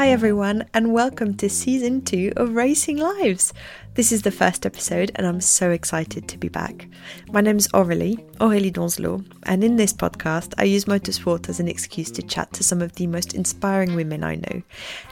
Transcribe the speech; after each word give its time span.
Hi, 0.00 0.12
everyone, 0.12 0.64
and 0.72 0.94
welcome 0.94 1.36
to 1.36 1.50
season 1.50 2.00
two 2.00 2.32
of 2.36 2.54
Racing 2.54 2.96
Lives. 2.96 3.52
This 3.96 4.12
is 4.12 4.22
the 4.22 4.30
first 4.30 4.64
episode, 4.64 5.12
and 5.14 5.26
I'm 5.26 5.42
so 5.42 5.72
excited 5.72 6.26
to 6.26 6.38
be 6.38 6.48
back. 6.48 6.88
My 7.30 7.42
name 7.42 7.58
is 7.58 7.68
Aurélie, 7.68 8.16
Aurélie 8.38 8.72
Donzelot, 8.72 9.30
and 9.42 9.62
in 9.62 9.76
this 9.76 9.92
podcast, 9.92 10.54
I 10.56 10.64
use 10.64 10.86
motorsport 10.86 11.50
as 11.50 11.60
an 11.60 11.68
excuse 11.68 12.10
to 12.12 12.22
chat 12.22 12.50
to 12.54 12.64
some 12.64 12.80
of 12.80 12.94
the 12.94 13.08
most 13.08 13.34
inspiring 13.34 13.94
women 13.94 14.24
I 14.24 14.36
know. 14.36 14.62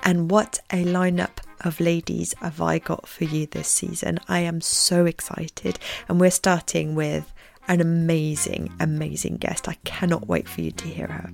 And 0.04 0.30
what 0.30 0.58
a 0.72 0.82
lineup 0.84 1.36
of 1.60 1.80
ladies 1.80 2.34
have 2.40 2.62
I 2.62 2.78
got 2.78 3.06
for 3.06 3.24
you 3.24 3.44
this 3.44 3.68
season! 3.68 4.18
I 4.26 4.38
am 4.38 4.62
so 4.62 5.04
excited, 5.04 5.78
and 6.08 6.18
we're 6.18 6.30
starting 6.30 6.94
with 6.94 7.30
an 7.68 7.82
amazing, 7.82 8.72
amazing 8.80 9.36
guest. 9.36 9.68
I 9.68 9.76
cannot 9.84 10.28
wait 10.28 10.48
for 10.48 10.62
you 10.62 10.70
to 10.70 10.88
hear 10.88 11.08
her. 11.08 11.30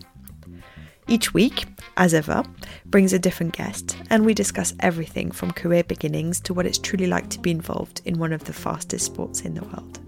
Each 1.06 1.34
week, 1.34 1.66
as 1.98 2.14
ever, 2.14 2.42
brings 2.86 3.12
a 3.12 3.18
different 3.18 3.52
guest, 3.52 3.96
and 4.08 4.24
we 4.24 4.32
discuss 4.32 4.74
everything 4.80 5.30
from 5.30 5.50
career 5.50 5.84
beginnings 5.84 6.40
to 6.40 6.54
what 6.54 6.64
it's 6.64 6.78
truly 6.78 7.06
like 7.06 7.28
to 7.30 7.40
be 7.40 7.50
involved 7.50 8.00
in 8.06 8.18
one 8.18 8.32
of 8.32 8.44
the 8.44 8.54
fastest 8.54 9.04
sports 9.04 9.42
in 9.42 9.54
the 9.54 9.64
world. 9.64 10.00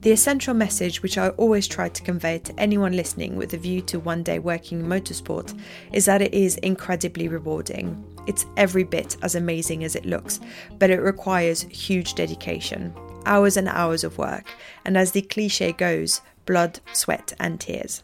The 0.00 0.12
essential 0.12 0.54
message 0.54 1.02
which 1.02 1.18
I 1.18 1.30
always 1.30 1.66
try 1.66 1.88
to 1.90 2.02
convey 2.02 2.38
to 2.38 2.58
anyone 2.58 2.92
listening 2.92 3.36
with 3.36 3.52
a 3.52 3.58
view 3.58 3.82
to 3.82 3.98
one 3.98 4.22
day 4.22 4.38
working 4.38 4.80
in 4.80 4.86
motorsport 4.86 5.58
is 5.92 6.06
that 6.06 6.22
it 6.22 6.32
is 6.32 6.56
incredibly 6.58 7.28
rewarding. 7.28 8.02
It's 8.26 8.46
every 8.56 8.84
bit 8.84 9.16
as 9.22 9.34
amazing 9.34 9.84
as 9.84 9.96
it 9.96 10.06
looks, 10.06 10.40
but 10.78 10.90
it 10.90 11.00
requires 11.00 11.62
huge 11.62 12.14
dedication, 12.14 12.94
hours 13.26 13.56
and 13.56 13.68
hours 13.68 14.02
of 14.02 14.16
work, 14.16 14.48
and 14.84 14.96
as 14.96 15.12
the 15.12 15.22
cliche 15.22 15.72
goes, 15.72 16.22
blood, 16.46 16.80
sweat, 16.94 17.34
and 17.38 17.60
tears. 17.60 18.02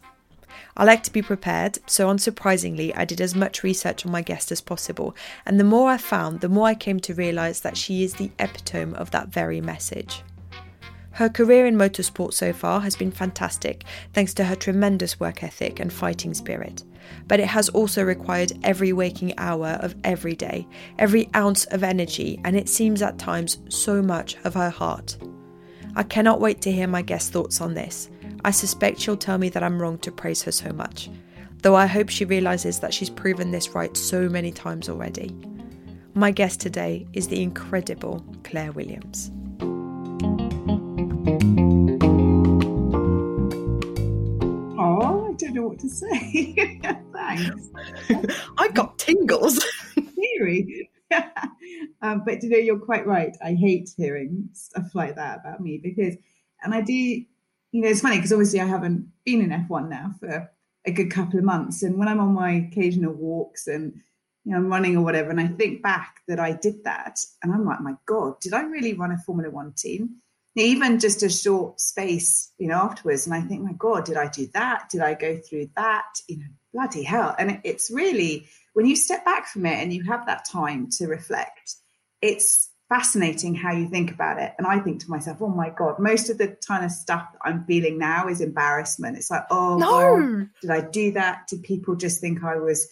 I 0.77 0.83
like 0.83 1.03
to 1.03 1.11
be 1.11 1.21
prepared, 1.21 1.79
so 1.87 2.09
unsurprisingly, 2.09 2.91
I 2.97 3.05
did 3.05 3.21
as 3.21 3.33
much 3.33 3.63
research 3.63 4.05
on 4.05 4.11
my 4.11 4.21
guest 4.21 4.51
as 4.51 4.59
possible, 4.59 5.15
and 5.45 5.57
the 5.57 5.63
more 5.63 5.89
I 5.89 5.97
found, 5.97 6.41
the 6.41 6.49
more 6.49 6.67
I 6.67 6.75
came 6.75 6.99
to 7.01 7.13
realise 7.13 7.61
that 7.61 7.77
she 7.77 8.03
is 8.03 8.15
the 8.15 8.31
epitome 8.39 8.93
of 8.95 9.11
that 9.11 9.29
very 9.29 9.61
message. 9.61 10.21
Her 11.11 11.29
career 11.29 11.65
in 11.65 11.77
motorsport 11.77 12.33
so 12.33 12.51
far 12.51 12.81
has 12.81 12.97
been 12.97 13.09
fantastic, 13.11 13.85
thanks 14.11 14.33
to 14.33 14.43
her 14.43 14.55
tremendous 14.55 15.17
work 15.17 15.43
ethic 15.43 15.79
and 15.79 15.93
fighting 15.93 16.33
spirit. 16.33 16.83
But 17.25 17.39
it 17.39 17.47
has 17.47 17.69
also 17.69 18.03
required 18.03 18.51
every 18.63 18.91
waking 18.91 19.33
hour 19.37 19.77
of 19.79 19.95
every 20.03 20.35
day, 20.35 20.67
every 20.99 21.29
ounce 21.33 21.63
of 21.65 21.83
energy, 21.83 22.41
and 22.43 22.57
it 22.57 22.67
seems 22.67 23.01
at 23.01 23.17
times 23.17 23.59
so 23.69 24.01
much 24.01 24.35
of 24.43 24.55
her 24.55 24.69
heart. 24.69 25.17
I 25.95 26.03
cannot 26.03 26.41
wait 26.41 26.59
to 26.63 26.71
hear 26.73 26.87
my 26.87 27.01
guest's 27.01 27.29
thoughts 27.29 27.61
on 27.61 27.75
this. 27.75 28.09
I 28.43 28.51
suspect 28.51 28.99
she'll 28.99 29.17
tell 29.17 29.37
me 29.37 29.49
that 29.49 29.63
I'm 29.63 29.81
wrong 29.81 29.97
to 29.99 30.11
praise 30.11 30.41
her 30.43 30.51
so 30.51 30.71
much, 30.71 31.09
though 31.61 31.75
I 31.75 31.85
hope 31.85 32.09
she 32.09 32.25
realises 32.25 32.79
that 32.79 32.93
she's 32.93 33.09
proven 33.09 33.51
this 33.51 33.69
right 33.69 33.95
so 33.97 34.29
many 34.29 34.51
times 34.51 34.89
already. 34.89 35.35
My 36.13 36.31
guest 36.31 36.61
today 36.61 37.05
is 37.13 37.27
the 37.27 37.41
incredible 37.41 38.23
Claire 38.43 38.71
Williams. 38.71 39.31
Oh, 44.77 45.27
I 45.29 45.33
don't 45.37 45.53
know 45.53 45.67
what 45.67 45.79
to 45.79 45.89
say. 45.89 46.79
Thanks. 47.13 47.69
I 48.57 48.69
got 48.69 48.97
tingles. 48.97 49.63
Theory. 50.15 50.89
um, 52.01 52.23
but 52.25 52.43
you 52.43 52.49
know, 52.49 52.57
you're 52.57 52.79
quite 52.79 53.05
right. 53.05 53.35
I 53.43 53.53
hate 53.53 53.89
hearing 53.97 54.49
stuff 54.53 54.93
like 54.93 55.15
that 55.15 55.39
about 55.39 55.61
me 55.61 55.79
because, 55.81 56.15
and 56.63 56.73
I 56.73 56.81
do, 56.81 57.23
you 57.75 57.81
know, 57.81 57.89
it's 57.89 57.99
funny 57.99 58.15
because 58.15 58.31
obviously 58.31 58.61
I 58.61 58.67
haven't 58.67 59.09
been 59.25 59.41
in 59.41 59.49
F1 59.49 59.89
now 59.89 60.13
for 60.17 60.49
a 60.85 60.91
good 60.91 61.11
couple 61.11 61.37
of 61.37 61.43
months. 61.43 61.83
And 61.83 61.97
when 61.97 62.07
I'm 62.07 62.21
on 62.21 62.33
my 62.33 62.69
occasional 62.71 63.11
walks 63.11 63.67
and, 63.67 63.95
you 64.45 64.53
know, 64.53 64.59
I'm 64.59 64.69
running 64.69 64.95
or 64.95 65.03
whatever, 65.03 65.29
and 65.29 65.41
I 65.41 65.47
think 65.47 65.83
back 65.83 66.21
that 66.29 66.39
I 66.39 66.53
did 66.53 66.85
that, 66.85 67.19
and 67.43 67.51
I'm 67.51 67.65
like, 67.65 67.81
my 67.81 67.95
God, 68.05 68.39
did 68.39 68.53
I 68.53 68.61
really 68.61 68.93
run 68.93 69.11
a 69.11 69.17
Formula 69.17 69.51
One 69.51 69.73
team? 69.73 70.21
Even 70.55 70.99
just 70.99 71.21
a 71.21 71.29
short 71.29 71.81
space, 71.81 72.49
you 72.57 72.69
know, 72.69 72.75
afterwards. 72.75 73.25
And 73.25 73.35
I 73.35 73.41
think, 73.41 73.61
my 73.61 73.73
God, 73.77 74.05
did 74.05 74.15
I 74.15 74.29
do 74.29 74.47
that? 74.53 74.87
Did 74.89 75.01
I 75.01 75.13
go 75.13 75.35
through 75.35 75.71
that? 75.75 76.05
You 76.29 76.37
know, 76.37 76.45
bloody 76.73 77.03
hell. 77.03 77.35
And 77.37 77.59
it's 77.65 77.91
really, 77.91 78.47
when 78.71 78.85
you 78.85 78.95
step 78.95 79.25
back 79.25 79.47
from 79.47 79.65
it 79.65 79.83
and 79.83 79.91
you 79.91 80.03
have 80.03 80.27
that 80.27 80.45
time 80.45 80.87
to 80.91 81.07
reflect, 81.07 81.75
it's 82.21 82.69
fascinating 82.89 83.55
how 83.55 83.71
you 83.71 83.87
think 83.89 84.11
about 84.11 84.39
it. 84.39 84.53
And 84.57 84.67
I 84.67 84.79
think 84.79 85.01
to 85.01 85.09
myself, 85.09 85.41
oh 85.41 85.49
my 85.49 85.69
God, 85.69 85.99
most 85.99 86.29
of 86.29 86.37
the 86.37 86.55
kind 86.67 86.85
of 86.85 86.91
stuff 86.91 87.27
that 87.33 87.39
I'm 87.43 87.65
feeling 87.65 87.97
now 87.97 88.27
is 88.27 88.41
embarrassment. 88.41 89.17
It's 89.17 89.31
like, 89.31 89.45
oh, 89.49 89.77
no. 89.77 90.19
God, 90.19 90.49
did 90.61 90.69
I 90.69 90.81
do 90.89 91.11
that? 91.13 91.47
Did 91.47 91.63
people 91.63 91.95
just 91.95 92.21
think 92.21 92.43
I 92.43 92.57
was, 92.57 92.87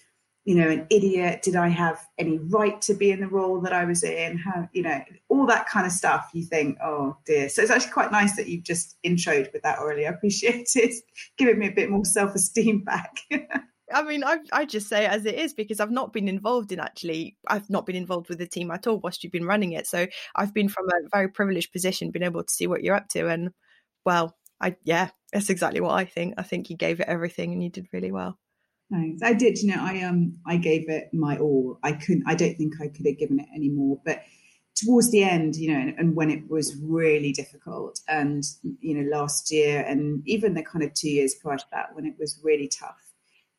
you 0.46 0.56
know, 0.56 0.68
an 0.68 0.88
idiot? 0.90 1.44
Did 1.44 1.56
I 1.56 1.68
have 1.68 2.04
any 2.18 2.40
right 2.40 2.82
to 2.84 2.96
be 2.96 3.12
in 3.12 3.20
the 3.20 3.28
role 3.28 3.62
that 3.62 3.74
I 3.74 3.86
was 3.86 4.04
in? 4.04 4.38
How, 4.38 4.68
you 4.74 4.82
know, 4.82 5.02
all 5.30 5.46
that 5.46 5.68
kind 5.68 5.86
of 5.86 5.92
stuff. 5.92 6.32
You 6.34 6.44
think, 6.44 6.78
oh 6.84 7.18
dear. 7.26 7.48
So 7.50 7.62
it's 7.62 7.72
actually 7.72 7.92
quite 7.92 8.12
nice 8.12 8.36
that 8.36 8.48
you've 8.48 8.64
just 8.64 8.98
introed 9.06 9.54
with 9.54 9.62
that 9.62 9.78
earlier. 9.80 10.08
I 10.08 10.14
appreciate 10.14 10.70
it. 10.76 10.96
Giving 11.38 11.60
me 11.60 11.68
a 11.68 11.72
bit 11.72 11.92
more 11.92 12.06
self 12.06 12.34
esteem 12.34 12.84
back. 12.84 13.18
I 13.94 14.04
mean, 14.04 14.24
I 14.24 14.40
I 14.52 14.66
just 14.66 14.90
say 14.90 15.06
it 15.06 15.12
as 15.12 15.26
it 15.26 15.36
is 15.36 15.54
because 15.54 15.80
I've 15.80 15.92
not 15.92 16.14
been 16.14 16.28
involved 16.28 16.72
in 16.72 16.80
actually. 16.80 17.38
I've 17.48 17.70
not 17.70 17.86
been 17.86 17.96
involved 17.96 18.30
with 18.30 18.40
the 18.40 18.48
team 18.48 18.72
at 18.72 18.88
all 18.88 19.00
whilst 19.00 19.24
you've 19.24 19.34
been 19.34 19.46
running 19.46 19.74
it. 19.74 19.88
So 19.88 20.08
I've 20.36 20.54
been 20.54 20.70
from 20.70 20.88
a 20.90 21.10
very 21.12 21.30
privileged 21.30 21.72
position, 21.72 22.12
been 22.12 22.24
able 22.24 22.44
to 22.44 22.54
see 22.54 22.68
what 22.68 22.84
you're 22.84 22.96
up 22.96 23.10
to, 23.10 23.28
and 23.28 23.52
well, 24.06 24.36
I 24.60 24.76
yeah, 24.84 25.10
that's 25.32 25.50
exactly 25.50 25.82
what 25.82 25.94
I 25.94 26.06
think. 26.06 26.36
I 26.38 26.44
think 26.44 26.70
you 26.70 26.78
gave 26.78 27.00
it 27.00 27.08
everything, 27.08 27.54
and 27.54 27.64
you 27.64 27.70
did 27.70 27.88
really 27.94 28.12
well. 28.12 28.38
Thanks. 28.92 29.22
I 29.24 29.34
did. 29.34 29.62
You 29.62 29.76
know, 29.76 29.82
I 29.82 30.02
um, 30.04 30.38
I 30.46 30.58
gave 30.58 30.90
it 30.90 31.10
my 31.14 31.38
all. 31.38 31.80
I 31.84 31.94
couldn't. 31.94 32.24
I 32.28 32.36
don't 32.36 32.56
think 32.56 32.74
I 32.82 32.88
could 32.88 33.06
have 33.08 33.18
given 33.18 33.40
it 33.40 33.48
any 33.56 33.70
more. 33.70 34.00
But 34.06 34.24
towards 34.76 35.12
the 35.12 35.24
end, 35.24 35.56
you 35.56 35.72
know, 35.72 35.80
and, 35.80 35.96
and 35.98 36.16
when 36.16 36.30
it 36.30 36.50
was 36.50 36.76
really 36.82 37.32
difficult, 37.32 38.00
and 38.08 38.44
you 38.80 38.96
know, 38.96 39.18
last 39.18 39.52
year, 39.52 39.82
and 39.88 40.22
even 40.26 40.54
the 40.54 40.64
kind 40.64 40.84
of 40.84 40.94
two 40.94 41.10
years 41.10 41.36
prior 41.36 41.58
to 41.58 41.66
that, 41.72 41.96
when 41.96 42.06
it 42.06 42.16
was 42.20 42.40
really 42.44 42.68
tough, 42.68 43.13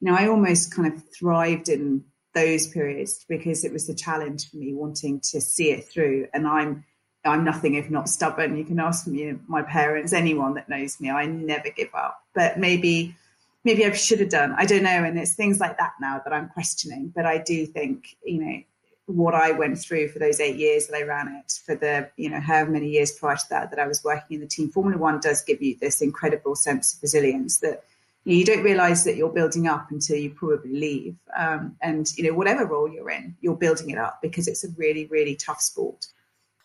know, 0.05 0.15
I 0.15 0.29
almost 0.29 0.75
kind 0.75 0.93
of 0.93 1.03
thrived 1.11 1.69
in 1.69 2.05
those 2.35 2.67
periods 2.67 3.25
because 3.29 3.65
it 3.65 3.73
was 3.73 3.87
the 3.87 3.95
challenge 3.95 4.51
for 4.51 4.57
me 4.57 4.75
wanting 4.75 5.21
to 5.21 5.41
see 5.41 5.71
it 5.71 5.89
through. 5.89 6.27
And 6.35 6.47
I'm 6.47 6.85
I'm 7.25 7.45
nothing 7.45 7.75
if 7.75 7.89
not 7.89 8.09
stubborn. 8.09 8.57
You 8.57 8.65
can 8.65 8.79
ask 8.79 9.07
me, 9.07 9.35
my 9.47 9.63
parents, 9.63 10.13
anyone 10.13 10.55
that 10.55 10.69
knows 10.69 11.01
me. 11.01 11.11
I 11.11 11.25
never 11.25 11.71
give 11.71 11.95
up. 11.95 12.21
But 12.35 12.59
maybe 12.59 13.17
maybe 13.65 13.85
I 13.85 13.93
should 13.93 14.21
have 14.21 14.29
done. 14.29 14.55
I 14.59 14.67
don't 14.67 14.83
know. 14.83 15.05
And 15.05 15.19
it's 15.19 15.35
things 15.35 15.59
like 15.59 15.79
that 15.79 15.93
now 16.01 16.21
that 16.23 16.35
I'm 16.35 16.51
questioning. 16.51 17.13
But 17.15 17.25
I 17.25 17.39
do 17.39 17.65
think, 17.65 18.17
you 18.23 18.45
know, 18.45 18.63
what 19.07 19.35
I 19.35 19.53
went 19.53 19.79
through 19.79 20.09
for 20.09 20.19
those 20.19 20.41
eight 20.41 20.57
years 20.57 20.87
that 20.87 20.97
I 20.97 21.03
ran 21.03 21.29
it, 21.29 21.61
for 21.65 21.75
the 21.75 22.11
you 22.17 22.31
know 22.31 22.41
however 22.41 22.71
many 22.71 22.89
years 22.89 23.13
prior 23.13 23.37
to 23.37 23.49
that 23.51 23.71
that 23.71 23.79
I 23.79 23.87
was 23.87 24.03
working 24.03 24.37
in 24.37 24.41
the 24.41 24.47
team. 24.47 24.71
Formula 24.71 24.99
One 24.99 25.21
does 25.21 25.43
give 25.43 25.63
you 25.63 25.77
this 25.81 26.01
incredible 26.01 26.57
sense 26.57 26.95
of 26.95 27.03
resilience 27.03 27.59
that 27.61 27.85
you, 28.25 28.37
you 28.37 28.45
don't 28.45 28.65
realize 28.65 29.05
that 29.05 29.17
you're 29.17 29.33
building 29.33 29.67
up 29.67 29.91
until 29.91 30.17
you 30.17 30.31
probably 30.31 30.73
leave. 30.73 31.17
Um, 31.37 31.77
and 31.81 32.07
you 32.17 32.25
know 32.25 32.37
whatever 32.37 32.67
role 32.67 32.89
you're 32.89 33.11
in, 33.11 33.37
you're 33.41 33.57
building 33.57 33.91
it 33.91 33.99
up 33.99 34.21
because 34.23 34.49
it's 34.49 34.65
a 34.65 34.69
really 34.77 35.07
really 35.07 35.37
tough 35.37 35.61
sport. 35.61 36.07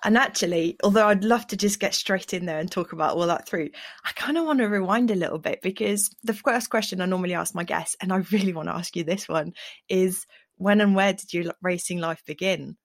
And 0.01 0.17
actually, 0.17 0.77
although 0.81 1.07
I'd 1.07 1.25
love 1.25 1.45
to 1.47 1.57
just 1.57 1.79
get 1.79 1.93
straight 1.93 2.33
in 2.33 2.45
there 2.45 2.59
and 2.59 2.71
talk 2.71 2.93
about 2.93 3.17
all 3.17 3.27
that 3.27 3.45
through, 3.47 3.69
I 4.05 4.11
kind 4.13 4.37
of 4.37 4.45
want 4.45 4.59
to 4.59 4.65
rewind 4.65 5.11
a 5.11 5.15
little 5.15 5.39
bit 5.39 5.61
because 5.61 6.09
the 6.23 6.33
first 6.33 6.69
question 6.69 7.01
I 7.01 7.05
normally 7.05 7.33
ask 7.33 7.53
my 7.53 7.65
guests, 7.65 7.97
and 7.99 8.13
I 8.13 8.17
really 8.31 8.53
want 8.53 8.69
to 8.69 8.75
ask 8.75 8.95
you 8.95 9.03
this 9.03 9.27
one, 9.27 9.53
is 9.89 10.25
when 10.55 10.79
and 10.79 10.95
where 10.95 11.11
did 11.11 11.33
your 11.33 11.53
racing 11.61 11.99
life 11.99 12.23
begin? 12.25 12.77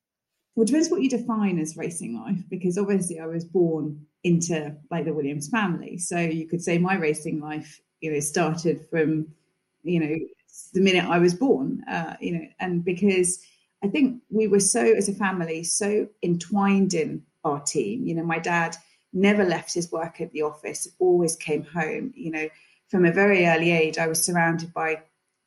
Well, 0.56 0.64
it 0.64 0.66
depends 0.66 0.90
what 0.90 1.02
you 1.02 1.10
define 1.10 1.58
as 1.60 1.76
racing 1.76 2.16
life, 2.16 2.38
because 2.48 2.78
obviously 2.78 3.20
I 3.20 3.26
was 3.26 3.44
born 3.44 4.06
into 4.24 4.76
like 4.90 5.04
the 5.04 5.14
Williams 5.14 5.48
family. 5.48 5.98
So 5.98 6.18
you 6.18 6.48
could 6.48 6.62
say 6.62 6.78
my 6.78 6.96
racing 6.96 7.40
life, 7.40 7.80
you 8.04 8.12
know, 8.12 8.20
started 8.20 8.86
from, 8.90 9.26
you 9.82 9.98
know, 9.98 10.14
the 10.74 10.80
minute 10.80 11.06
I 11.06 11.18
was 11.18 11.32
born, 11.32 11.82
uh, 11.88 12.16
you 12.20 12.32
know, 12.32 12.46
and 12.60 12.84
because 12.84 13.42
I 13.82 13.88
think 13.88 14.20
we 14.28 14.46
were 14.46 14.60
so, 14.60 14.84
as 14.84 15.08
a 15.08 15.14
family, 15.14 15.64
so 15.64 16.06
entwined 16.22 16.92
in 16.92 17.22
our 17.44 17.60
team. 17.60 18.06
You 18.06 18.14
know, 18.14 18.22
my 18.22 18.38
dad 18.38 18.76
never 19.14 19.42
left 19.42 19.72
his 19.72 19.90
work 19.90 20.20
at 20.20 20.32
the 20.32 20.42
office, 20.42 20.86
always 20.98 21.34
came 21.34 21.64
home. 21.64 22.12
You 22.14 22.30
know, 22.30 22.48
from 22.90 23.06
a 23.06 23.12
very 23.12 23.46
early 23.46 23.70
age, 23.70 23.96
I 23.96 24.06
was 24.06 24.22
surrounded 24.22 24.74
by 24.74 25.00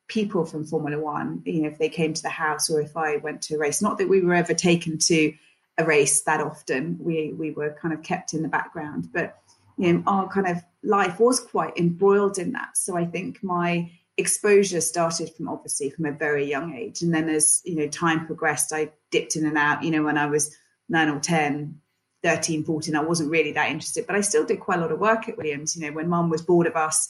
people 0.08 0.44
from 0.44 0.64
Formula 0.64 1.00
One, 1.00 1.42
you 1.44 1.62
know, 1.62 1.68
if 1.68 1.78
they 1.78 1.88
came 1.88 2.12
to 2.12 2.22
the 2.22 2.28
house 2.28 2.68
or 2.68 2.80
if 2.80 2.96
I 2.96 3.18
went 3.18 3.40
to 3.42 3.54
a 3.54 3.58
race. 3.58 3.80
Not 3.80 3.98
that 3.98 4.08
we 4.08 4.20
were 4.20 4.34
ever 4.34 4.54
taken 4.54 4.98
to 4.98 5.32
a 5.78 5.84
race 5.84 6.22
that 6.22 6.40
often. 6.40 6.98
We 7.00 7.34
we 7.34 7.52
were 7.52 7.76
kind 7.80 7.94
of 7.94 8.02
kept 8.02 8.34
in 8.34 8.42
the 8.42 8.48
background, 8.48 9.10
but 9.12 9.38
you 9.78 9.92
know, 9.92 10.02
our 10.06 10.28
kind 10.28 10.46
of 10.46 10.62
life 10.82 11.18
was 11.20 11.40
quite 11.40 11.76
embroiled 11.78 12.38
in 12.38 12.52
that. 12.52 12.76
So 12.76 12.96
I 12.96 13.06
think 13.06 13.42
my 13.42 13.90
exposure 14.16 14.80
started 14.80 15.30
from 15.34 15.48
obviously 15.48 15.90
from 15.90 16.06
a 16.06 16.12
very 16.12 16.44
young 16.44 16.74
age, 16.74 17.02
and 17.02 17.14
then 17.14 17.28
as 17.28 17.62
you 17.64 17.76
know, 17.76 17.88
time 17.88 18.26
progressed, 18.26 18.72
I 18.72 18.90
dipped 19.10 19.36
in 19.36 19.46
and 19.46 19.56
out. 19.56 19.82
You 19.82 19.90
know, 19.90 20.02
when 20.02 20.18
I 20.18 20.26
was 20.26 20.56
nine 20.88 21.08
or 21.08 21.20
10, 21.20 21.80
13, 22.22 22.64
14, 22.64 22.96
I 22.96 23.02
wasn't 23.02 23.30
really 23.30 23.52
that 23.52 23.70
interested, 23.70 24.06
but 24.06 24.16
I 24.16 24.20
still 24.20 24.44
did 24.44 24.60
quite 24.60 24.78
a 24.78 24.82
lot 24.82 24.92
of 24.92 24.98
work 24.98 25.28
at 25.28 25.36
Williams. 25.36 25.76
You 25.76 25.86
know, 25.86 25.92
when 25.92 26.08
mum 26.08 26.30
was 26.30 26.42
bored 26.42 26.66
of 26.66 26.76
us 26.76 27.08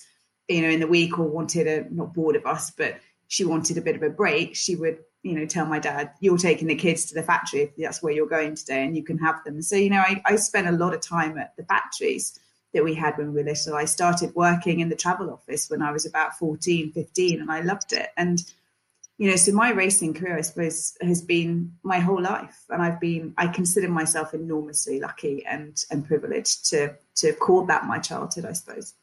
you 0.49 0.63
know, 0.63 0.69
in 0.69 0.81
the 0.81 0.87
week 0.87 1.19
or 1.19 1.29
wanted 1.29 1.67
a 1.67 1.95
not 1.95 2.15
bored 2.15 2.37
of 2.37 2.47
us, 2.47 2.71
but 2.71 2.99
she 3.29 3.45
wanted 3.45 3.77
a 3.77 3.83
bit 3.83 3.97
of 3.97 4.03
a 4.03 4.09
break, 4.09 4.57
she 4.57 4.75
would, 4.75 4.99
you 5.23 5.35
know, 5.35 5.47
tell 5.47 5.67
my 5.67 5.79
dad, 5.79 6.13
You're 6.21 6.39
taking 6.39 6.69
the 6.69 6.75
kids 6.75 7.05
to 7.07 7.15
the 7.15 7.23
factory 7.23 7.61
if 7.61 7.77
that's 7.77 8.03
where 8.03 8.13
you're 8.13 8.27
going 8.27 8.55
today 8.55 8.85
and 8.85 8.97
you 8.97 9.05
can 9.05 9.19
have 9.19 9.45
them. 9.45 9.61
So, 9.61 9.77
you 9.77 9.91
know, 9.91 10.01
I, 10.01 10.23
I 10.25 10.37
spent 10.37 10.67
a 10.67 10.73
lot 10.73 10.95
of 10.95 11.01
time 11.01 11.39
at 11.39 11.55
the 11.57 11.65
factories 11.65 12.41
that 12.79 12.85
we 12.85 12.95
had 12.95 13.19
when 13.19 13.35
we 13.35 13.43
were 13.43 13.49
little. 13.49 13.75
I 13.75 13.87
started 13.87 14.37
working 14.37 14.79
in 14.79 14.89
the 14.89 14.95
travel 14.95 15.33
office 15.33 15.69
when 15.69 15.83
I 15.83 15.91
was 15.91 16.07
about 16.07 16.39
14, 16.39 16.93
15, 16.93 17.41
and 17.41 17.51
I 17.51 17.61
loved 17.61 17.93
it. 17.93 18.11
And, 18.17 18.41
you 19.17 19.29
know, 19.29 19.35
so 19.35 19.51
my 19.51 19.71
racing 19.71 20.15
career, 20.15 20.39
I 20.39 20.43
suppose, 20.43 20.97
has 21.01 21.21
been 21.21 21.73
my 21.83 21.99
whole 21.99 22.23
life. 22.23 22.57
And 22.71 22.81
I've 22.81 23.01
been, 23.01 23.35
I 23.37 23.49
consider 23.49 23.89
myself 23.89 24.33
enormously 24.33 25.01
lucky 25.01 25.45
and 25.45 25.77
and 25.91 26.07
privileged 26.07 26.71
to 26.71 26.95
to 27.17 27.27
have 27.27 27.41
called 27.41 27.69
that 27.69 27.87
my 27.87 27.99
childhood, 27.99 28.45
I 28.45 28.53
suppose. 28.53 28.95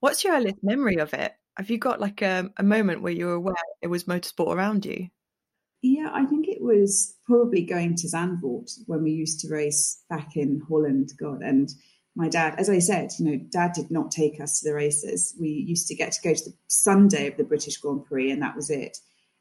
What's 0.00 0.24
your 0.24 0.34
earliest 0.34 0.64
memory 0.64 0.96
of 0.96 1.14
it? 1.14 1.32
Have 1.56 1.70
you 1.70 1.78
got 1.78 2.00
like 2.00 2.22
a, 2.22 2.50
a 2.56 2.64
moment 2.64 3.02
where 3.02 3.12
you 3.12 3.26
were 3.26 3.34
aware 3.34 3.54
it 3.80 3.86
was 3.86 4.04
motorsport 4.04 4.56
around 4.56 4.84
you? 4.84 5.10
Yeah, 5.80 6.10
I 6.12 6.26
think 6.26 6.48
it 6.48 6.60
was 6.60 7.14
probably 7.24 7.62
going 7.62 7.94
to 7.98 8.08
Zandvoort 8.08 8.72
when 8.86 9.04
we 9.04 9.12
used 9.12 9.38
to 9.40 9.48
race 9.48 10.02
back 10.10 10.36
in 10.36 10.60
Holland. 10.68 11.12
God, 11.16 11.42
and 11.42 11.68
my 12.16 12.28
dad, 12.28 12.54
as 12.58 12.70
I 12.70 12.78
said, 12.78 13.10
you 13.18 13.26
know, 13.26 13.36
dad 13.50 13.72
did 13.74 13.90
not 13.90 14.10
take 14.10 14.40
us 14.40 14.58
to 14.58 14.68
the 14.68 14.74
races. 14.74 15.34
We 15.38 15.48
used 15.48 15.86
to 15.88 15.94
get 15.94 16.12
to 16.12 16.22
go 16.22 16.34
to 16.34 16.44
the 16.44 16.54
Sunday 16.66 17.28
of 17.28 17.36
the 17.36 17.44
British 17.44 17.76
Grand 17.76 18.06
Prix, 18.06 18.30
and 18.30 18.42
that 18.42 18.56
was 18.56 18.70
it. 18.70 18.98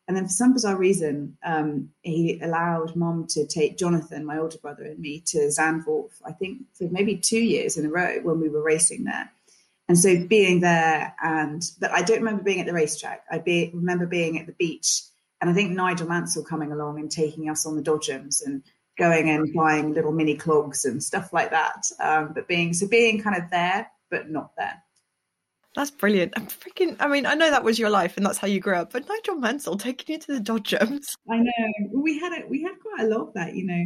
And 0.07 0.15
then 0.15 0.25
for 0.25 0.31
some 0.31 0.53
bizarre 0.53 0.77
reason, 0.77 1.37
um, 1.43 1.89
he 2.01 2.39
allowed 2.41 2.95
mom 2.95 3.25
to 3.29 3.47
take 3.47 3.77
Jonathan, 3.77 4.25
my 4.25 4.37
older 4.37 4.57
brother, 4.57 4.83
and 4.83 4.99
me 4.99 5.23
to 5.27 5.47
Zandvoort, 5.47 6.11
I 6.25 6.33
think 6.33 6.63
for 6.77 6.87
maybe 6.91 7.15
two 7.15 7.39
years 7.39 7.77
in 7.77 7.85
a 7.85 7.89
row 7.89 8.19
when 8.21 8.39
we 8.39 8.49
were 8.49 8.61
racing 8.61 9.05
there. 9.05 9.31
And 9.87 9.97
so 9.97 10.25
being 10.27 10.59
there, 10.59 11.15
and 11.23 11.63
but 11.79 11.91
I 11.91 12.01
don't 12.01 12.19
remember 12.19 12.43
being 12.43 12.59
at 12.59 12.67
the 12.67 12.73
racetrack. 12.73 13.23
I 13.31 13.39
be, 13.39 13.71
remember 13.73 14.05
being 14.05 14.37
at 14.37 14.47
the 14.47 14.53
beach, 14.53 15.01
and 15.39 15.49
I 15.49 15.53
think 15.53 15.71
Nigel 15.71 16.07
Mansell 16.07 16.43
coming 16.43 16.71
along 16.71 16.99
and 16.99 17.09
taking 17.09 17.49
us 17.49 17.65
on 17.65 17.75
the 17.75 17.83
Dodgems 17.83 18.45
and 18.45 18.63
going 18.97 19.29
and 19.29 19.53
buying 19.53 19.93
little 19.93 20.11
mini 20.11 20.35
clogs 20.35 20.85
and 20.85 21.03
stuff 21.03 21.33
like 21.33 21.51
that. 21.51 21.85
Um, 21.99 22.31
but 22.33 22.47
being 22.47 22.73
so 22.73 22.87
being 22.87 23.21
kind 23.21 23.41
of 23.41 23.49
there, 23.49 23.89
but 24.09 24.29
not 24.29 24.51
there. 24.57 24.81
That's 25.75 25.91
brilliant. 25.91 26.33
I'm 26.37 26.47
freaking. 26.47 26.95
I 27.01 27.07
mean, 27.07 27.25
I 27.25 27.35
know 27.35 27.49
that 27.51 27.63
was 27.63 27.77
your 27.77 27.89
life 27.89 28.15
and 28.15 28.25
that's 28.25 28.37
how 28.37 28.47
you 28.47 28.61
grew 28.61 28.75
up, 28.75 28.93
but 28.93 29.07
Nigel 29.09 29.35
Mansell 29.35 29.77
taking 29.77 30.13
you 30.13 30.19
to 30.21 30.33
the 30.35 30.39
Dodgems. 30.39 31.17
I 31.29 31.37
know. 31.37 31.89
We 31.93 32.17
had 32.17 32.31
it. 32.31 32.49
We 32.49 32.63
had 32.63 32.75
quite 32.79 33.05
a 33.05 33.09
lot 33.09 33.27
of 33.27 33.33
that. 33.33 33.55
You 33.55 33.65
know, 33.67 33.85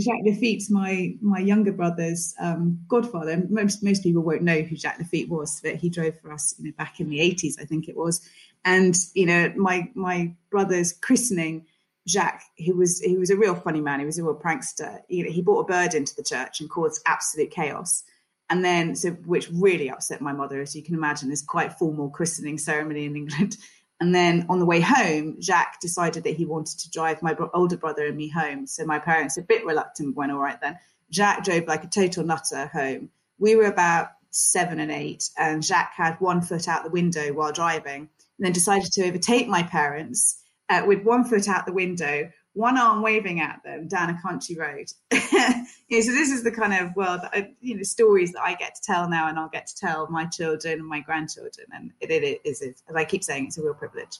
Jacques 0.00 0.24
Laffite's 0.26 0.70
my 0.70 1.14
my 1.20 1.38
younger 1.38 1.72
brother's 1.72 2.34
um, 2.40 2.80
godfather. 2.88 3.44
Most 3.48 3.82
most 3.82 4.02
people 4.02 4.22
won't 4.22 4.42
know 4.42 4.62
who 4.62 4.76
Jacques 4.76 4.98
Laffite 4.98 5.28
was, 5.28 5.60
but 5.62 5.76
he 5.76 5.88
drove 5.88 6.18
for 6.20 6.32
us, 6.32 6.54
you 6.58 6.66
know, 6.66 6.72
back 6.76 6.98
in 6.98 7.08
the 7.08 7.20
eighties, 7.20 7.58
I 7.60 7.64
think 7.64 7.88
it 7.88 7.96
was. 7.96 8.20
And 8.64 8.96
you 9.14 9.26
know, 9.26 9.52
my 9.56 9.88
my 9.94 10.34
brother's 10.50 10.92
christening, 10.92 11.66
Jacques, 12.08 12.42
he 12.54 12.72
was 12.72 13.00
he 13.00 13.16
was 13.16 13.30
a 13.30 13.36
real 13.36 13.54
funny 13.54 13.80
man. 13.80 14.00
He 14.00 14.06
was 14.06 14.18
a 14.18 14.24
real 14.24 14.34
prankster. 14.38 15.00
Know, 15.08 15.30
he 15.30 15.42
brought 15.42 15.60
a 15.60 15.72
bird 15.72 15.94
into 15.94 16.14
the 16.14 16.22
church 16.22 16.60
and 16.60 16.68
caused 16.68 17.02
absolute 17.06 17.50
chaos. 17.50 18.04
And 18.50 18.62
then, 18.62 18.94
so 18.94 19.10
which 19.10 19.48
really 19.50 19.90
upset 19.90 20.20
my 20.20 20.32
mother, 20.32 20.60
as 20.60 20.76
you 20.76 20.82
can 20.82 20.94
imagine, 20.94 21.30
this 21.30 21.42
quite 21.42 21.72
formal 21.72 22.10
christening 22.10 22.58
ceremony 22.58 23.04
in 23.04 23.16
England. 23.16 23.56
And 24.00 24.12
then 24.12 24.44
on 24.48 24.58
the 24.58 24.66
way 24.66 24.80
home, 24.80 25.40
Jacques 25.40 25.80
decided 25.80 26.24
that 26.24 26.34
he 26.34 26.44
wanted 26.44 26.80
to 26.80 26.90
drive 26.90 27.22
my 27.22 27.34
older 27.54 27.76
brother 27.76 28.06
and 28.06 28.16
me 28.16 28.28
home. 28.28 28.66
So 28.66 28.84
my 28.84 28.98
parents, 28.98 29.36
a 29.36 29.42
bit 29.42 29.64
reluctant, 29.64 30.16
went 30.16 30.32
all 30.32 30.40
right 30.40 30.60
then. 30.60 30.76
Jacques 31.12 31.44
drove 31.44 31.68
like 31.68 31.84
a 31.84 31.88
total 31.88 32.24
nutter 32.24 32.66
home. 32.66 33.10
We 33.38 33.54
were 33.54 33.66
about 33.66 34.08
seven 34.30 34.80
and 34.80 34.90
eight, 34.90 35.30
and 35.38 35.64
Jacques 35.64 35.94
had 35.94 36.20
one 36.20 36.42
foot 36.42 36.66
out 36.66 36.82
the 36.82 36.90
window 36.90 37.32
while 37.32 37.52
driving, 37.52 38.08
and 38.38 38.44
then 38.44 38.52
decided 38.52 38.90
to 38.92 39.06
overtake 39.06 39.46
my 39.46 39.62
parents 39.62 40.42
uh, 40.68 40.82
with 40.86 41.02
one 41.02 41.24
foot 41.24 41.48
out 41.48 41.66
the 41.66 41.72
window, 41.72 42.30
one 42.54 42.78
arm 42.78 43.02
waving 43.02 43.40
at 43.40 43.60
them 43.64 43.88
down 43.88 44.10
a 44.10 44.20
country 44.22 44.56
road. 44.56 44.86
you 45.12 45.20
know, 45.30 46.00
so 46.00 46.12
this 46.12 46.30
is 46.30 46.44
the 46.44 46.52
kind 46.52 46.72
of 46.72 46.94
world, 46.96 47.20
that 47.22 47.52
you 47.60 47.76
know, 47.76 47.82
stories 47.82 48.32
that 48.32 48.42
I 48.42 48.54
get 48.54 48.76
to 48.76 48.82
tell 48.82 49.08
now, 49.08 49.28
and 49.28 49.38
I'll 49.38 49.48
get 49.48 49.66
to 49.66 49.76
tell 49.76 50.08
my 50.08 50.24
children 50.26 50.78
and 50.80 50.88
my 50.88 51.00
grandchildren, 51.00 51.66
and 51.72 51.92
it, 52.00 52.10
it 52.10 52.40
is, 52.44 52.62
as 52.62 52.94
I 52.94 53.04
keep 53.04 53.24
saying, 53.24 53.46
it's 53.46 53.58
a 53.58 53.62
real 53.62 53.74
privilege. 53.74 54.18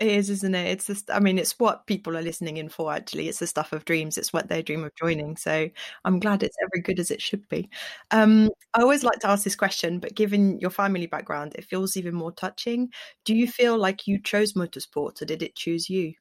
It 0.00 0.08
is, 0.08 0.28
isn't 0.28 0.54
it? 0.56 0.66
It's 0.66 0.86
just, 0.88 1.08
I 1.08 1.20
mean, 1.20 1.38
it's 1.38 1.58
what 1.60 1.86
people 1.86 2.16
are 2.16 2.22
listening 2.22 2.56
in 2.56 2.68
for, 2.68 2.92
actually. 2.92 3.28
It's 3.28 3.38
the 3.38 3.46
stuff 3.46 3.72
of 3.72 3.84
dreams. 3.84 4.18
It's 4.18 4.32
what 4.32 4.48
they 4.48 4.60
dream 4.60 4.82
of 4.82 4.94
joining. 4.96 5.36
So 5.36 5.70
I'm 6.04 6.18
glad 6.18 6.42
it's 6.42 6.56
every 6.60 6.82
good 6.82 6.98
as 6.98 7.12
it 7.12 7.22
should 7.22 7.48
be. 7.48 7.70
Um, 8.10 8.50
I 8.74 8.82
always 8.82 9.04
like 9.04 9.20
to 9.20 9.28
ask 9.28 9.44
this 9.44 9.54
question, 9.54 10.00
but 10.00 10.16
given 10.16 10.58
your 10.58 10.70
family 10.70 11.06
background, 11.06 11.54
it 11.56 11.64
feels 11.64 11.96
even 11.96 12.14
more 12.14 12.32
touching. 12.32 12.90
Do 13.24 13.36
you 13.36 13.46
feel 13.46 13.78
like 13.78 14.08
you 14.08 14.20
chose 14.20 14.54
motorsport 14.54 15.22
or 15.22 15.26
did 15.26 15.44
it 15.44 15.54
choose 15.54 15.88
you? 15.88 16.14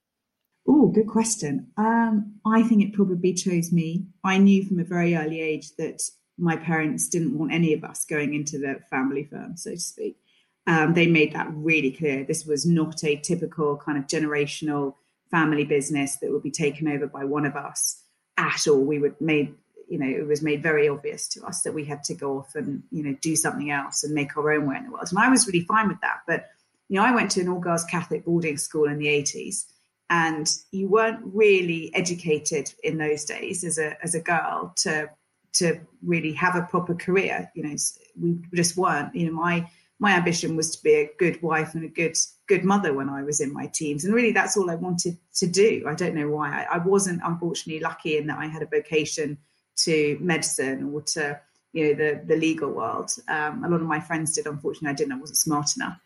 Oh, 0.68 0.88
good 0.88 1.08
question. 1.08 1.72
Um, 1.76 2.36
I 2.46 2.62
think 2.62 2.84
it 2.84 2.94
probably 2.94 3.34
chose 3.34 3.72
me. 3.72 4.06
I 4.24 4.38
knew 4.38 4.64
from 4.66 4.80
a 4.80 4.86
very 4.86 5.16
early 5.16 5.42
age 5.42 5.76
that 5.78 6.02
my 6.38 6.58
parents 6.58 7.10
didn't 7.10 7.38
want 7.38 7.52
any 7.52 7.74
of 7.74 7.84
us 7.84 8.06
going 8.06 8.36
into 8.36 8.60
the 8.60 8.80
family 8.90 9.26
firm, 9.26 9.58
so 9.58 9.72
to 9.72 9.80
speak. 9.80 10.18
Um, 10.66 10.94
they 10.94 11.08
made 11.08 11.34
that 11.34 11.48
really 11.52 11.92
clear. 11.92 12.24
This 12.24 12.46
was 12.46 12.66
not 12.66 13.04
a 13.04 13.18
typical 13.18 13.78
kind 13.78 13.98
of 13.98 14.08
generational 14.08 14.96
family 15.30 15.66
business 15.66 16.18
that 16.18 16.32
would 16.32 16.44
be 16.44 16.52
taken 16.52 16.88
over 16.88 17.08
by 17.08 17.26
one 17.26 17.46
of 17.46 17.56
us 17.56 18.02
at 18.38 18.68
all. 18.68 18.80
We 18.80 19.00
would 19.00 19.20
made, 19.20 19.54
you 19.90 20.00
know, 20.00 20.08
it 20.08 20.26
was 20.26 20.42
made 20.42 20.64
very 20.64 20.88
obvious 20.88 21.28
to 21.30 21.44
us 21.44 21.64
that 21.64 21.74
we 21.74 21.84
had 21.84 22.04
to 22.06 22.14
go 22.14 22.40
off 22.40 22.56
and, 22.56 22.84
you 22.92 23.04
know, 23.04 23.16
do 23.22 23.36
something 23.36 23.72
else 23.72 24.04
and 24.04 24.14
make 24.14 24.38
our 24.38 24.52
own 24.54 24.68
way 24.68 24.78
in 24.78 24.86
the 24.86 24.92
world. 24.92 25.08
And 25.10 25.20
I 25.20 25.30
was 25.30 25.48
really 25.48 25.66
fine 25.66 25.90
with 25.90 26.00
that. 26.02 26.22
But, 26.28 26.50
you 26.88 26.98
know, 26.98 27.06
I 27.06 27.14
went 27.14 27.32
to 27.32 27.42
an 27.42 27.50
all 27.50 27.60
girls 27.60 27.84
Catholic 27.84 28.24
boarding 28.24 28.58
school 28.58 28.86
in 28.86 29.00
the 29.00 29.08
80s 29.08 29.66
and 30.10 30.48
you 30.72 30.88
weren't 30.88 31.20
really 31.24 31.92
educated 31.96 32.72
in 32.84 32.98
those 32.98 33.26
days 33.26 33.64
as 33.64 33.80
a 33.80 34.02
as 34.04 34.14
a 34.14 34.20
girl 34.20 34.74
to 34.76 35.10
to 35.54 35.80
really 36.04 36.34
have 36.34 36.56
a 36.56 36.64
proper 36.64 36.94
career. 36.94 37.52
You 37.56 37.64
know, 37.64 37.76
we 38.20 38.38
just 38.54 38.78
weren't. 38.78 39.16
You 39.16 39.28
know, 39.28 39.34
my 39.34 39.70
my 40.04 40.12
ambition 40.12 40.58
was 40.58 40.76
to 40.76 40.84
be 40.84 40.94
a 40.96 41.10
good 41.18 41.42
wife 41.42 41.76
and 41.76 41.86
a 41.86 41.88
good 41.88 42.18
good 42.48 42.66
mother 42.66 42.94
when 42.94 43.08
I 43.08 43.24
was 43.24 43.40
in 43.40 43.54
my 43.54 43.68
teens, 43.68 44.04
and 44.04 44.14
really 44.14 44.34
that's 44.34 44.58
all 44.58 44.70
I 44.70 44.76
wanted 44.76 45.18
to 45.36 45.48
do. 45.48 45.86
I 45.88 45.96
don't 45.96 46.14
know 46.14 46.30
why. 46.30 46.50
I, 46.50 46.76
I 46.76 46.78
wasn't 46.80 47.22
unfortunately 47.24 47.82
lucky 47.82 48.18
in 48.18 48.28
that 48.28 48.38
I 48.38 48.48
had 48.48 48.62
a 48.62 48.66
vocation 48.68 49.38
to 49.78 50.18
medicine 50.20 50.92
or 50.94 51.02
to 51.14 51.40
you 51.72 51.84
know 51.86 51.94
the 51.94 52.22
the 52.26 52.36
legal 52.36 52.70
world. 52.70 53.12
Um, 53.30 53.64
a 53.64 53.70
lot 53.70 53.80
of 53.80 53.88
my 53.88 54.02
friends 54.02 54.36
did. 54.36 54.46
Unfortunately, 54.46 54.90
I 54.90 54.94
didn't. 54.94 55.14
I 55.14 55.20
wasn't 55.20 55.38
smart 55.38 55.70
enough. 55.78 55.98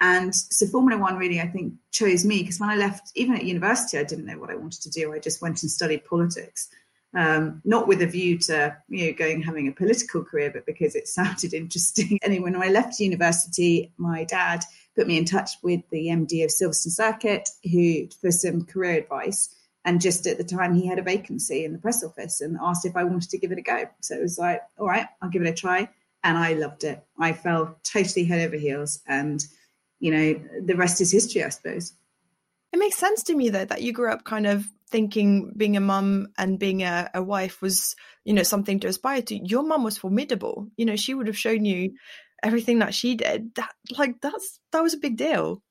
And 0.00 0.34
so 0.34 0.66
Formula 0.66 0.98
One 0.98 1.16
really, 1.16 1.40
I 1.40 1.48
think, 1.48 1.74
chose 1.90 2.24
me 2.24 2.38
because 2.42 2.60
when 2.60 2.70
I 2.70 2.76
left, 2.76 3.10
even 3.16 3.34
at 3.34 3.44
university, 3.44 3.98
I 3.98 4.04
didn't 4.04 4.26
know 4.26 4.38
what 4.38 4.50
I 4.50 4.54
wanted 4.54 4.80
to 4.82 4.90
do. 4.90 5.12
I 5.12 5.18
just 5.18 5.42
went 5.42 5.60
and 5.62 5.70
studied 5.70 6.04
politics, 6.04 6.68
um, 7.14 7.60
not 7.64 7.88
with 7.88 8.02
a 8.02 8.06
view 8.06 8.38
to 8.38 8.76
you 8.88 9.06
know 9.06 9.12
going 9.16 9.42
having 9.42 9.68
a 9.68 9.72
political 9.72 10.24
career, 10.24 10.50
but 10.52 10.66
because 10.66 10.94
it 10.94 11.08
sounded 11.18 11.54
interesting. 11.54 12.18
anyway, 12.22 12.50
when 12.50 12.62
I 12.62 12.68
left 12.68 13.00
university, 13.00 13.92
my 13.96 14.24
dad 14.24 14.64
put 14.96 15.06
me 15.06 15.18
in 15.18 15.24
touch 15.24 15.50
with 15.62 15.80
the 15.90 16.06
MD 16.06 16.44
of 16.44 16.50
Silverstone 16.50 16.90
Circuit, 16.90 17.48
who 17.70 18.08
for 18.20 18.30
some 18.30 18.64
career 18.64 18.98
advice. 18.98 19.54
And 19.84 20.00
just 20.00 20.26
at 20.26 20.36
the 20.36 20.44
time, 20.44 20.74
he 20.74 20.86
had 20.86 20.98
a 20.98 21.02
vacancy 21.02 21.64
in 21.64 21.72
the 21.72 21.78
press 21.78 22.04
office 22.04 22.42
and 22.42 22.58
asked 22.60 22.84
if 22.84 22.96
I 22.96 23.04
wanted 23.04 23.30
to 23.30 23.38
give 23.38 23.50
it 23.50 23.58
a 23.58 23.62
go. 23.62 23.84
So 24.00 24.14
it 24.14 24.20
was 24.20 24.38
like, 24.38 24.60
all 24.78 24.86
right, 24.86 25.06
I'll 25.22 25.30
give 25.30 25.42
it 25.42 25.48
a 25.48 25.54
try. 25.54 25.88
And 26.22 26.36
I 26.36 26.52
loved 26.52 26.84
it. 26.84 27.02
I 27.18 27.32
fell 27.32 27.78
totally 27.82 28.26
head 28.26 28.46
over 28.46 28.56
heels. 28.56 29.00
And, 29.06 29.42
you 29.98 30.10
know, 30.10 30.40
the 30.66 30.76
rest 30.76 31.00
is 31.00 31.10
history, 31.10 31.42
I 31.42 31.48
suppose. 31.48 31.94
It 32.72 32.78
makes 32.78 32.98
sense 32.98 33.22
to 33.24 33.34
me, 33.34 33.48
though, 33.48 33.64
that 33.64 33.80
you 33.80 33.94
grew 33.94 34.12
up 34.12 34.24
kind 34.24 34.46
of 34.46 34.66
thinking 34.90 35.52
being 35.56 35.76
a 35.76 35.80
mum 35.80 36.28
and 36.38 36.58
being 36.58 36.82
a, 36.82 37.10
a 37.14 37.22
wife 37.22 37.62
was, 37.62 37.94
you 38.24 38.32
know, 38.32 38.42
something 38.42 38.80
to 38.80 38.88
aspire 38.88 39.22
to. 39.22 39.36
Your 39.36 39.62
mum 39.62 39.84
was 39.84 39.98
formidable. 39.98 40.68
You 40.76 40.86
know, 40.86 40.96
she 40.96 41.14
would 41.14 41.26
have 41.26 41.38
shown 41.38 41.64
you 41.64 41.92
everything 42.42 42.78
that 42.80 42.94
she 42.94 43.14
did. 43.14 43.54
That, 43.54 43.72
like, 43.96 44.20
that's 44.20 44.60
that 44.72 44.82
was 44.82 44.94
a 44.94 44.98
big 44.98 45.16
deal. 45.16 45.62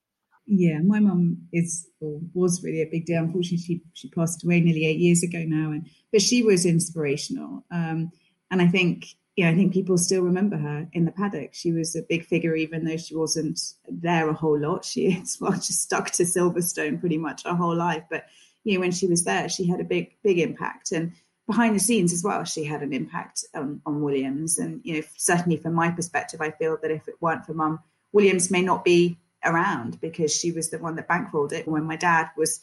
Yeah, 0.46 0.80
my 0.84 1.00
mum 1.00 1.38
is 1.54 1.88
or 2.02 2.20
was 2.34 2.64
really 2.64 2.82
a 2.82 2.90
big 2.90 3.06
deal. 3.06 3.24
Unfortunately, 3.24 3.58
she 3.58 3.82
she 3.94 4.10
passed 4.10 4.44
away 4.44 4.60
nearly 4.60 4.86
eight 4.86 5.00
years 5.00 5.22
ago 5.22 5.44
now, 5.46 5.72
and 5.72 5.88
but 6.12 6.22
she 6.22 6.42
was 6.42 6.66
inspirational. 6.66 7.66
Um, 7.72 8.12
and 8.50 8.62
I 8.62 8.68
think 8.68 9.06
yeah, 9.40 9.50
I 9.50 9.56
think 9.56 9.72
people 9.72 9.98
still 9.98 10.24
remember 10.24 10.58
her 10.58 10.90
in 10.92 11.06
the 11.06 11.14
paddock. 11.14 11.54
She 11.54 11.72
was 11.72 11.96
a 11.96 12.02
big 12.02 12.26
figure, 12.26 12.56
even 12.56 12.84
though 12.84 12.98
she 12.98 13.16
wasn't 13.16 13.58
there 13.88 14.28
a 14.28 14.34
whole 14.34 14.60
lot. 14.60 14.84
She 14.84 15.14
is 15.14 15.38
well, 15.42 15.54
just 15.54 15.82
stuck 15.82 16.12
to 16.12 16.24
Silverstone 16.24 17.00
pretty 17.00 17.18
much 17.18 17.44
her 17.46 17.56
whole 17.56 17.76
life. 17.76 18.04
But 18.10 18.26
you 18.70 18.76
know, 18.76 18.82
when 18.82 18.92
she 18.92 19.08
was 19.08 19.24
there, 19.24 19.50
she 19.50 19.66
had 19.68 19.80
a 19.80 19.84
big 19.84 20.16
big 20.24 20.38
impact, 20.38 20.92
and 20.92 21.14
behind 21.48 21.76
the 21.76 21.80
scenes 21.80 22.14
as 22.14 22.24
well, 22.24 22.44
she 22.44 22.64
had 22.64 22.84
an 22.84 22.94
impact 22.94 23.44
on, 23.56 23.82
on 23.84 24.04
Williams. 24.04 24.60
And 24.60 24.82
you 24.84 24.94
know, 24.94 25.02
certainly 25.18 25.58
from 25.58 25.74
my 25.74 25.90
perspective, 25.90 26.40
I 26.42 26.52
feel 26.52 26.78
that 26.84 26.92
if 26.92 27.08
it 27.08 27.16
weren't 27.20 27.46
for 27.46 27.56
Mum, 27.56 27.80
Williams 28.12 28.52
may 28.52 28.62
not 28.62 28.86
be 28.86 29.18
around 29.44 30.00
because 30.00 30.36
she 30.36 30.52
was 30.52 30.70
the 30.70 30.78
one 30.78 30.96
that 30.98 31.08
bankrolled 31.08 31.52
it 31.52 31.68
when 31.68 31.86
my 31.86 31.96
dad 31.96 32.30
was 32.38 32.60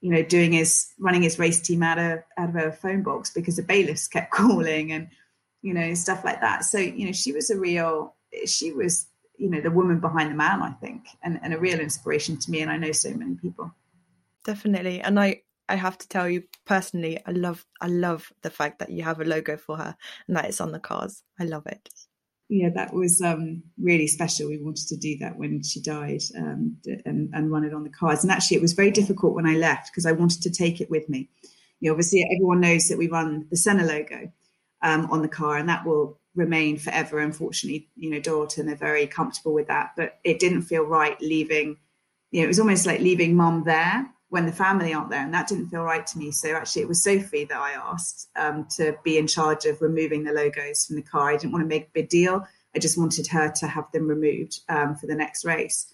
you 0.00 0.10
know 0.10 0.22
doing 0.22 0.52
his 0.52 0.90
running 0.98 1.22
his 1.22 1.38
race 1.38 1.60
team 1.60 1.82
out 1.82 1.98
of 1.98 2.20
out 2.38 2.48
of 2.48 2.56
a 2.56 2.72
phone 2.72 3.02
box 3.02 3.30
because 3.30 3.56
the 3.56 3.62
bailiffs 3.62 4.08
kept 4.08 4.30
calling 4.40 4.92
and 4.92 5.08
you 5.60 5.74
know 5.74 5.92
stuff 5.92 6.24
like 6.24 6.40
that. 6.40 6.64
So 6.64 6.78
you 6.78 7.04
know 7.04 7.12
she 7.12 7.32
was 7.32 7.50
a 7.50 7.58
real 7.58 8.14
she 8.46 8.72
was 8.72 9.06
you 9.36 9.50
know 9.50 9.60
the 9.60 9.70
woman 9.70 10.00
behind 10.00 10.30
the 10.30 10.34
man 10.34 10.62
i 10.62 10.70
think 10.70 11.06
and, 11.22 11.40
and 11.42 11.52
a 11.52 11.58
real 11.58 11.80
inspiration 11.80 12.38
to 12.38 12.50
me. 12.50 12.62
And 12.62 12.70
i 12.70 12.78
know 12.78 12.92
so 12.92 13.12
many 13.12 13.34
people. 13.34 13.70
Definitely. 14.44 15.02
And 15.02 15.20
i 15.20 15.42
i 15.70 15.76
have 15.76 15.96
to 15.96 16.08
tell 16.08 16.28
you 16.28 16.42
personally 16.66 17.18
i 17.26 17.30
love 17.30 17.64
i 17.80 17.86
love 17.86 18.32
the 18.42 18.50
fact 18.50 18.78
that 18.78 18.90
you 18.90 19.02
have 19.02 19.20
a 19.20 19.24
logo 19.24 19.56
for 19.56 19.76
her 19.76 19.96
and 20.26 20.36
that 20.36 20.44
it's 20.44 20.60
on 20.60 20.72
the 20.72 20.80
cars 20.80 21.22
i 21.38 21.44
love 21.44 21.66
it 21.66 21.88
yeah, 22.52 22.68
that 22.74 22.92
was 22.92 23.22
um, 23.22 23.62
really 23.80 24.08
special. 24.08 24.48
We 24.48 24.58
wanted 24.58 24.88
to 24.88 24.96
do 24.96 25.16
that 25.18 25.38
when 25.38 25.62
she 25.62 25.80
died 25.80 26.22
um, 26.36 26.78
and, 27.06 27.30
and 27.32 27.50
run 27.50 27.62
it 27.62 27.72
on 27.72 27.84
the 27.84 27.90
cars. 27.90 28.24
And 28.24 28.32
actually, 28.32 28.56
it 28.56 28.62
was 28.62 28.72
very 28.72 28.90
difficult 28.90 29.34
when 29.34 29.46
I 29.46 29.54
left 29.54 29.92
because 29.92 30.04
I 30.04 30.10
wanted 30.10 30.42
to 30.42 30.50
take 30.50 30.80
it 30.80 30.90
with 30.90 31.08
me. 31.08 31.30
You 31.78 31.88
know, 31.88 31.92
obviously, 31.92 32.24
everyone 32.24 32.60
knows 32.60 32.88
that 32.88 32.98
we 32.98 33.06
run 33.06 33.46
the 33.50 33.56
Senna 33.56 33.84
logo 33.84 34.32
um, 34.82 35.08
on 35.12 35.22
the 35.22 35.28
car, 35.28 35.58
and 35.58 35.68
that 35.68 35.86
will 35.86 36.18
remain 36.34 36.76
forever. 36.76 37.20
Unfortunately, 37.20 37.88
you 37.94 38.10
know, 38.10 38.20
Dorilton 38.20 38.70
are 38.70 38.76
very 38.76 39.06
comfortable 39.06 39.54
with 39.54 39.68
that, 39.68 39.92
but 39.96 40.18
it 40.24 40.40
didn't 40.40 40.62
feel 40.62 40.82
right 40.82 41.20
leaving. 41.20 41.76
You 42.32 42.40
know, 42.40 42.46
it 42.46 42.48
was 42.48 42.58
almost 42.58 42.84
like 42.84 42.98
leaving 42.98 43.36
mum 43.36 43.62
there 43.64 44.10
when 44.30 44.46
the 44.46 44.52
family 44.52 44.94
aren't 44.94 45.10
there, 45.10 45.24
and 45.24 45.34
that 45.34 45.48
didn't 45.48 45.68
feel 45.68 45.82
right 45.82 46.06
to 46.06 46.18
me. 46.18 46.30
So 46.30 46.54
actually, 46.54 46.82
it 46.82 46.88
was 46.88 47.02
Sophie 47.02 47.44
that 47.44 47.60
I 47.60 47.72
asked 47.72 48.28
um, 48.36 48.66
to 48.76 48.96
be 49.04 49.18
in 49.18 49.26
charge 49.26 49.64
of 49.66 49.82
removing 49.82 50.24
the 50.24 50.32
logos 50.32 50.86
from 50.86 50.96
the 50.96 51.02
car. 51.02 51.30
I 51.30 51.36
didn't 51.36 51.52
want 51.52 51.64
to 51.64 51.68
make 51.68 51.88
a 51.88 51.92
big 51.92 52.08
deal. 52.08 52.46
I 52.74 52.78
just 52.78 52.96
wanted 52.96 53.26
her 53.26 53.50
to 53.56 53.66
have 53.66 53.90
them 53.92 54.06
removed 54.06 54.60
um, 54.68 54.94
for 54.94 55.08
the 55.08 55.16
next 55.16 55.44
race. 55.44 55.92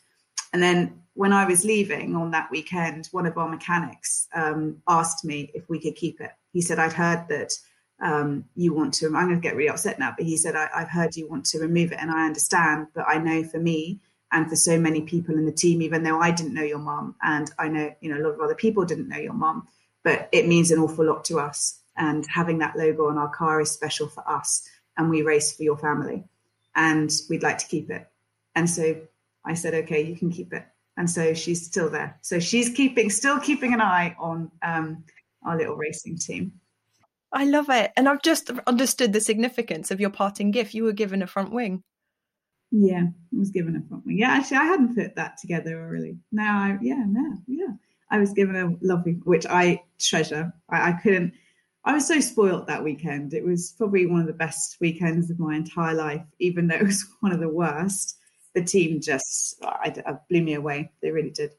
And 0.52 0.62
then 0.62 1.00
when 1.14 1.32
I 1.32 1.46
was 1.46 1.64
leaving 1.64 2.14
on 2.14 2.30
that 2.32 2.50
weekend, 2.50 3.08
one 3.10 3.24
of 3.26 3.38
our 3.38 3.48
mechanics 3.48 4.28
um, 4.34 4.82
asked 4.86 5.24
me 5.24 5.50
if 5.54 5.68
we 5.70 5.80
could 5.80 5.96
keep 5.96 6.20
it. 6.20 6.32
He 6.52 6.60
said, 6.60 6.78
"I'd 6.78 6.92
heard 6.92 7.26
that." 7.28 7.52
Um, 7.98 8.44
you 8.54 8.74
want 8.74 8.92
to, 8.94 9.06
I'm 9.06 9.12
going 9.12 9.40
to 9.40 9.40
get 9.40 9.56
really 9.56 9.70
upset 9.70 9.98
now, 9.98 10.12
but 10.14 10.26
he 10.26 10.36
said, 10.36 10.54
I, 10.54 10.68
I've 10.74 10.90
heard 10.90 11.16
you 11.16 11.26
want 11.30 11.46
to 11.46 11.58
remove 11.58 11.92
it, 11.92 11.98
and 11.98 12.10
I 12.10 12.26
understand, 12.26 12.88
but 12.94 13.06
I 13.08 13.16
know 13.16 13.42
for 13.42 13.58
me, 13.58 14.00
and 14.36 14.50
for 14.50 14.56
so 14.56 14.78
many 14.78 15.00
people 15.00 15.34
in 15.34 15.46
the 15.46 15.50
team, 15.50 15.80
even 15.80 16.02
though 16.02 16.20
I 16.20 16.30
didn't 16.30 16.52
know 16.52 16.62
your 16.62 16.78
mom 16.78 17.14
and 17.22 17.50
I 17.58 17.68
know, 17.68 17.94
you 18.02 18.10
know, 18.10 18.20
a 18.20 18.22
lot 18.22 18.34
of 18.34 18.40
other 18.40 18.54
people 18.54 18.84
didn't 18.84 19.08
know 19.08 19.16
your 19.16 19.32
mom, 19.32 19.66
but 20.04 20.28
it 20.30 20.46
means 20.46 20.70
an 20.70 20.78
awful 20.78 21.06
lot 21.06 21.24
to 21.24 21.38
us. 21.40 21.80
And 21.96 22.26
having 22.26 22.58
that 22.58 22.76
logo 22.76 23.08
on 23.08 23.16
our 23.16 23.30
car 23.30 23.62
is 23.62 23.70
special 23.70 24.08
for 24.08 24.28
us. 24.28 24.68
And 24.98 25.08
we 25.08 25.22
race 25.22 25.56
for 25.56 25.62
your 25.62 25.78
family 25.78 26.24
and 26.74 27.10
we'd 27.30 27.42
like 27.42 27.56
to 27.58 27.66
keep 27.66 27.90
it. 27.90 28.06
And 28.54 28.68
so 28.68 29.00
I 29.42 29.54
said, 29.54 29.72
okay, 29.72 30.02
you 30.02 30.14
can 30.14 30.30
keep 30.30 30.52
it. 30.52 30.66
And 30.98 31.08
so 31.08 31.32
she's 31.32 31.64
still 31.64 31.88
there. 31.88 32.18
So 32.20 32.38
she's 32.38 32.68
keeping, 32.68 33.08
still 33.08 33.40
keeping 33.40 33.72
an 33.72 33.80
eye 33.80 34.16
on 34.18 34.50
um, 34.60 35.04
our 35.46 35.56
little 35.56 35.76
racing 35.76 36.18
team. 36.18 36.52
I 37.32 37.46
love 37.46 37.70
it. 37.70 37.90
And 37.96 38.06
I've 38.06 38.20
just 38.20 38.50
understood 38.66 39.14
the 39.14 39.20
significance 39.22 39.90
of 39.90 39.98
your 39.98 40.10
parting 40.10 40.50
gift. 40.50 40.74
You 40.74 40.84
were 40.84 40.92
given 40.92 41.22
a 41.22 41.26
front 41.26 41.52
wing. 41.52 41.82
Yeah, 42.70 43.04
I 43.04 43.38
was 43.38 43.50
given 43.50 43.76
a 43.76 43.88
front 43.88 44.04
wing. 44.06 44.18
Yeah, 44.18 44.30
actually, 44.30 44.58
I 44.58 44.64
hadn't 44.64 44.96
put 44.96 45.14
that 45.16 45.38
together 45.38 45.88
really. 45.88 46.18
Now, 46.32 46.58
I, 46.58 46.78
yeah, 46.82 47.04
no, 47.06 47.36
yeah, 47.46 47.74
I 48.10 48.18
was 48.18 48.32
given 48.32 48.56
a 48.56 48.74
lovely, 48.84 49.12
which 49.24 49.46
I 49.46 49.82
treasure. 50.00 50.52
I, 50.68 50.90
I 50.90 50.92
couldn't. 50.92 51.32
I 51.84 51.92
was 51.92 52.06
so 52.06 52.18
spoilt 52.18 52.66
that 52.66 52.82
weekend. 52.82 53.32
It 53.32 53.44
was 53.44 53.74
probably 53.78 54.06
one 54.06 54.20
of 54.20 54.26
the 54.26 54.32
best 54.32 54.76
weekends 54.80 55.30
of 55.30 55.38
my 55.38 55.54
entire 55.54 55.94
life, 55.94 56.24
even 56.40 56.66
though 56.66 56.76
it 56.76 56.82
was 56.82 57.06
one 57.20 57.32
of 57.32 57.40
the 57.40 57.48
worst. 57.48 58.18
The 58.54 58.64
team 58.64 59.00
just 59.00 59.62
I, 59.62 59.94
I 60.06 60.14
blew 60.28 60.42
me 60.42 60.54
away. 60.54 60.90
They 61.02 61.10
really 61.10 61.30
did. 61.30 61.52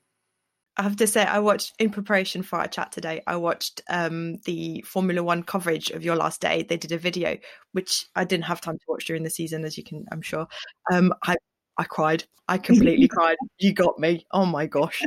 I 0.78 0.84
have 0.84 0.96
to 0.98 1.08
say, 1.08 1.24
I 1.24 1.40
watched 1.40 1.74
in 1.80 1.90
preparation 1.90 2.44
for 2.44 2.60
our 2.60 2.68
chat 2.68 2.92
today. 2.92 3.24
I 3.26 3.36
watched 3.38 3.82
um, 3.90 4.38
the 4.46 4.84
Formula 4.86 5.24
One 5.24 5.42
coverage 5.42 5.90
of 5.90 6.04
your 6.04 6.16
last 6.16 6.40
day. 6.40 6.64
They 6.64 6.78
did 6.78 6.92
a 6.92 7.00
video, 7.00 7.38
which 7.72 8.06
I 8.16 8.26
didn't 8.26 8.46
have 8.46 8.62
time 8.62 8.78
to 8.78 8.86
watch 8.88 9.06
during 9.06 9.24
the 9.24 9.30
season, 9.32 9.66
as 9.66 9.76
you 9.76 9.84
can, 9.84 10.06
I'm 10.12 10.22
sure. 10.22 10.48
Um, 10.92 11.14
I 11.24 11.36
I 11.80 11.84
cried. 11.84 12.26
I 12.48 12.58
completely 12.60 13.08
cried. 13.12 13.38
You 13.58 13.74
got 13.74 13.98
me. 14.00 14.26
Oh 14.32 14.46
my 14.46 14.68
gosh. 14.68 15.02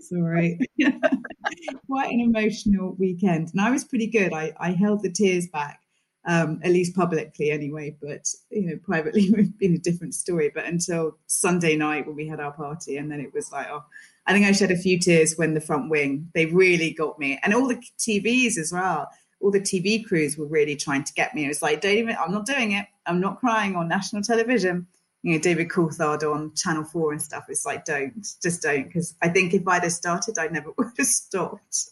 Sorry. 0.00 0.58
Quite 1.86 2.10
an 2.10 2.20
emotional 2.20 2.96
weekend, 2.98 3.50
and 3.52 3.60
I 3.60 3.70
was 3.70 3.84
pretty 3.84 4.06
good. 4.06 4.32
I 4.32 4.52
I 4.58 4.72
held 4.72 5.02
the 5.02 5.12
tears 5.12 5.48
back. 5.48 5.80
Um, 6.24 6.60
at 6.62 6.70
least 6.70 6.94
publicly 6.94 7.50
anyway, 7.50 7.96
but 8.00 8.28
you 8.48 8.62
know, 8.62 8.76
privately 8.84 9.28
would 9.32 9.40
have 9.40 9.58
been 9.58 9.74
a 9.74 9.78
different 9.78 10.14
story. 10.14 10.52
But 10.54 10.66
until 10.66 11.18
Sunday 11.26 11.74
night 11.74 12.06
when 12.06 12.14
we 12.14 12.28
had 12.28 12.38
our 12.38 12.52
party, 12.52 12.96
and 12.96 13.10
then 13.10 13.18
it 13.20 13.34
was 13.34 13.50
like, 13.50 13.66
oh, 13.68 13.84
I 14.26 14.32
think 14.32 14.46
I 14.46 14.52
shed 14.52 14.70
a 14.70 14.76
few 14.76 14.98
tears 14.98 15.36
when 15.36 15.54
the 15.54 15.60
front 15.60 15.90
wing, 15.90 16.30
they 16.34 16.46
really 16.46 16.92
got 16.92 17.18
me. 17.18 17.40
And 17.42 17.52
all 17.54 17.66
the 17.66 17.82
TVs 17.98 18.56
as 18.56 18.72
well, 18.72 19.08
all 19.40 19.50
the 19.50 19.60
TV 19.60 20.04
crews 20.04 20.38
were 20.38 20.46
really 20.46 20.76
trying 20.76 21.04
to 21.04 21.12
get 21.12 21.34
me. 21.34 21.44
It 21.44 21.48
was 21.48 21.62
like, 21.62 21.80
don't 21.80 21.96
even, 21.96 22.16
I'm 22.16 22.32
not 22.32 22.46
doing 22.46 22.72
it. 22.72 22.86
I'm 23.06 23.20
not 23.20 23.40
crying 23.40 23.74
on 23.74 23.88
national 23.88 24.22
television. 24.22 24.86
You 25.22 25.32
know, 25.32 25.38
David 25.40 25.68
Coulthard 25.68 26.22
on 26.22 26.54
Channel 26.54 26.84
4 26.84 27.12
and 27.12 27.22
stuff. 27.22 27.46
It's 27.48 27.66
like, 27.66 27.84
don't, 27.84 28.26
just 28.42 28.62
don't. 28.62 28.84
Because 28.84 29.14
I 29.22 29.28
think 29.28 29.54
if 29.54 29.66
I'd 29.66 29.82
have 29.82 29.92
started, 29.92 30.38
I 30.38 30.48
never 30.48 30.70
would 30.78 30.92
have 30.96 31.06
stopped 31.06 31.88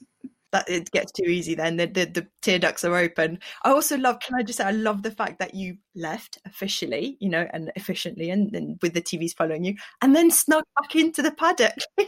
that 0.53 0.69
it 0.69 0.91
gets 0.91 1.13
too 1.13 1.25
easy 1.25 1.55
then 1.55 1.77
the, 1.77 1.87
the, 1.87 2.05
the 2.07 2.27
tear 2.43 2.59
ducts 2.59 2.85
are 2.85 2.97
open. 2.97 3.39
I 3.65 3.71
also 3.71 3.97
love 3.97 4.21
can 4.21 4.35
i 4.37 4.43
just 4.43 4.59
say 4.59 4.65
i 4.65 4.71
love 4.71 5.03
the 5.03 5.11
fact 5.11 5.39
that 5.39 5.55
you 5.55 5.77
left 5.95 6.39
officially 6.47 7.17
you 7.21 7.29
know 7.29 7.47
and 7.53 7.71
efficiently 7.77 8.31
and, 8.31 8.55
and 8.55 8.79
with 8.83 8.95
the 8.95 9.03
tvs 9.03 9.37
following 9.37 9.65
you 9.65 9.75
and 10.03 10.15
then 10.15 10.31
snuck 10.31 10.65
back 10.81 10.95
into 10.97 11.23
the 11.23 11.33
paddock. 11.33 11.75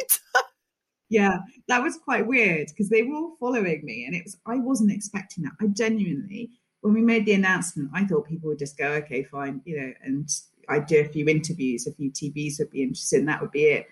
Yeah 1.09 1.41
that 1.69 1.83
was 1.83 1.99
quite 1.99 2.27
weird 2.27 2.69
because 2.69 2.89
they 2.89 3.03
were 3.03 3.15
all 3.15 3.37
following 3.39 3.85
me 3.85 4.07
and 4.07 4.17
it 4.17 4.25
was 4.25 4.39
i 4.47 4.57
wasn't 4.57 4.93
expecting 4.93 5.45
that. 5.45 5.53
I 5.61 5.67
genuinely 5.67 6.51
when 6.81 6.95
we 6.95 7.03
made 7.03 7.27
the 7.27 7.35
announcement 7.35 7.91
i 7.93 8.05
thought 8.05 8.27
people 8.27 8.49
would 8.49 8.59
just 8.59 8.79
go 8.79 8.93
okay 8.93 9.23
fine 9.23 9.61
you 9.67 9.79
know 9.79 9.93
and 10.03 10.31
i'd 10.71 10.87
do 10.87 11.01
a 11.01 11.05
few 11.05 11.27
interviews 11.29 11.87
a 11.87 11.93
few 11.93 12.11
tvs 12.11 12.59
would 12.59 12.71
be 12.71 12.83
interested 12.83 13.19
and 13.19 13.29
that 13.29 13.43
would 13.43 13.51
be 13.51 13.65
it 13.65 13.87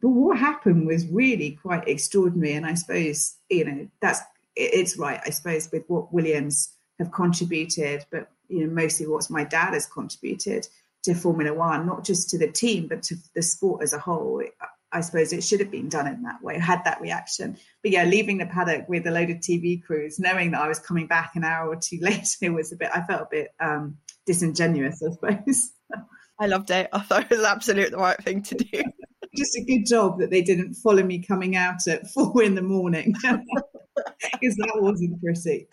but 0.00 0.08
what 0.08 0.38
happened 0.38 0.86
was 0.86 1.06
really 1.06 1.58
quite 1.62 1.88
extraordinary. 1.88 2.54
And 2.54 2.66
I 2.66 2.74
suppose, 2.74 3.36
you 3.48 3.64
know, 3.64 3.88
that's 4.00 4.20
it's 4.56 4.96
right, 4.96 5.20
I 5.24 5.30
suppose, 5.30 5.68
with 5.72 5.84
what 5.86 6.12
Williams 6.12 6.70
have 6.98 7.12
contributed, 7.12 8.04
but 8.10 8.28
you 8.48 8.66
know, 8.66 8.72
mostly 8.72 9.06
what 9.06 9.30
my 9.30 9.44
dad 9.44 9.74
has 9.74 9.86
contributed 9.86 10.66
to 11.04 11.14
Formula 11.14 11.54
One, 11.54 11.86
not 11.86 12.04
just 12.04 12.30
to 12.30 12.38
the 12.38 12.50
team, 12.50 12.88
but 12.88 13.02
to 13.04 13.16
the 13.34 13.42
sport 13.42 13.82
as 13.82 13.92
a 13.92 13.98
whole. 13.98 14.42
I 14.90 15.02
suppose 15.02 15.32
it 15.32 15.44
should 15.44 15.60
have 15.60 15.70
been 15.70 15.90
done 15.90 16.06
in 16.06 16.22
that 16.22 16.42
way, 16.42 16.58
had 16.58 16.84
that 16.84 17.00
reaction. 17.00 17.58
But 17.82 17.92
yeah, 17.92 18.04
leaving 18.04 18.38
the 18.38 18.46
paddock 18.46 18.88
with 18.88 19.06
a 19.06 19.10
load 19.10 19.30
of 19.30 19.36
TV 19.36 19.82
crews, 19.82 20.18
knowing 20.18 20.52
that 20.52 20.62
I 20.62 20.68
was 20.68 20.78
coming 20.78 21.06
back 21.06 21.32
an 21.34 21.44
hour 21.44 21.68
or 21.68 21.76
two 21.76 21.98
later 22.02 22.52
was 22.52 22.72
a 22.72 22.76
bit, 22.76 22.90
I 22.92 23.02
felt 23.02 23.22
a 23.22 23.28
bit 23.30 23.48
um, 23.60 23.98
disingenuous, 24.26 25.02
I 25.02 25.12
suppose. 25.12 25.70
I 26.40 26.46
loved 26.46 26.70
it. 26.70 26.88
I 26.92 27.00
thought 27.00 27.24
it 27.24 27.30
was 27.30 27.44
absolutely 27.44 27.90
the 27.90 27.98
right 27.98 28.22
thing 28.22 28.42
to 28.42 28.54
do. 28.54 28.82
just 29.38 29.56
a 29.56 29.64
good 29.64 29.86
job 29.86 30.18
that 30.18 30.30
they 30.30 30.42
didn't 30.42 30.74
follow 30.74 31.02
me 31.02 31.22
coming 31.22 31.56
out 31.56 31.86
at 31.86 32.08
four 32.14 32.42
in 32.42 32.54
the 32.54 32.62
morning 32.62 33.14
because 33.14 34.56
that 34.56 34.72
wasn't 34.76 35.20
pretty. 35.22 35.66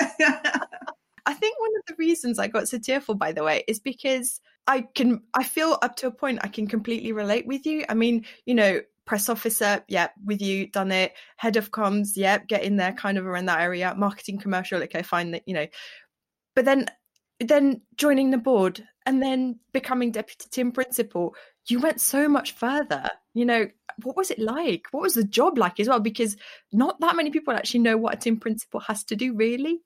I 1.28 1.34
think 1.34 1.60
one 1.60 1.72
of 1.78 1.84
the 1.88 1.96
reasons 1.98 2.38
I 2.38 2.48
got 2.48 2.68
so 2.68 2.78
tearful, 2.78 3.16
by 3.16 3.32
the 3.32 3.44
way, 3.44 3.64
is 3.68 3.80
because 3.80 4.40
I 4.68 4.82
can, 4.82 5.24
I 5.34 5.44
feel 5.44 5.78
up 5.82 5.96
to 5.98 6.08
a 6.08 6.12
point 6.12 6.40
I 6.44 6.48
can 6.48 6.68
completely 6.68 7.12
relate 7.12 7.48
with 7.48 7.66
you. 7.66 7.84
I 7.90 7.96
mean, 7.96 8.26
you 8.46 8.54
know, 8.54 8.82
press 9.06 9.30
officer, 9.30 9.84
yeah, 9.88 10.10
with 10.24 10.42
you, 10.42 10.68
done 10.68 10.92
it. 10.92 11.14
Head 11.38 11.58
of 11.58 11.72
comms, 11.72 12.12
yeah, 12.16 12.40
get 12.40 12.64
in 12.64 12.78
there 12.78 12.94
kind 12.94 13.18
of 13.18 13.26
around 13.26 13.46
that 13.46 13.62
area. 13.62 13.94
Marketing 13.98 14.40
commercial, 14.40 14.82
okay, 14.84 15.02
fine, 15.02 15.32
that, 15.32 15.44
you 15.48 15.54
know. 15.54 15.68
But 16.56 16.66
then, 16.66 16.88
then 17.40 17.82
joining 17.98 18.32
the 18.32 18.38
board 18.38 18.84
and 19.06 19.22
then 19.22 19.60
becoming 19.74 20.12
deputy 20.12 20.48
team 20.50 20.72
principal, 20.72 21.36
you 21.68 21.80
went 21.80 22.02
so 22.02 22.28
much 22.28 22.54
further. 22.54 23.10
You 23.36 23.46
know, 23.46 23.68
what 24.02 24.16
was 24.16 24.32
it 24.32 24.40
like? 24.40 24.88
What 24.92 25.04
was 25.04 25.14
the 25.14 25.24
job 25.24 25.58
like 25.58 25.80
as 25.80 25.88
well? 25.88 26.00
Because 26.00 26.38
not 26.72 27.00
that 27.02 27.16
many 27.16 27.30
people 27.30 27.54
actually 27.54 27.82
know 27.82 27.98
what 27.98 28.14
a 28.14 28.18
team 28.18 28.38
principal 28.38 28.80
has 28.80 29.04
to 29.06 29.16
do, 29.16 29.36
really. 29.36 29.82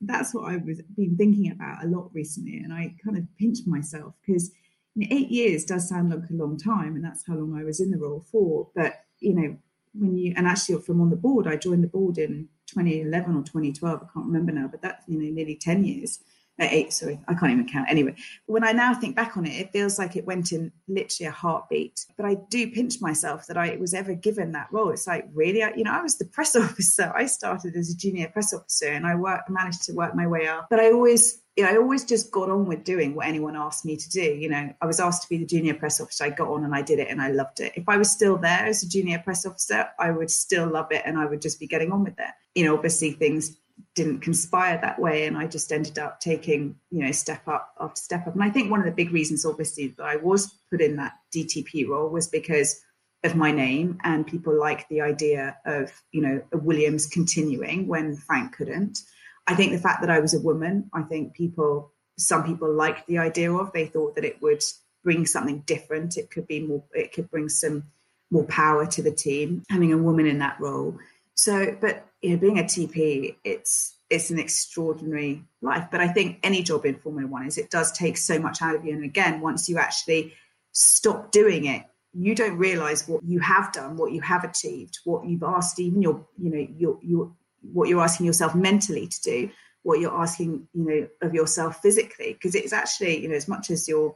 That's 0.00 0.34
what 0.34 0.50
I've 0.50 0.64
been 0.64 1.16
thinking 1.16 1.52
about 1.52 1.84
a 1.84 1.86
lot 1.86 2.10
recently, 2.14 2.56
and 2.56 2.72
I 2.72 2.94
kind 3.04 3.18
of 3.18 3.24
pinched 3.38 3.66
myself 3.66 4.14
because 4.26 4.50
you 4.94 5.06
know, 5.06 5.16
eight 5.16 5.28
years 5.28 5.64
does 5.64 5.88
sound 5.88 6.10
like 6.10 6.30
a 6.30 6.34
long 6.34 6.56
time, 6.56 6.96
and 6.96 7.04
that's 7.04 7.26
how 7.26 7.34
long 7.34 7.56
I 7.58 7.64
was 7.64 7.78
in 7.78 7.90
the 7.90 7.98
role 7.98 8.24
for. 8.32 8.68
But 8.74 9.04
you 9.20 9.34
know, 9.34 9.58
when 9.92 10.16
you 10.16 10.32
and 10.36 10.46
actually 10.46 10.80
from 10.82 11.00
on 11.00 11.10
the 11.10 11.16
board, 11.16 11.46
I 11.46 11.56
joined 11.56 11.84
the 11.84 11.88
board 11.88 12.16
in 12.16 12.48
2011 12.66 13.36
or 13.36 13.42
2012. 13.42 14.00
I 14.02 14.12
can't 14.12 14.26
remember 14.26 14.52
now, 14.52 14.68
but 14.68 14.82
that's 14.82 15.04
you 15.08 15.18
know 15.18 15.30
nearly 15.30 15.56
10 15.56 15.84
years 15.84 16.20
eight, 16.66 16.92
sorry, 16.92 17.20
I 17.28 17.34
can't 17.34 17.52
even 17.52 17.68
count. 17.68 17.88
Anyway, 17.88 18.16
when 18.46 18.64
I 18.64 18.72
now 18.72 18.94
think 18.94 19.14
back 19.14 19.36
on 19.36 19.46
it, 19.46 19.58
it 19.60 19.72
feels 19.72 19.98
like 19.98 20.16
it 20.16 20.26
went 20.26 20.52
in 20.52 20.72
literally 20.88 21.28
a 21.28 21.32
heartbeat. 21.32 22.06
But 22.16 22.26
I 22.26 22.34
do 22.34 22.70
pinch 22.70 23.00
myself 23.00 23.46
that 23.46 23.56
I 23.56 23.76
was 23.76 23.94
ever 23.94 24.14
given 24.14 24.52
that 24.52 24.68
role. 24.72 24.90
It's 24.90 25.06
like, 25.06 25.28
really, 25.32 25.62
I, 25.62 25.72
you 25.74 25.84
know, 25.84 25.92
I 25.92 26.02
was 26.02 26.18
the 26.18 26.24
press 26.24 26.56
officer. 26.56 27.12
I 27.14 27.26
started 27.26 27.76
as 27.76 27.90
a 27.90 27.96
junior 27.96 28.28
press 28.28 28.52
officer 28.52 28.88
and 28.88 29.06
I 29.06 29.14
worked, 29.14 29.48
managed 29.50 29.84
to 29.84 29.92
work 29.92 30.14
my 30.14 30.26
way 30.26 30.48
up. 30.48 30.66
But 30.68 30.80
I 30.80 30.90
always, 30.90 31.40
you 31.56 31.64
know, 31.64 31.70
I 31.70 31.76
always 31.76 32.04
just 32.04 32.32
got 32.32 32.50
on 32.50 32.66
with 32.66 32.84
doing 32.84 33.14
what 33.14 33.26
anyone 33.26 33.56
asked 33.56 33.84
me 33.84 33.96
to 33.96 34.10
do. 34.10 34.22
You 34.22 34.48
know, 34.48 34.74
I 34.80 34.86
was 34.86 34.98
asked 34.98 35.22
to 35.22 35.28
be 35.28 35.38
the 35.38 35.46
junior 35.46 35.74
press 35.74 36.00
officer. 36.00 36.24
I 36.24 36.30
got 36.30 36.48
on 36.48 36.64
and 36.64 36.74
I 36.74 36.82
did 36.82 36.98
it 36.98 37.08
and 37.08 37.22
I 37.22 37.30
loved 37.30 37.60
it. 37.60 37.72
If 37.76 37.88
I 37.88 37.96
was 37.96 38.10
still 38.10 38.36
there 38.36 38.66
as 38.66 38.82
a 38.82 38.88
junior 38.88 39.18
press 39.20 39.46
officer, 39.46 39.88
I 39.98 40.10
would 40.10 40.30
still 40.30 40.68
love 40.68 40.90
it 40.90 41.02
and 41.04 41.18
I 41.18 41.26
would 41.26 41.40
just 41.40 41.60
be 41.60 41.68
getting 41.68 41.92
on 41.92 42.02
with 42.02 42.18
it. 42.18 42.30
You 42.54 42.64
know, 42.64 42.74
obviously 42.74 43.12
things 43.12 43.56
didn't 43.94 44.20
conspire 44.20 44.78
that 44.80 44.98
way 44.98 45.26
and 45.26 45.36
i 45.36 45.46
just 45.46 45.72
ended 45.72 45.98
up 45.98 46.20
taking 46.20 46.76
you 46.90 47.04
know 47.04 47.12
step 47.12 47.46
up 47.48 47.74
after 47.80 48.00
step 48.00 48.26
up. 48.26 48.34
And 48.34 48.44
i 48.44 48.50
think 48.50 48.70
one 48.70 48.80
of 48.80 48.86
the 48.86 48.92
big 48.92 49.12
reasons 49.12 49.44
obviously 49.44 49.88
that 49.96 50.04
i 50.04 50.16
was 50.16 50.52
put 50.70 50.80
in 50.80 50.96
that 50.96 51.12
dtp 51.34 51.88
role 51.88 52.08
was 52.08 52.28
because 52.28 52.80
of 53.24 53.34
my 53.34 53.50
name 53.50 53.98
and 54.04 54.26
people 54.26 54.58
liked 54.58 54.88
the 54.88 55.00
idea 55.00 55.56
of 55.66 55.90
you 56.12 56.22
know 56.22 56.42
williams 56.52 57.06
continuing 57.06 57.88
when 57.88 58.16
frank 58.16 58.54
couldn't. 58.56 59.00
I 59.48 59.54
think 59.54 59.72
the 59.72 59.78
fact 59.78 60.02
that 60.02 60.10
i 60.10 60.20
was 60.20 60.34
a 60.34 60.40
woman 60.40 60.90
i 60.92 61.02
think 61.02 61.34
people 61.34 61.92
some 62.18 62.44
people 62.44 62.72
liked 62.72 63.06
the 63.06 63.18
idea 63.18 63.52
of 63.52 63.72
they 63.72 63.86
thought 63.86 64.16
that 64.16 64.24
it 64.24 64.42
would 64.42 64.62
bring 65.04 65.24
something 65.24 65.60
different. 65.60 66.16
It 66.16 66.30
could 66.30 66.46
be 66.46 66.60
more 66.60 66.82
it 66.92 67.12
could 67.12 67.30
bring 67.30 67.48
some 67.48 67.84
more 68.30 68.44
power 68.44 68.84
to 68.86 69.02
the 69.02 69.12
team. 69.12 69.62
Having 69.70 69.92
a 69.92 69.98
woman 69.98 70.26
in 70.26 70.38
that 70.40 70.60
role 70.60 70.98
so, 71.38 71.76
but 71.80 72.04
you 72.20 72.30
know, 72.30 72.36
being 72.36 72.58
a 72.58 72.64
TP, 72.64 73.36
it's 73.44 73.94
it's 74.10 74.30
an 74.30 74.40
extraordinary 74.40 75.44
life. 75.62 75.86
But 75.88 76.00
I 76.00 76.08
think 76.08 76.40
any 76.42 76.64
job 76.64 76.84
in 76.84 76.96
Formula 76.96 77.28
One 77.28 77.46
is 77.46 77.58
it 77.58 77.70
does 77.70 77.92
take 77.92 78.16
so 78.16 78.40
much 78.40 78.60
out 78.60 78.74
of 78.74 78.84
you. 78.84 78.92
And 78.92 79.04
again, 79.04 79.40
once 79.40 79.68
you 79.68 79.78
actually 79.78 80.34
stop 80.72 81.30
doing 81.30 81.66
it, 81.66 81.84
you 82.12 82.34
don't 82.34 82.58
realize 82.58 83.06
what 83.06 83.22
you 83.22 83.38
have 83.38 83.72
done, 83.72 83.96
what 83.96 84.10
you 84.10 84.20
have 84.20 84.42
achieved, 84.42 84.98
what 85.04 85.26
you've 85.26 85.44
asked, 85.44 85.78
even 85.78 86.02
your, 86.02 86.26
you 86.38 86.50
know, 86.50 86.66
your 86.76 86.98
your 87.02 87.32
what 87.72 87.88
you're 87.88 88.02
asking 88.02 88.26
yourself 88.26 88.56
mentally 88.56 89.06
to 89.06 89.22
do, 89.22 89.50
what 89.84 90.00
you're 90.00 90.20
asking, 90.20 90.66
you 90.74 90.84
know, 90.84 91.08
of 91.22 91.34
yourself 91.34 91.80
physically. 91.80 92.32
Because 92.32 92.56
it's 92.56 92.72
actually, 92.72 93.22
you 93.22 93.28
know, 93.28 93.36
as 93.36 93.46
much 93.46 93.70
as 93.70 93.86
you're, 93.86 94.12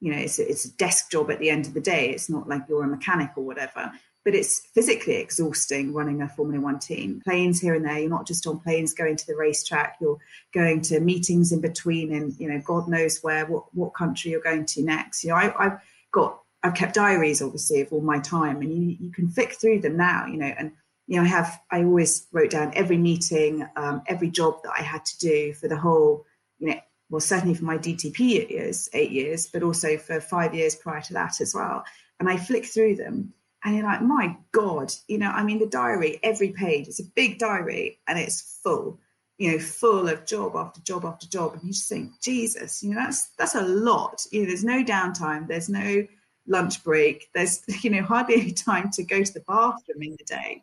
you 0.00 0.12
know, 0.12 0.18
it's 0.18 0.38
a, 0.38 0.46
it's 0.46 0.66
a 0.66 0.76
desk 0.76 1.10
job 1.10 1.30
at 1.30 1.38
the 1.38 1.48
end 1.48 1.66
of 1.66 1.72
the 1.72 1.80
day. 1.80 2.10
It's 2.10 2.28
not 2.28 2.50
like 2.50 2.64
you're 2.68 2.84
a 2.84 2.86
mechanic 2.86 3.30
or 3.36 3.44
whatever 3.44 3.92
but 4.24 4.34
it's 4.34 4.60
physically 4.74 5.16
exhausting 5.16 5.92
running 5.92 6.20
a 6.20 6.28
Formula 6.28 6.62
One 6.62 6.78
team. 6.78 7.22
Planes 7.24 7.60
here 7.60 7.74
and 7.74 7.84
there. 7.84 7.98
You're 7.98 8.10
not 8.10 8.26
just 8.26 8.46
on 8.46 8.60
planes 8.60 8.92
going 8.92 9.16
to 9.16 9.26
the 9.26 9.36
racetrack. 9.36 9.96
You're 10.00 10.18
going 10.52 10.82
to 10.82 11.00
meetings 11.00 11.52
in 11.52 11.60
between, 11.60 12.12
and 12.12 12.38
you 12.38 12.50
know, 12.50 12.60
God 12.64 12.88
knows 12.88 13.20
where, 13.22 13.46
what 13.46 13.74
what 13.74 13.94
country 13.94 14.30
you're 14.30 14.40
going 14.40 14.66
to 14.66 14.82
next. 14.82 15.24
You 15.24 15.30
know, 15.30 15.36
I, 15.36 15.52
have 15.58 15.80
got, 16.12 16.40
I've 16.62 16.74
kept 16.74 16.94
diaries, 16.94 17.40
obviously, 17.40 17.80
of 17.80 17.92
all 17.92 18.02
my 18.02 18.18
time, 18.18 18.60
and 18.60 18.72
you 18.72 18.96
you 19.00 19.10
can 19.10 19.28
flick 19.28 19.54
through 19.54 19.80
them 19.80 19.96
now. 19.96 20.26
You 20.26 20.36
know, 20.36 20.52
and 20.58 20.72
you 21.10 21.16
know, 21.16 21.22
I 21.22 21.26
have, 21.26 21.60
I 21.72 21.82
always 21.82 22.28
wrote 22.30 22.50
down 22.50 22.72
every 22.76 22.96
meeting, 22.96 23.66
um, 23.74 24.02
every 24.06 24.30
job 24.30 24.62
that 24.62 24.72
I 24.78 24.82
had 24.82 25.04
to 25.06 25.18
do 25.18 25.52
for 25.54 25.66
the 25.66 25.76
whole, 25.76 26.24
you 26.60 26.68
know, 26.68 26.80
well, 27.10 27.20
certainly 27.20 27.56
for 27.56 27.64
my 27.64 27.78
DTP 27.78 28.48
years, 28.48 28.88
eight 28.92 29.10
years, 29.10 29.48
but 29.48 29.64
also 29.64 29.96
for 29.96 30.20
five 30.20 30.54
years 30.54 30.76
prior 30.76 31.00
to 31.00 31.14
that 31.14 31.40
as 31.40 31.52
well. 31.52 31.84
And 32.20 32.28
I 32.28 32.36
flick 32.36 32.64
through 32.64 32.94
them 32.94 33.34
and 33.64 33.76
you're 33.76 33.84
like, 33.84 34.02
my 34.02 34.36
God, 34.52 34.92
you 35.06 35.18
know, 35.18 35.30
I 35.30 35.42
mean, 35.42 35.58
the 35.58 35.66
diary, 35.66 36.18
every 36.22 36.50
page, 36.50 36.88
it's 36.88 37.00
a 37.00 37.04
big 37.04 37.38
diary 37.38 37.98
and 38.08 38.18
it's 38.18 38.58
full, 38.62 38.98
you 39.38 39.52
know, 39.52 39.58
full 39.58 40.08
of 40.08 40.24
job 40.24 40.56
after 40.56 40.80
job 40.80 41.04
after 41.04 41.26
job. 41.26 41.54
And 41.54 41.62
you 41.64 41.72
just 41.72 41.88
think, 41.88 42.20
Jesus, 42.20 42.82
you 42.82 42.90
know, 42.90 42.96
that's 42.96 43.28
that's 43.38 43.54
a 43.54 43.62
lot. 43.62 44.26
You 44.30 44.42
know, 44.42 44.46
there's 44.46 44.64
no 44.64 44.82
downtime, 44.82 45.46
there's 45.46 45.68
no 45.68 46.06
lunch 46.46 46.82
break, 46.82 47.28
there's, 47.34 47.62
you 47.84 47.90
know, 47.90 48.02
hardly 48.02 48.36
any 48.36 48.52
time 48.52 48.90
to 48.92 49.02
go 49.02 49.22
to 49.22 49.32
the 49.32 49.40
bathroom 49.40 50.02
in 50.02 50.12
the 50.12 50.24
day. 50.24 50.62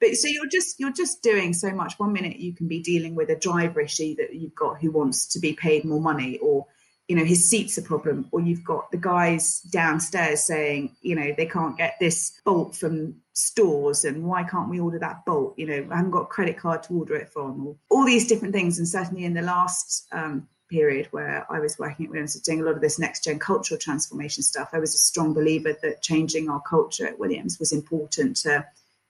But 0.00 0.14
so 0.14 0.28
you're 0.28 0.46
just 0.46 0.78
you're 0.78 0.92
just 0.92 1.22
doing 1.22 1.52
so 1.52 1.72
much. 1.72 1.98
One 1.98 2.12
minute 2.12 2.38
you 2.38 2.54
can 2.54 2.68
be 2.68 2.80
dealing 2.80 3.16
with 3.16 3.30
a 3.30 3.36
driver 3.36 3.80
issue 3.80 4.14
that 4.16 4.32
you've 4.32 4.54
got 4.54 4.80
who 4.80 4.92
wants 4.92 5.26
to 5.28 5.40
be 5.40 5.54
paid 5.54 5.84
more 5.84 6.00
money 6.00 6.38
or 6.38 6.66
you 7.08 7.16
know 7.16 7.24
his 7.24 7.48
seat's 7.48 7.78
a 7.78 7.82
problem 7.82 8.28
or 8.30 8.40
you've 8.40 8.62
got 8.62 8.90
the 8.90 8.98
guys 8.98 9.60
downstairs 9.62 10.42
saying 10.42 10.94
you 11.00 11.16
know 11.16 11.32
they 11.36 11.46
can't 11.46 11.76
get 11.76 11.94
this 11.98 12.38
bolt 12.44 12.76
from 12.76 13.16
stores 13.32 14.04
and 14.04 14.24
why 14.24 14.44
can't 14.44 14.68
we 14.68 14.78
order 14.80 14.98
that 14.98 15.24
bolt? 15.24 15.54
You 15.56 15.66
know 15.66 15.88
i 15.90 15.96
haven't 15.96 16.10
got 16.10 16.22
a 16.22 16.26
credit 16.26 16.58
card 16.58 16.82
to 16.84 16.94
order 16.94 17.16
it 17.16 17.30
from 17.30 17.66
or 17.66 17.76
all 17.90 18.04
these 18.04 18.28
different 18.28 18.54
things. 18.54 18.78
And 18.78 18.86
certainly 18.86 19.24
in 19.24 19.34
the 19.34 19.42
last 19.42 20.06
um, 20.12 20.48
period 20.68 21.08
where 21.12 21.46
i 21.50 21.58
was 21.58 21.78
working 21.78 22.04
at 22.04 22.10
williams 22.10 22.38
doing 22.40 22.60
a 22.60 22.62
lot 22.62 22.74
of 22.74 22.82
this 22.82 22.98
next 22.98 23.24
gen 23.24 23.38
cultural 23.38 23.80
transformation 23.80 24.42
stuff 24.42 24.68
i 24.74 24.78
was 24.78 24.94
a 24.94 24.98
strong 24.98 25.32
believer 25.32 25.74
that 25.80 26.02
changing 26.02 26.50
our 26.50 26.60
culture 26.60 27.06
at 27.06 27.18
williams 27.18 27.58
was 27.58 27.72
important 27.72 28.36
to 28.36 28.62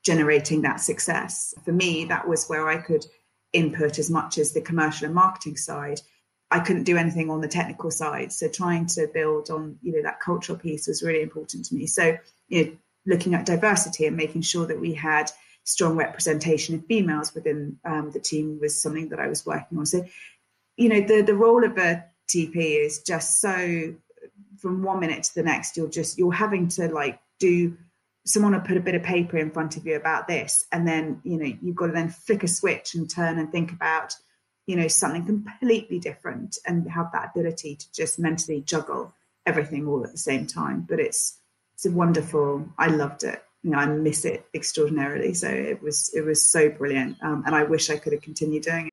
generating 0.04 0.62
that 0.62 0.80
success. 0.80 1.54
For 1.64 1.72
me 1.72 2.04
that 2.04 2.28
was 2.28 2.46
where 2.46 2.68
i 2.68 2.76
could 2.76 3.04
input 3.52 3.98
as 3.98 4.08
much 4.08 4.38
as 4.38 4.52
the 4.52 4.60
commercial 4.60 5.06
and 5.06 5.14
marketing 5.14 5.56
side 5.56 6.00
I 6.50 6.60
couldn't 6.60 6.84
do 6.84 6.96
anything 6.96 7.30
on 7.30 7.40
the 7.40 7.48
technical 7.48 7.90
side. 7.90 8.32
So 8.32 8.48
trying 8.48 8.86
to 8.86 9.06
build 9.12 9.50
on, 9.50 9.78
you 9.82 9.92
know, 9.92 10.02
that 10.02 10.20
cultural 10.20 10.58
piece 10.58 10.86
was 10.88 11.02
really 11.02 11.22
important 11.22 11.66
to 11.66 11.74
me. 11.74 11.86
So, 11.86 12.16
you 12.48 12.64
know, 12.64 12.72
looking 13.06 13.34
at 13.34 13.46
diversity 13.46 14.06
and 14.06 14.16
making 14.16 14.42
sure 14.42 14.66
that 14.66 14.80
we 14.80 14.94
had 14.94 15.30
strong 15.64 15.96
representation 15.96 16.74
of 16.74 16.86
females 16.86 17.34
within 17.34 17.78
um, 17.84 18.10
the 18.12 18.20
team 18.20 18.58
was 18.60 18.80
something 18.80 19.10
that 19.10 19.20
I 19.20 19.28
was 19.28 19.44
working 19.44 19.78
on. 19.78 19.86
So, 19.86 20.06
you 20.76 20.88
know, 20.88 21.00
the 21.00 21.22
the 21.22 21.34
role 21.34 21.64
of 21.64 21.76
a 21.76 22.04
TP 22.28 22.84
is 22.84 23.02
just 23.02 23.40
so 23.40 23.94
from 24.58 24.82
one 24.82 25.00
minute 25.00 25.24
to 25.24 25.34
the 25.34 25.42
next, 25.42 25.76
you're 25.76 25.88
just 25.88 26.18
you're 26.18 26.32
having 26.32 26.68
to 26.68 26.88
like 26.88 27.20
do 27.38 27.76
someone 28.24 28.52
will 28.52 28.60
put 28.60 28.76
a 28.76 28.80
bit 28.80 28.94
of 28.94 29.02
paper 29.02 29.38
in 29.38 29.50
front 29.50 29.76
of 29.76 29.86
you 29.86 29.96
about 29.96 30.28
this, 30.28 30.66
and 30.72 30.86
then 30.86 31.20
you 31.24 31.38
know 31.38 31.52
you've 31.62 31.76
got 31.76 31.86
to 31.86 31.92
then 31.92 32.08
flick 32.08 32.42
a 32.42 32.48
switch 32.48 32.94
and 32.94 33.10
turn 33.10 33.38
and 33.38 33.50
think 33.50 33.72
about 33.72 34.14
you 34.68 34.76
know 34.76 34.86
something 34.86 35.24
completely 35.24 35.98
different 35.98 36.58
and 36.66 36.88
have 36.90 37.10
that 37.12 37.30
ability 37.34 37.74
to 37.74 37.92
just 37.92 38.18
mentally 38.18 38.60
juggle 38.60 39.14
everything 39.46 39.88
all 39.88 40.04
at 40.04 40.12
the 40.12 40.18
same 40.18 40.46
time. 40.46 40.86
But 40.88 41.00
it's 41.00 41.38
it's 41.74 41.86
a 41.86 41.90
wonderful 41.90 42.68
i 42.78 42.88
loved 42.88 43.24
it. 43.24 43.42
You 43.62 43.70
know 43.70 43.78
i 43.78 43.86
miss 43.86 44.26
it 44.26 44.46
extraordinarily. 44.54 45.32
So 45.32 45.48
it 45.48 45.82
was 45.82 46.12
it 46.14 46.20
was 46.20 46.46
so 46.46 46.68
brilliant. 46.68 47.16
Um, 47.22 47.42
and 47.46 47.54
i 47.54 47.62
wish 47.64 47.88
i 47.88 47.96
could 47.96 48.12
have 48.12 48.22
continued 48.22 48.62
doing 48.64 48.88
it 48.88 48.92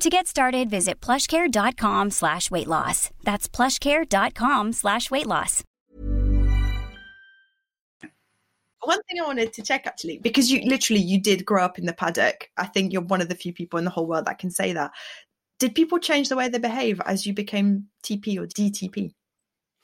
To 0.00 0.08
get 0.08 0.28
started, 0.28 0.70
visit 0.70 1.00
plushcare.com 1.00 2.10
slash 2.10 2.52
weight 2.52 2.68
loss. 2.68 3.10
That's 3.24 3.48
plushcare.com 3.48 4.72
slash 4.72 5.10
weight 5.10 5.26
loss. 5.26 5.64
One 8.80 9.02
thing 9.02 9.20
I 9.20 9.26
wanted 9.26 9.52
to 9.54 9.62
check 9.62 9.88
actually, 9.88 10.18
because 10.18 10.52
you 10.52 10.62
literally 10.62 11.02
you 11.02 11.20
did 11.20 11.44
grow 11.44 11.64
up 11.64 11.80
in 11.80 11.86
the 11.86 11.92
paddock. 11.92 12.48
I 12.56 12.66
think 12.66 12.92
you're 12.92 13.02
one 13.02 13.20
of 13.20 13.28
the 13.28 13.34
few 13.34 13.52
people 13.52 13.78
in 13.80 13.84
the 13.84 13.90
whole 13.90 14.06
world 14.06 14.26
that 14.26 14.38
can 14.38 14.52
say 14.52 14.72
that. 14.72 14.92
Did 15.58 15.74
people 15.74 15.98
change 15.98 16.28
the 16.28 16.36
way 16.36 16.48
they 16.48 16.58
behave 16.58 17.00
as 17.04 17.26
you 17.26 17.34
became 17.34 17.88
TP 18.04 18.38
or 18.38 18.46
DTP? 18.46 19.14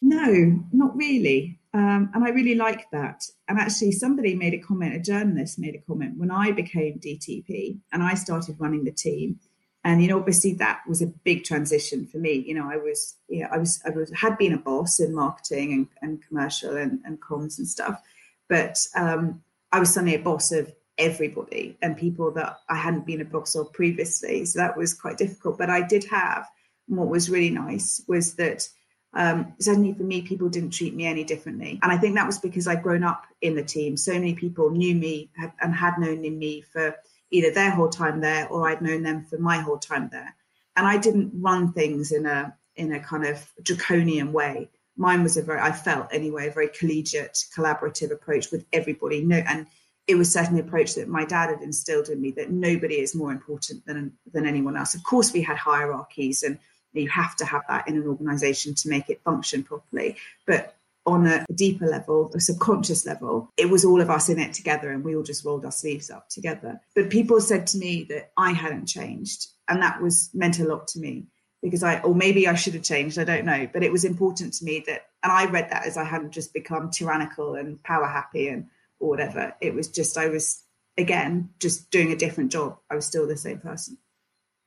No, 0.01 0.61
not 0.73 0.97
really. 0.97 1.59
Um, 1.73 2.11
and 2.15 2.25
I 2.25 2.29
really 2.29 2.55
like 2.55 2.89
that. 2.93 3.25
And 3.49 3.59
actually, 3.59 3.91
somebody 3.91 4.37
made 4.37 4.55
a 4.55 4.59
comment, 4.59 4.95
a 4.95 5.01
journalist 5.01 5.59
made 5.59 5.75
a 5.75 5.85
comment 5.85 6.17
when 6.17 6.31
I 6.31 6.53
became 6.53 7.01
DTP 7.01 7.81
and 7.93 8.01
I 8.01 8.15
started 8.15 8.57
running 8.61 8.85
the 8.85 8.93
team. 8.93 9.41
And 9.85 10.03
you 10.03 10.09
know, 10.09 10.19
obviously, 10.19 10.55
that 10.55 10.81
was 10.89 11.03
a 11.03 11.07
big 11.07 11.45
transition 11.45 12.07
for 12.07 12.17
me. 12.17 12.33
You 12.47 12.55
know, 12.55 12.71
I 12.71 12.79
was, 12.79 13.17
yeah, 13.29 13.49
I 13.53 13.59
was, 13.59 13.83
I 13.87 13.91
was, 13.91 14.11
had 14.15 14.39
been 14.39 14.55
a 14.55 14.59
boss 14.59 14.99
in 14.99 15.15
marketing 15.15 15.73
and, 15.73 15.87
and 16.01 16.27
commercial 16.27 16.77
and, 16.77 17.01
and 17.05 17.21
comms 17.21 17.59
and 17.59 17.69
stuff, 17.69 18.01
but 18.49 18.79
um, 18.97 19.43
I 19.71 19.81
was 19.81 19.93
suddenly 19.93 20.15
a 20.15 20.23
boss 20.23 20.53
of 20.53 20.73
everybody 20.97 21.77
and 21.83 21.97
people 21.97 22.31
that 22.31 22.61
I 22.69 22.77
hadn't 22.77 23.07
been 23.07 23.21
a 23.21 23.25
boss 23.25 23.55
of 23.57 23.73
previously. 23.73 24.45
So 24.45 24.61
that 24.61 24.77
was 24.77 24.95
quite 24.95 25.19
difficult. 25.19 25.59
But 25.59 25.69
I 25.69 25.83
did 25.83 26.05
have, 26.05 26.47
what 26.87 27.09
was 27.09 27.29
really 27.29 27.51
nice 27.51 28.01
was 28.07 28.37
that 28.37 28.69
um, 29.13 29.55
certainly 29.61 29.93
for 29.93 30.03
me, 30.03 30.23
people 30.23 30.49
didn't 30.49 30.71
treat 30.71 30.95
me 30.95 31.07
any 31.07 31.25
differently. 31.25 31.79
And 31.83 31.93
I 31.93 31.99
think 31.99 32.15
that 32.15 32.27
was 32.27 32.39
because 32.39 32.67
I'd 32.67 32.83
grown 32.83 33.05
up 33.05 33.27
in 33.41 33.55
the 33.55 33.63
team. 33.63 33.97
So 33.97 34.13
many 34.13 34.35
people 34.35 34.71
knew 34.71 34.95
me 34.95 35.31
and 35.61 35.75
had 35.75 35.99
known 35.99 36.21
me 36.21 36.63
for 36.63 36.97
either 37.31 37.51
their 37.51 37.71
whole 37.71 37.89
time 37.89 38.21
there 38.21 38.49
or 38.49 38.69
I'd 38.69 38.83
known 38.83 39.03
them 39.03 39.25
for 39.25 39.39
my 39.39 39.59
whole 39.59 39.79
time 39.79 40.09
there. 40.11 40.35
And 40.77 40.87
I 40.87 40.99
didn't 40.99 41.33
run 41.35 41.73
things 41.73 42.13
in 42.13 42.27
a 42.27 42.57
in 42.77 42.93
a 42.93 43.01
kind 43.01 43.25
of 43.25 43.53
draconian 43.63 44.33
way. 44.33 44.69
Mine 44.97 45.23
was 45.23 45.37
a 45.37 45.43
very, 45.43 45.61
I 45.61 45.73
felt 45.73 46.13
anyway, 46.13 46.49
a 46.49 46.53
very 46.53 46.69
collegiate, 46.69 47.45
collaborative 47.57 48.11
approach 48.11 48.51
with 48.51 48.65
everybody. 48.73 49.25
No, 49.25 49.37
and 49.37 49.67
it 50.07 50.17
was 50.17 50.33
certainly 50.33 50.61
an 50.61 50.67
approach 50.67 50.95
that 50.95 51.09
my 51.09 51.25
dad 51.25 51.51
had 51.51 51.63
instilled 51.63 52.09
in 52.09 52.21
me 52.21 52.33
that 52.33 52.51
nobody 52.51 52.97
is 52.97 53.15
more 53.15 53.33
important 53.33 53.87
than 53.87 54.13
than 54.33 54.47
anyone 54.47 54.77
else. 54.77 54.95
Of 54.95 55.05
course, 55.05 55.33
we 55.33 55.43
had 55.43 55.57
hierarchies 55.57 56.43
and 56.43 56.59
you 56.93 57.09
have 57.09 57.35
to 57.37 57.45
have 57.45 57.63
that 57.69 57.89
in 57.89 57.97
an 57.97 58.07
organization 58.07 58.75
to 58.77 58.89
make 58.89 59.09
it 59.11 59.23
function 59.25 59.65
properly. 59.65 60.17
But 60.47 60.77
on 61.07 61.27
a 61.27 61.45
deeper 61.55 61.87
level, 61.87 62.31
a 62.35 62.41
subconscious 62.41 63.05
level, 63.05 63.53
it 63.57 63.69
was 63.69 63.85
all 63.85 64.01
of 64.01 64.11
us 64.11 64.29
in 64.29 64.39
it 64.39 64.55
together 64.55 64.91
and 64.91 65.05
we 65.05 65.15
all 65.15 65.23
just 65.23 65.45
rolled 65.45 65.65
our 65.65 65.73
sleeves 65.73 66.11
up 66.11 66.29
together. 66.29 66.81
But 66.95 67.11
people 67.11 67.41
said 67.41 67.67
to 67.69 67.79
me 67.79 68.07
that 68.09 68.33
I 68.37 68.53
hadn't 68.53 68.87
changed. 68.87 69.49
And 69.69 69.83
that 69.83 70.01
was 70.03 70.31
meant 70.35 70.61
a 70.61 70.65
lot 70.65 70.89
to 70.89 70.99
me 70.99 71.27
because 71.63 71.83
I, 71.83 72.01
or 72.01 72.15
maybe 72.15 72.47
I 72.49 72.55
should 72.55 72.75
have 72.75 72.83
changed, 72.83 73.19
I 73.19 73.25
don't 73.25 73.47
know. 73.47 73.69
But 73.73 73.83
it 73.83 73.93
was 73.93 74.05
important 74.05 74.55
to 74.55 74.65
me 74.65 74.85
that, 74.87 75.07
and 75.23 75.33
I 75.33 75.47
read 75.47 75.71
that 75.71 75.87
as 75.87 75.97
I 75.97 76.05
hadn't 76.05 76.33
just 76.33 76.53
become 76.53 76.91
tyrannical 76.91 77.55
and 77.55 77.83
power 77.83 78.07
happy 78.07 78.49
and 78.49 78.67
or 79.01 79.09
whatever. 79.09 79.55
It 79.61 79.75
was 79.75 79.89
just, 79.89 80.17
I 80.17 80.29
was, 80.29 80.63
again, 80.97 81.51
just 81.61 81.91
doing 81.91 82.13
a 82.13 82.17
different 82.17 82.53
job. 82.53 82.79
I 82.91 82.95
was 82.95 83.07
still 83.07 83.27
the 83.27 83.37
same 83.37 83.59
person. 83.59 83.99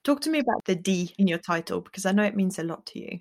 Talk 0.04 0.22
to 0.22 0.30
me 0.30 0.40
about 0.40 0.66
the 0.66 0.76
D 0.76 1.14
in 1.18 1.28
your 1.28 1.38
title 1.38 1.82
because 1.82 2.06
I 2.06 2.12
know 2.12 2.24
it 2.24 2.36
means 2.36 2.60
a 2.60 2.64
lot 2.64 2.86
to 2.88 3.00
you. 3.00 3.20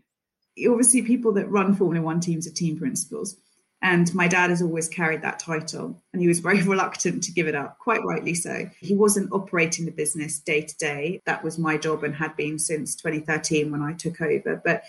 Obviously, 0.68 1.02
people 1.02 1.32
that 1.34 1.50
run 1.50 1.74
Formula 1.74 2.04
One 2.04 2.20
teams 2.20 2.46
are 2.46 2.52
team 2.52 2.78
principals. 2.78 3.36
And 3.82 4.12
my 4.14 4.26
dad 4.26 4.50
has 4.50 4.62
always 4.62 4.88
carried 4.88 5.22
that 5.22 5.38
title, 5.38 6.02
and 6.12 6.22
he 6.22 6.28
was 6.28 6.40
very 6.40 6.62
reluctant 6.64 7.24
to 7.24 7.32
give 7.32 7.46
it 7.46 7.54
up, 7.54 7.78
quite 7.78 8.02
rightly 8.04 8.34
so. 8.34 8.68
He 8.80 8.94
wasn't 8.94 9.32
operating 9.32 9.84
the 9.84 9.92
business 9.92 10.38
day 10.38 10.62
to 10.62 10.76
day. 10.78 11.22
That 11.26 11.44
was 11.44 11.58
my 11.58 11.76
job 11.76 12.02
and 12.02 12.14
had 12.14 12.36
been 12.36 12.58
since 12.58 12.96
2013 12.96 13.70
when 13.70 13.82
I 13.82 13.92
took 13.92 14.20
over. 14.20 14.60
But, 14.64 14.84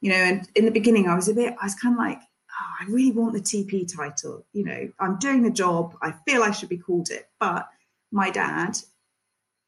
you 0.00 0.10
know, 0.10 0.16
and 0.16 0.48
in 0.54 0.64
the 0.64 0.70
beginning, 0.70 1.08
I 1.08 1.16
was 1.16 1.28
a 1.28 1.34
bit, 1.34 1.56
I 1.60 1.66
was 1.66 1.74
kind 1.74 1.94
of 1.94 1.98
like, 1.98 2.20
oh, 2.20 2.74
I 2.80 2.90
really 2.90 3.10
want 3.10 3.32
the 3.32 3.40
TP 3.40 3.92
title. 3.94 4.46
You 4.52 4.64
know, 4.64 4.88
I'm 5.00 5.18
doing 5.18 5.42
the 5.42 5.50
job. 5.50 5.96
I 6.00 6.14
feel 6.26 6.42
I 6.42 6.52
should 6.52 6.68
be 6.68 6.78
called 6.78 7.10
it. 7.10 7.28
But 7.40 7.68
my 8.12 8.30
dad 8.30 8.78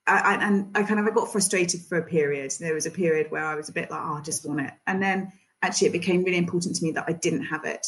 I, 0.06 0.34
and 0.40 0.76
I 0.76 0.82
kind 0.82 0.98
of 0.98 1.06
I 1.06 1.10
got 1.10 1.30
frustrated 1.30 1.82
for 1.82 1.98
a 1.98 2.02
period. 2.02 2.52
There 2.58 2.74
was 2.74 2.86
a 2.86 2.90
period 2.90 3.30
where 3.30 3.44
I 3.44 3.54
was 3.54 3.68
a 3.68 3.72
bit 3.72 3.90
like, 3.90 4.00
oh, 4.02 4.14
I 4.14 4.20
just 4.20 4.46
want 4.46 4.60
it. 4.60 4.72
And 4.86 5.02
then 5.02 5.32
actually, 5.62 5.88
it 5.88 5.92
became 5.92 6.24
really 6.24 6.38
important 6.38 6.76
to 6.76 6.84
me 6.84 6.92
that 6.92 7.04
I 7.06 7.12
didn't 7.12 7.44
have 7.44 7.64
it 7.64 7.86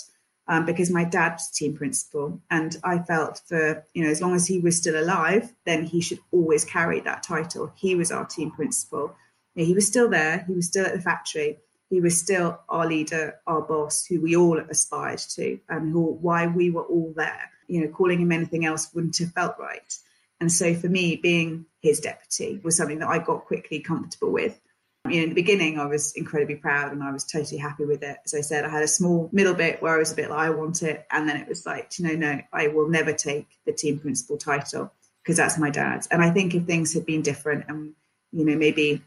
um, 0.49 0.67
because 0.67 0.91
my 0.91 1.05
dad 1.05 1.33
was 1.33 1.51
team 1.51 1.75
principal, 1.75 2.41
and 2.51 2.77
I 2.85 2.99
felt 2.99 3.41
for 3.47 3.85
you 3.95 4.05
know 4.05 4.11
as 4.11 4.21
long 4.21 4.35
as 4.35 4.47
he 4.47 4.59
was 4.59 4.77
still 4.77 5.01
alive, 5.03 5.53
then 5.65 5.85
he 5.85 6.01
should 6.01 6.19
always 6.31 6.65
carry 6.65 7.01
that 7.01 7.23
title. 7.23 7.73
He 7.77 7.95
was 7.95 8.11
our 8.11 8.27
team 8.27 8.51
principal. 8.51 9.15
He 9.55 9.75
was 9.75 9.87
still 9.87 10.09
there. 10.09 10.45
He 10.47 10.55
was 10.55 10.67
still 10.67 10.87
at 10.87 10.95
the 10.95 11.01
factory. 11.01 11.59
He 11.91 12.01
was 12.01 12.19
still 12.19 12.59
our 12.69 12.87
leader, 12.87 13.35
our 13.47 13.61
boss, 13.61 14.07
who 14.07 14.21
we 14.21 14.35
all 14.35 14.59
aspired 14.59 15.19
to, 15.35 15.59
and 15.69 15.93
who 15.93 16.19
why 16.21 16.47
we 16.47 16.71
were 16.71 16.85
all 16.85 17.13
there. 17.17 17.51
You 17.69 17.83
know, 17.83 17.89
calling 17.89 18.21
him 18.21 18.33
anything 18.33 18.65
else 18.65 18.93
wouldn't 18.95 19.19
have 19.19 19.33
felt 19.33 19.57
right. 19.59 19.97
And 20.41 20.51
so 20.51 20.75
for 20.75 20.89
me, 20.89 21.17
being 21.17 21.67
his 21.81 22.01
deputy 22.01 22.61
was 22.65 22.77
something 22.77 22.99
that 22.99 23.09
I 23.09 23.19
got 23.19 23.45
quickly 23.45 23.79
comfortable 23.79 24.33
with. 24.33 24.61
You 25.09 25.17
know, 25.17 25.23
in 25.25 25.29
the 25.31 25.35
beginning, 25.35 25.81
I 25.81 25.87
was 25.87 26.13
incredibly 26.13 26.55
proud 26.55 26.93
and 26.93 27.03
I 27.03 27.11
was 27.11 27.25
totally 27.25 27.59
happy 27.59 27.85
with 27.85 28.03
it. 28.03 28.19
As 28.25 28.35
I 28.35 28.41
said, 28.41 28.65
I 28.65 28.69
had 28.69 28.85
a 28.85 28.89
small 28.89 29.29
middle 29.33 29.55
bit 29.55 29.83
where 29.83 29.95
I 29.95 29.99
was 29.99 30.13
a 30.13 30.15
bit 30.17 30.31
like, 30.31 30.39
I 30.39 30.51
want 30.51 30.83
it. 30.83 31.07
And 31.11 31.29
then 31.29 31.37
it 31.37 31.49
was 31.49 31.67
like, 31.67 31.99
you 31.99 32.07
know, 32.07 32.15
no, 32.15 32.41
I 32.53 32.69
will 32.69 32.89
never 32.89 33.13
take 33.13 33.49
the 33.67 33.73
team 33.73 33.99
principal 33.99 34.37
title 34.37 34.93
because 35.23 35.37
that's 35.37 35.59
my 35.59 35.71
dad's. 35.71 36.07
And 36.07 36.23
I 36.23 36.31
think 36.31 36.55
if 36.55 36.65
things 36.67 36.95
had 36.95 37.05
been 37.05 37.23
different 37.23 37.65
and, 37.69 37.95
you 38.33 38.45
know, 38.45 38.57
maybe 38.57 39.03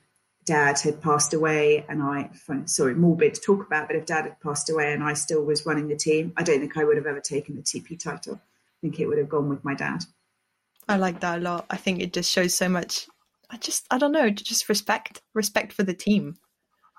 dad 0.45 0.79
had 0.79 1.01
passed 1.01 1.33
away 1.33 1.85
and 1.87 2.03
I, 2.03 2.29
sorry, 2.65 2.93
morbid 2.93 3.35
to 3.35 3.41
talk 3.41 3.65
about, 3.65 3.87
but 3.87 3.95
if 3.95 4.05
dad 4.05 4.25
had 4.25 4.39
passed 4.41 4.69
away 4.69 4.93
and 4.93 5.03
I 5.03 5.13
still 5.13 5.43
was 5.43 5.65
running 5.65 5.87
the 5.87 5.95
team, 5.95 6.33
I 6.37 6.43
don't 6.43 6.59
think 6.59 6.77
I 6.77 6.83
would 6.83 6.97
have 6.97 7.07
ever 7.07 7.21
taken 7.21 7.55
the 7.55 7.61
TP 7.61 7.97
title. 7.97 8.35
I 8.35 8.77
think 8.81 8.99
it 8.99 9.07
would 9.07 9.17
have 9.17 9.29
gone 9.29 9.49
with 9.49 9.63
my 9.63 9.73
dad. 9.73 10.03
I 10.87 10.97
like 10.97 11.21
that 11.21 11.39
a 11.39 11.41
lot. 11.41 11.65
I 11.69 11.77
think 11.77 11.99
it 11.99 12.13
just 12.13 12.31
shows 12.31 12.53
so 12.53 12.69
much. 12.69 13.07
I 13.49 13.57
just, 13.57 13.85
I 13.91 13.97
don't 13.97 14.11
know, 14.11 14.29
just 14.29 14.69
respect, 14.69 15.21
respect 15.33 15.73
for 15.73 15.83
the 15.83 15.93
team. 15.93 16.35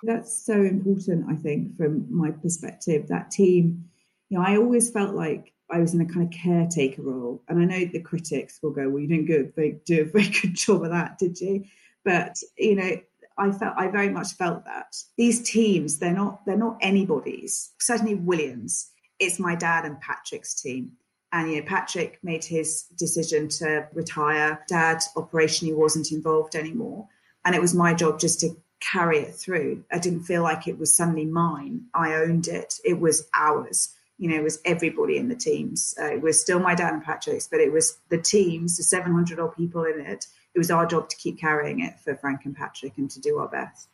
That's 0.02 0.44
so 0.44 0.54
important, 0.54 1.26
I 1.28 1.35
think, 1.37 1.76
from 1.76 2.06
my 2.11 2.30
perspective. 2.30 3.09
That 3.09 3.30
team, 3.30 3.85
you 4.28 4.38
know, 4.38 4.44
I 4.44 4.56
always 4.56 4.90
felt 4.90 5.14
like 5.14 5.52
I 5.70 5.78
was 5.78 5.94
in 5.94 6.00
a 6.00 6.06
kind 6.06 6.22
of 6.22 6.30
caretaker 6.30 7.02
role. 7.02 7.42
And 7.48 7.61
I 7.61 7.64
know 7.64 7.85
the 7.85 8.00
critics 8.00 8.61
will 8.62 8.70
go, 8.70 8.88
well, 8.88 9.00
you 9.00 9.09
didn't 9.09 9.56
they 9.56 9.78
do 9.85 10.02
a 10.02 10.04
very 10.04 10.28
good 10.28 10.54
job 10.54 10.85
of 10.85 10.90
that, 10.90 11.18
did 11.18 11.40
you? 11.40 11.64
But, 12.04 12.37
you 12.56 12.76
know, 12.76 12.96
I 13.38 13.52
felt 13.52 13.74
I 13.76 13.88
very 13.88 14.09
much 14.09 14.32
felt 14.35 14.64
that 14.64 14.96
these 15.16 15.42
teams, 15.42 15.98
they're 15.98 16.12
not 16.12 16.44
they're 16.46 16.56
not 16.56 16.78
anybody's. 16.80 17.72
Certainly 17.80 18.14
Williams, 18.16 18.90
it's 19.18 19.38
my 19.38 19.54
dad 19.54 19.85
and 19.85 20.00
Patrick's 20.00 20.61
team. 20.61 20.92
And 21.33 21.51
you 21.51 21.61
know, 21.61 21.67
Patrick 21.67 22.19
made 22.23 22.45
his 22.45 22.85
decision 22.97 23.49
to 23.49 23.89
retire. 23.93 24.65
Dad 24.69 24.99
operationally 25.17 25.75
wasn't 25.75 26.12
involved 26.12 26.55
anymore, 26.55 27.09
and 27.45 27.55
it 27.55 27.61
was 27.61 27.75
my 27.75 27.95
job 27.95 28.21
just 28.21 28.41
to 28.41 28.57
carry 28.81 29.19
it 29.19 29.35
through. 29.35 29.85
I 29.91 29.99
didn't 29.99 30.23
feel 30.23 30.43
like 30.43 30.69
it 30.69 30.79
was 30.79 30.95
suddenly 30.95 31.25
mine. 31.25 31.87
I 31.95 32.15
owned 32.15 32.49
it. 32.49 32.75
It 32.85 33.01
was 33.01 33.29
ours. 33.35 33.93
you 34.19 34.31
know, 34.31 34.37
it 34.37 34.43
was 34.43 34.61
everybody 34.65 35.19
in 35.19 35.29
the 35.29 35.37
teams. 35.37 35.95
Uh, 36.01 36.15
it 36.15 36.23
was 36.23 36.41
still 36.41 36.59
my 36.59 36.75
dad 36.75 36.95
and 36.95 37.05
Patrick's, 37.05 37.49
but 37.49 37.61
it 37.61 37.71
was 37.71 37.99
the 38.09 38.17
teams, 38.17 38.79
the 38.79 38.83
700 38.83 39.39
odd 39.39 39.55
people 39.55 39.85
in 39.85 40.01
it. 40.01 40.27
It 40.55 40.59
was 40.59 40.71
our 40.71 40.87
job 40.87 41.11
to 41.11 41.17
keep 41.17 41.39
carrying 41.39 41.81
it 41.81 42.01
for 42.01 42.17
Frank 42.17 42.47
and 42.47 42.57
Patrick 42.57 42.97
and 42.97 43.11
to 43.11 43.21
do 43.21 43.39
our 43.39 43.49
best. 43.49 43.89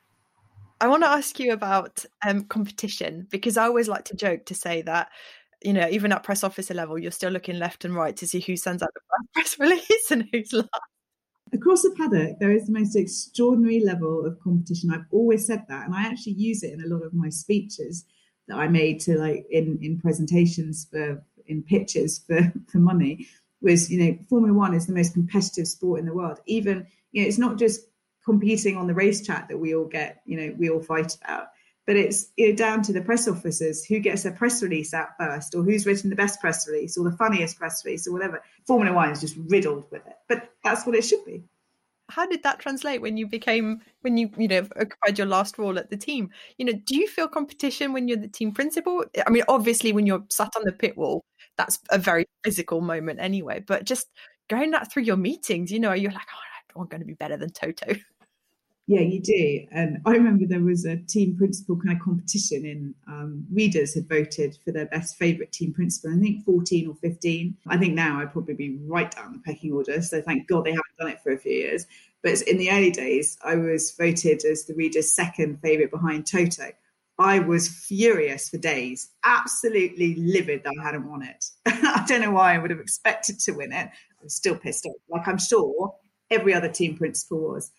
I 0.80 0.86
want 0.86 1.02
to 1.02 1.08
ask 1.08 1.40
you 1.40 1.52
about 1.52 2.04
um, 2.26 2.44
competition 2.44 3.26
because 3.30 3.56
I 3.56 3.64
always 3.64 3.88
like 3.88 4.04
to 4.06 4.16
joke 4.16 4.46
to 4.46 4.54
say 4.54 4.82
that 4.82 5.10
you 5.64 5.72
know, 5.72 5.88
even 5.88 6.12
at 6.12 6.22
press 6.22 6.44
officer 6.44 6.74
level, 6.74 6.98
you're 6.98 7.10
still 7.10 7.30
looking 7.30 7.58
left 7.58 7.84
and 7.84 7.94
right 7.94 8.16
to 8.16 8.26
see 8.26 8.40
who 8.40 8.56
sends 8.56 8.82
out 8.82 8.90
the 8.94 9.00
press 9.34 9.58
release 9.58 10.10
and 10.10 10.28
who's 10.32 10.52
last. 10.52 10.68
Across 11.52 11.82
the 11.82 11.94
paddock, 11.96 12.38
there 12.40 12.52
is 12.52 12.66
the 12.66 12.72
most 12.72 12.96
extraordinary 12.96 13.84
level 13.84 14.24
of 14.24 14.40
competition. 14.40 14.90
I've 14.90 15.04
always 15.10 15.46
said 15.46 15.64
that, 15.68 15.86
and 15.86 15.94
I 15.94 16.02
actually 16.02 16.32
use 16.32 16.62
it 16.62 16.72
in 16.72 16.82
a 16.82 16.86
lot 16.86 17.02
of 17.02 17.12
my 17.12 17.28
speeches 17.28 18.04
that 18.48 18.56
I 18.56 18.68
made 18.68 19.00
to 19.00 19.18
like 19.18 19.46
in 19.50 19.78
in 19.82 20.00
presentations 20.00 20.86
for 20.90 21.22
in 21.46 21.62
pitches 21.62 22.20
for 22.26 22.52
for 22.68 22.78
money. 22.78 23.26
Was 23.60 23.90
you 23.90 24.02
know, 24.02 24.18
Formula 24.28 24.56
One 24.56 24.74
is 24.74 24.86
the 24.86 24.94
most 24.94 25.12
competitive 25.12 25.68
sport 25.68 26.00
in 26.00 26.06
the 26.06 26.14
world. 26.14 26.40
Even 26.46 26.86
you 27.12 27.22
know, 27.22 27.28
it's 27.28 27.38
not 27.38 27.58
just 27.58 27.82
competing 28.24 28.76
on 28.76 28.86
the 28.86 28.94
racetrack 28.94 29.48
that 29.48 29.58
we 29.58 29.74
all 29.74 29.84
get, 29.84 30.22
you 30.24 30.36
know, 30.36 30.54
we 30.58 30.70
all 30.70 30.80
fight 30.80 31.16
about 31.24 31.48
but 31.86 31.96
it's 31.96 32.30
down 32.56 32.82
to 32.82 32.92
the 32.92 33.00
press 33.00 33.26
officers 33.26 33.84
who 33.84 33.98
gets 33.98 34.24
a 34.24 34.30
press 34.30 34.62
release 34.62 34.94
out 34.94 35.08
first, 35.18 35.54
or 35.54 35.62
who's 35.62 35.86
written 35.86 36.10
the 36.10 36.16
best 36.16 36.40
press 36.40 36.68
release, 36.68 36.96
or 36.96 37.08
the 37.08 37.16
funniest 37.16 37.58
press 37.58 37.84
release, 37.84 38.06
or 38.06 38.12
whatever. 38.12 38.42
Formula 38.66 38.94
One 38.94 39.10
is 39.10 39.20
just 39.20 39.36
riddled 39.48 39.86
with 39.90 40.06
it, 40.06 40.16
but 40.28 40.50
that's 40.62 40.86
what 40.86 40.94
it 40.94 41.02
should 41.02 41.24
be. 41.24 41.44
How 42.08 42.26
did 42.26 42.42
that 42.42 42.58
translate 42.58 43.00
when 43.00 43.16
you 43.16 43.26
became 43.26 43.80
when 44.02 44.16
you 44.16 44.30
you 44.36 44.46
know 44.46 44.66
occupied 44.76 45.18
your 45.18 45.26
last 45.26 45.58
role 45.58 45.78
at 45.78 45.90
the 45.90 45.96
team? 45.96 46.30
You 46.58 46.66
know, 46.66 46.72
do 46.72 46.96
you 46.96 47.08
feel 47.08 47.26
competition 47.26 47.92
when 47.92 48.06
you're 48.06 48.18
the 48.18 48.28
team 48.28 48.52
principal? 48.52 49.04
I 49.26 49.30
mean, 49.30 49.44
obviously, 49.48 49.92
when 49.92 50.06
you're 50.06 50.24
sat 50.28 50.52
on 50.56 50.64
the 50.64 50.72
pit 50.72 50.96
wall, 50.96 51.24
that's 51.56 51.78
a 51.90 51.98
very 51.98 52.26
physical 52.44 52.80
moment 52.80 53.20
anyway. 53.20 53.64
But 53.66 53.84
just 53.84 54.08
going 54.48 54.72
that 54.72 54.92
through 54.92 55.04
your 55.04 55.16
meetings, 55.16 55.72
you 55.72 55.80
know, 55.80 55.92
you're 55.94 56.12
like, 56.12 56.26
oh, 56.76 56.80
I'm 56.80 56.86
going 56.86 57.00
to 57.00 57.06
be 57.06 57.14
better 57.14 57.36
than 57.36 57.50
Toto. 57.50 57.94
Yeah, 58.88 59.00
you 59.00 59.20
do. 59.20 59.66
And 59.70 59.98
I 60.04 60.10
remember 60.10 60.44
there 60.44 60.60
was 60.60 60.84
a 60.84 60.96
team 60.96 61.36
principal 61.36 61.76
kind 61.76 61.96
of 61.96 62.02
competition 62.02 62.66
in 62.66 62.94
um, 63.06 63.46
readers 63.52 63.94
had 63.94 64.08
voted 64.08 64.58
for 64.64 64.72
their 64.72 64.86
best 64.86 65.16
favourite 65.16 65.52
team 65.52 65.72
principal. 65.72 66.12
I 66.12 66.18
think 66.18 66.44
14 66.44 66.88
or 66.88 66.94
15. 66.96 67.56
I 67.68 67.76
think 67.76 67.94
now 67.94 68.20
I'd 68.20 68.32
probably 68.32 68.54
be 68.54 68.78
right 68.84 69.10
down 69.10 69.34
the 69.34 69.38
pecking 69.38 69.72
order. 69.72 70.02
So 70.02 70.20
thank 70.20 70.48
God 70.48 70.64
they 70.64 70.70
haven't 70.70 70.98
done 70.98 71.08
it 71.08 71.22
for 71.22 71.32
a 71.32 71.38
few 71.38 71.52
years. 71.52 71.86
But 72.22 72.42
in 72.42 72.58
the 72.58 72.70
early 72.70 72.90
days, 72.90 73.38
I 73.44 73.54
was 73.54 73.92
voted 73.92 74.44
as 74.44 74.64
the 74.64 74.74
reader's 74.74 75.14
second 75.14 75.60
favourite 75.60 75.90
behind 75.90 76.26
Toto. 76.26 76.70
I 77.18 77.38
was 77.38 77.68
furious 77.68 78.48
for 78.48 78.58
days, 78.58 79.10
absolutely 79.24 80.16
livid 80.16 80.64
that 80.64 80.74
I 80.80 80.84
hadn't 80.84 81.08
won 81.08 81.22
it. 81.22 81.44
I 81.66 82.04
don't 82.08 82.20
know 82.20 82.32
why 82.32 82.54
I 82.54 82.58
would 82.58 82.70
have 82.70 82.80
expected 82.80 83.38
to 83.40 83.52
win 83.52 83.72
it. 83.72 83.86
I 83.86 84.24
was 84.24 84.34
still 84.34 84.56
pissed 84.56 84.86
off, 84.86 84.96
like 85.08 85.28
I'm 85.28 85.38
sure 85.38 85.94
every 86.30 86.54
other 86.54 86.68
team 86.68 86.96
principal 86.96 87.52
was 87.52 87.70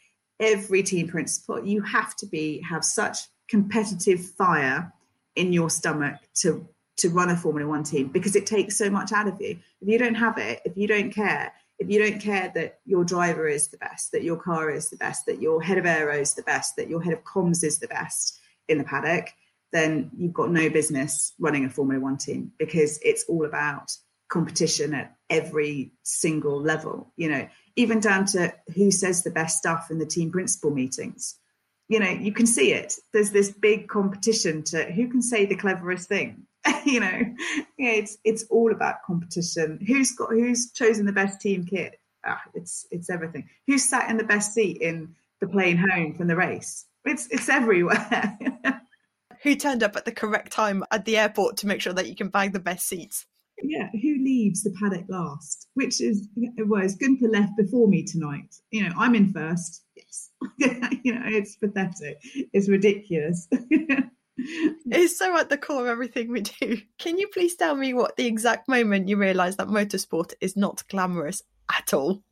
every 0.43 0.83
team 0.83 1.07
principal, 1.07 1.65
you 1.65 1.81
have 1.81 2.15
to 2.17 2.25
be 2.25 2.61
have 2.69 2.83
such 2.83 3.19
competitive 3.49 4.23
fire 4.23 4.93
in 5.35 5.53
your 5.53 5.69
stomach 5.69 6.15
to 6.35 6.67
to 6.97 7.09
run 7.09 7.29
a 7.29 7.35
Formula 7.35 7.67
One 7.67 7.83
team 7.83 8.09
because 8.09 8.35
it 8.35 8.45
takes 8.45 8.77
so 8.77 8.89
much 8.89 9.11
out 9.11 9.27
of 9.27 9.41
you. 9.41 9.57
If 9.81 9.87
you 9.87 9.97
don't 9.97 10.15
have 10.15 10.37
it, 10.37 10.61
if 10.63 10.77
you 10.77 10.87
don't 10.87 11.11
care, 11.11 11.51
if 11.79 11.89
you 11.89 11.99
don't 11.99 12.21
care 12.21 12.51
that 12.53 12.79
your 12.85 13.03
driver 13.03 13.47
is 13.47 13.69
the 13.69 13.77
best, 13.77 14.11
that 14.11 14.23
your 14.23 14.37
car 14.37 14.69
is 14.69 14.89
the 14.89 14.97
best, 14.97 15.25
that 15.25 15.41
your 15.41 15.61
head 15.61 15.77
of 15.77 15.85
aero 15.85 16.15
is 16.15 16.35
the 16.35 16.43
best, 16.43 16.75
that 16.75 16.89
your 16.89 17.01
head 17.01 17.13
of 17.13 17.23
comms 17.23 17.63
is 17.63 17.79
the 17.79 17.87
best 17.87 18.39
in 18.67 18.77
the 18.77 18.83
paddock, 18.83 19.29
then 19.71 20.11
you've 20.15 20.33
got 20.33 20.51
no 20.51 20.69
business 20.69 21.33
running 21.39 21.65
a 21.65 21.69
Formula 21.69 22.01
One 22.01 22.17
team 22.17 22.51
because 22.59 22.99
it's 23.03 23.25
all 23.27 23.45
about 23.45 23.91
competition 24.29 24.93
at 24.93 25.15
every 25.29 25.93
single 26.03 26.61
level. 26.61 27.11
You 27.17 27.29
know, 27.29 27.47
even 27.75 27.99
down 27.99 28.25
to 28.25 28.53
who 28.75 28.91
says 28.91 29.23
the 29.23 29.31
best 29.31 29.57
stuff 29.57 29.89
in 29.89 29.99
the 29.99 30.05
team 30.05 30.31
principal 30.31 30.71
meetings. 30.71 31.35
You 31.89 31.99
know, 31.99 32.09
you 32.09 32.31
can 32.31 32.45
see 32.45 32.71
it. 32.73 32.95
There's 33.11 33.31
this 33.31 33.51
big 33.51 33.87
competition 33.87 34.63
to 34.65 34.85
who 34.85 35.09
can 35.09 35.21
say 35.21 35.45
the 35.45 35.55
cleverest 35.55 36.07
thing. 36.07 36.47
you 36.85 36.99
know, 36.99 37.21
it's 37.77 38.17
it's 38.23 38.43
all 38.49 38.71
about 38.71 39.03
competition. 39.05 39.79
Who's 39.85 40.13
got 40.13 40.29
who's 40.29 40.71
chosen 40.71 41.05
the 41.05 41.11
best 41.11 41.41
team 41.41 41.65
kit? 41.65 41.99
Ah, 42.25 42.41
it's 42.53 42.85
it's 42.89 43.09
everything. 43.09 43.49
Who's 43.67 43.83
sat 43.83 44.09
in 44.09 44.17
the 44.17 44.23
best 44.23 44.53
seat 44.53 44.81
in 44.81 45.15
the 45.41 45.47
plane 45.47 45.77
home 45.77 46.15
from 46.15 46.27
the 46.27 46.37
race? 46.37 46.85
It's 47.03 47.27
it's 47.27 47.49
everywhere. 47.49 48.37
who 49.43 49.55
turned 49.55 49.83
up 49.83 49.97
at 49.97 50.05
the 50.05 50.11
correct 50.11 50.53
time 50.53 50.83
at 50.89 51.03
the 51.03 51.17
airport 51.17 51.57
to 51.57 51.67
make 51.67 51.81
sure 51.81 51.93
that 51.93 52.07
you 52.07 52.15
can 52.15 52.29
bag 52.29 52.53
the 52.53 52.59
best 52.59 52.87
seats? 52.87 53.25
Yeah, 53.61 53.89
who 53.91 54.23
leaves 54.23 54.63
the 54.63 54.75
paddock 54.79 55.05
last? 55.07 55.67
Which 55.75 56.01
is, 56.01 56.27
well, 56.57 56.83
it's 56.83 56.97
Guenther 56.97 57.31
left 57.31 57.55
before 57.57 57.87
me 57.87 58.03
tonight. 58.03 58.55
You 58.71 58.83
know, 58.83 58.95
I'm 58.97 59.15
in 59.15 59.31
first. 59.31 59.83
Yes. 59.95 60.29
you 61.03 61.13
know, 61.13 61.21
it's 61.25 61.55
pathetic. 61.55 62.17
It's 62.51 62.67
ridiculous. 62.67 63.47
it's 64.37 65.17
so 65.17 65.37
at 65.37 65.49
the 65.49 65.57
core 65.57 65.81
of 65.81 65.87
everything 65.87 66.31
we 66.31 66.41
do. 66.41 66.81
Can 66.97 67.17
you 67.17 67.27
please 67.27 67.55
tell 67.55 67.75
me 67.75 67.93
what 67.93 68.17
the 68.17 68.25
exact 68.25 68.67
moment 68.67 69.07
you 69.07 69.17
realise 69.17 69.55
that 69.57 69.67
motorsport 69.67 70.33
is 70.41 70.57
not 70.57 70.83
glamorous 70.89 71.43
at 71.71 71.93
all? 71.93 72.23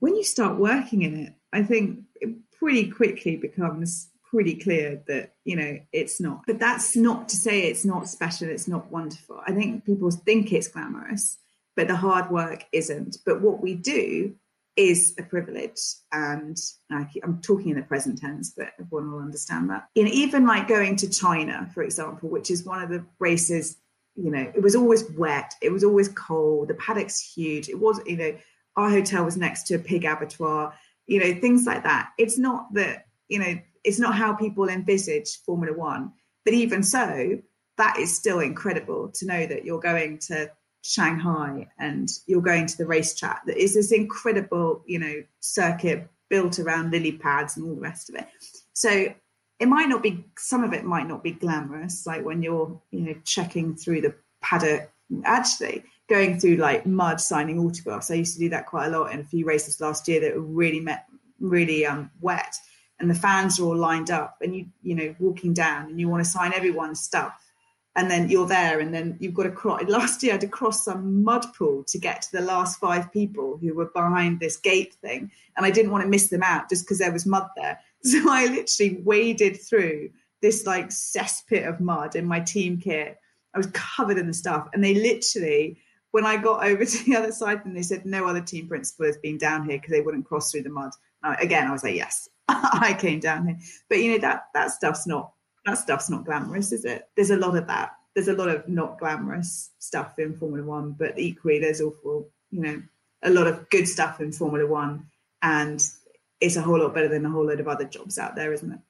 When 0.00 0.16
you 0.16 0.24
start 0.24 0.58
working 0.58 1.02
in 1.02 1.16
it, 1.16 1.32
I 1.52 1.62
think 1.62 2.00
it 2.20 2.36
pretty 2.58 2.90
quickly 2.90 3.36
becomes 3.36 4.08
pretty 4.32 4.54
clear 4.54 5.02
that 5.06 5.34
you 5.44 5.56
know 5.56 5.78
it's 5.92 6.20
not. 6.20 6.42
But 6.46 6.58
that's 6.58 6.96
not 6.96 7.28
to 7.28 7.36
say 7.36 7.62
it's 7.62 7.84
not 7.84 8.08
special 8.08 8.48
it's 8.48 8.66
not 8.66 8.90
wonderful. 8.90 9.40
I 9.46 9.52
think 9.52 9.84
people 9.84 10.10
think 10.10 10.52
it's 10.52 10.68
glamorous 10.68 11.38
but 11.74 11.88
the 11.88 11.96
hard 11.96 12.30
work 12.30 12.64
isn't. 12.72 13.18
But 13.24 13.40
what 13.40 13.62
we 13.62 13.74
do 13.74 14.34
is 14.74 15.14
a 15.18 15.22
privilege 15.22 15.80
and 16.12 16.56
i'm 16.90 17.42
talking 17.42 17.68
in 17.68 17.76
the 17.76 17.82
present 17.82 18.18
tense 18.18 18.54
but 18.56 18.68
everyone 18.80 19.12
will 19.12 19.18
understand 19.18 19.68
that. 19.68 19.86
You 19.94 20.04
know 20.04 20.10
even 20.10 20.46
like 20.46 20.66
going 20.66 20.96
to 20.96 21.10
china 21.10 21.70
for 21.74 21.82
example 21.82 22.30
which 22.30 22.50
is 22.50 22.64
one 22.64 22.82
of 22.82 22.88
the 22.88 23.04
races 23.18 23.76
you 24.16 24.30
know 24.30 24.50
it 24.54 24.62
was 24.62 24.74
always 24.74 25.04
wet 25.10 25.52
it 25.60 25.70
was 25.70 25.84
always 25.84 26.08
cold 26.08 26.68
the 26.68 26.74
paddock's 26.74 27.20
huge 27.20 27.68
it 27.68 27.78
was 27.78 28.00
you 28.06 28.16
know 28.16 28.34
our 28.76 28.88
hotel 28.88 29.26
was 29.26 29.36
next 29.36 29.64
to 29.64 29.74
a 29.74 29.78
pig 29.78 30.06
abattoir 30.06 30.72
you 31.06 31.20
know 31.20 31.40
things 31.40 31.66
like 31.66 31.82
that. 31.84 32.10
It's 32.18 32.38
not 32.38 32.72
that 32.74 33.06
you 33.28 33.38
know 33.38 33.58
it's 33.84 33.98
not 33.98 34.14
how 34.14 34.34
people 34.34 34.68
envisage 34.68 35.42
Formula 35.44 35.76
One. 35.76 36.12
But 36.44 36.54
even 36.54 36.82
so, 36.82 37.38
that 37.78 37.98
is 37.98 38.16
still 38.16 38.40
incredible 38.40 39.10
to 39.14 39.26
know 39.26 39.46
that 39.46 39.64
you're 39.64 39.80
going 39.80 40.18
to 40.18 40.50
Shanghai 40.82 41.68
and 41.78 42.08
you're 42.26 42.42
going 42.42 42.66
to 42.66 42.76
the 42.76 42.86
racetrack. 42.86 43.46
That 43.46 43.56
is 43.56 43.74
this 43.74 43.92
incredible, 43.92 44.82
you 44.86 44.98
know, 44.98 45.22
circuit 45.40 46.08
built 46.28 46.58
around 46.58 46.90
lily 46.90 47.12
pads 47.12 47.56
and 47.56 47.66
all 47.66 47.74
the 47.74 47.80
rest 47.80 48.08
of 48.08 48.16
it. 48.16 48.26
So 48.72 49.14
it 49.60 49.66
might 49.66 49.88
not 49.88 50.02
be 50.02 50.24
some 50.36 50.64
of 50.64 50.72
it 50.72 50.84
might 50.84 51.06
not 51.06 51.22
be 51.22 51.32
glamorous, 51.32 52.06
like 52.06 52.24
when 52.24 52.42
you're, 52.42 52.80
you 52.90 53.00
know, 53.00 53.14
checking 53.24 53.76
through 53.76 54.02
the 54.02 54.14
paddock. 54.40 54.90
Actually, 55.24 55.84
going 56.08 56.40
through 56.40 56.56
like 56.56 56.86
mud 56.86 57.20
signing 57.20 57.58
autographs. 57.58 58.10
I 58.10 58.14
used 58.14 58.34
to 58.34 58.40
do 58.40 58.48
that 58.48 58.66
quite 58.66 58.86
a 58.86 58.98
lot 58.98 59.12
in 59.12 59.20
a 59.20 59.24
few 59.24 59.44
races 59.44 59.78
last 59.78 60.08
year 60.08 60.20
that 60.20 60.34
were 60.34 60.40
really 60.40 60.80
met 60.80 61.04
really 61.38 61.84
um, 61.84 62.10
wet 62.20 62.56
and 63.02 63.10
the 63.10 63.14
fans 63.14 63.58
are 63.58 63.64
all 63.64 63.76
lined 63.76 64.10
up 64.10 64.36
and 64.40 64.54
you 64.54 64.66
you 64.82 64.94
know 64.94 65.14
walking 65.18 65.52
down 65.52 65.90
and 65.90 66.00
you 66.00 66.08
want 66.08 66.24
to 66.24 66.30
sign 66.30 66.54
everyone's 66.54 67.00
stuff. 67.00 67.34
And 67.94 68.10
then 68.10 68.30
you're 68.30 68.46
there 68.46 68.80
and 68.80 68.94
then 68.94 69.18
you've 69.20 69.34
got 69.34 69.42
to 69.42 69.50
cross 69.50 69.82
last 69.86 70.22
year 70.22 70.32
i 70.32 70.34
had 70.36 70.40
to 70.40 70.48
cross 70.48 70.82
some 70.82 71.22
mud 71.22 71.44
pool 71.52 71.84
to 71.88 71.98
get 71.98 72.22
to 72.22 72.32
the 72.32 72.40
last 72.40 72.80
five 72.80 73.12
people 73.12 73.58
who 73.60 73.74
were 73.74 73.90
behind 73.94 74.40
this 74.40 74.56
gate 74.56 74.94
thing 75.02 75.30
and 75.54 75.66
i 75.66 75.70
didn't 75.70 75.90
want 75.90 76.02
to 76.02 76.08
miss 76.08 76.28
them 76.28 76.42
out 76.42 76.70
just 76.70 76.86
because 76.86 76.98
there 76.98 77.12
was 77.12 77.26
mud 77.26 77.48
there. 77.56 77.78
So 78.02 78.18
i 78.30 78.46
literally 78.46 79.02
waded 79.04 79.60
through 79.60 80.10
this 80.40 80.64
like 80.64 80.88
cesspit 80.88 81.68
of 81.68 81.80
mud 81.80 82.16
in 82.16 82.24
my 82.24 82.40
team 82.40 82.78
kit. 82.78 83.18
I 83.54 83.58
was 83.58 83.68
covered 83.74 84.16
in 84.16 84.26
the 84.26 84.32
stuff 84.32 84.68
and 84.72 84.82
they 84.82 84.94
literally 84.94 85.76
when 86.12 86.24
i 86.24 86.38
got 86.38 86.64
over 86.70 86.86
to 86.86 87.04
the 87.04 87.16
other 87.16 87.32
side 87.32 87.60
and 87.66 87.76
they 87.76 87.82
said 87.82 88.06
no 88.06 88.26
other 88.26 88.40
team 88.40 88.68
principal 88.68 89.04
has 89.04 89.18
been 89.18 89.36
down 89.36 89.68
here 89.68 89.76
because 89.76 89.90
they 89.90 90.00
wouldn't 90.00 90.24
cross 90.24 90.50
through 90.50 90.62
the 90.62 90.70
mud. 90.70 90.92
Uh, 91.22 91.36
again 91.40 91.68
i 91.68 91.72
was 91.72 91.84
like 91.84 91.94
yes 91.94 92.30
I 92.48 92.96
came 92.98 93.20
down 93.20 93.46
here. 93.46 93.58
But 93.88 93.98
you 93.98 94.12
know 94.12 94.18
that 94.18 94.48
that 94.54 94.70
stuff's 94.70 95.06
not 95.06 95.32
that 95.64 95.78
stuff's 95.78 96.10
not 96.10 96.24
glamorous, 96.24 96.72
is 96.72 96.84
it? 96.84 97.08
There's 97.16 97.30
a 97.30 97.36
lot 97.36 97.56
of 97.56 97.66
that. 97.68 97.92
There's 98.14 98.28
a 98.28 98.34
lot 98.34 98.48
of 98.48 98.68
not 98.68 98.98
glamorous 98.98 99.70
stuff 99.78 100.18
in 100.18 100.36
Formula 100.36 100.66
One, 100.66 100.92
but 100.92 101.18
equally 101.18 101.58
there's 101.60 101.80
awful, 101.80 102.28
you 102.50 102.60
know, 102.60 102.82
a 103.22 103.30
lot 103.30 103.46
of 103.46 103.70
good 103.70 103.86
stuff 103.86 104.20
in 104.20 104.32
Formula 104.32 104.68
One, 104.68 105.06
and 105.40 105.82
it's 106.40 106.56
a 106.56 106.62
whole 106.62 106.80
lot 106.80 106.94
better 106.94 107.08
than 107.08 107.24
a 107.24 107.30
whole 107.30 107.46
load 107.46 107.60
of 107.60 107.68
other 107.68 107.84
jobs 107.84 108.18
out 108.18 108.34
there, 108.34 108.52
isn't 108.52 108.72
it? 108.72 108.80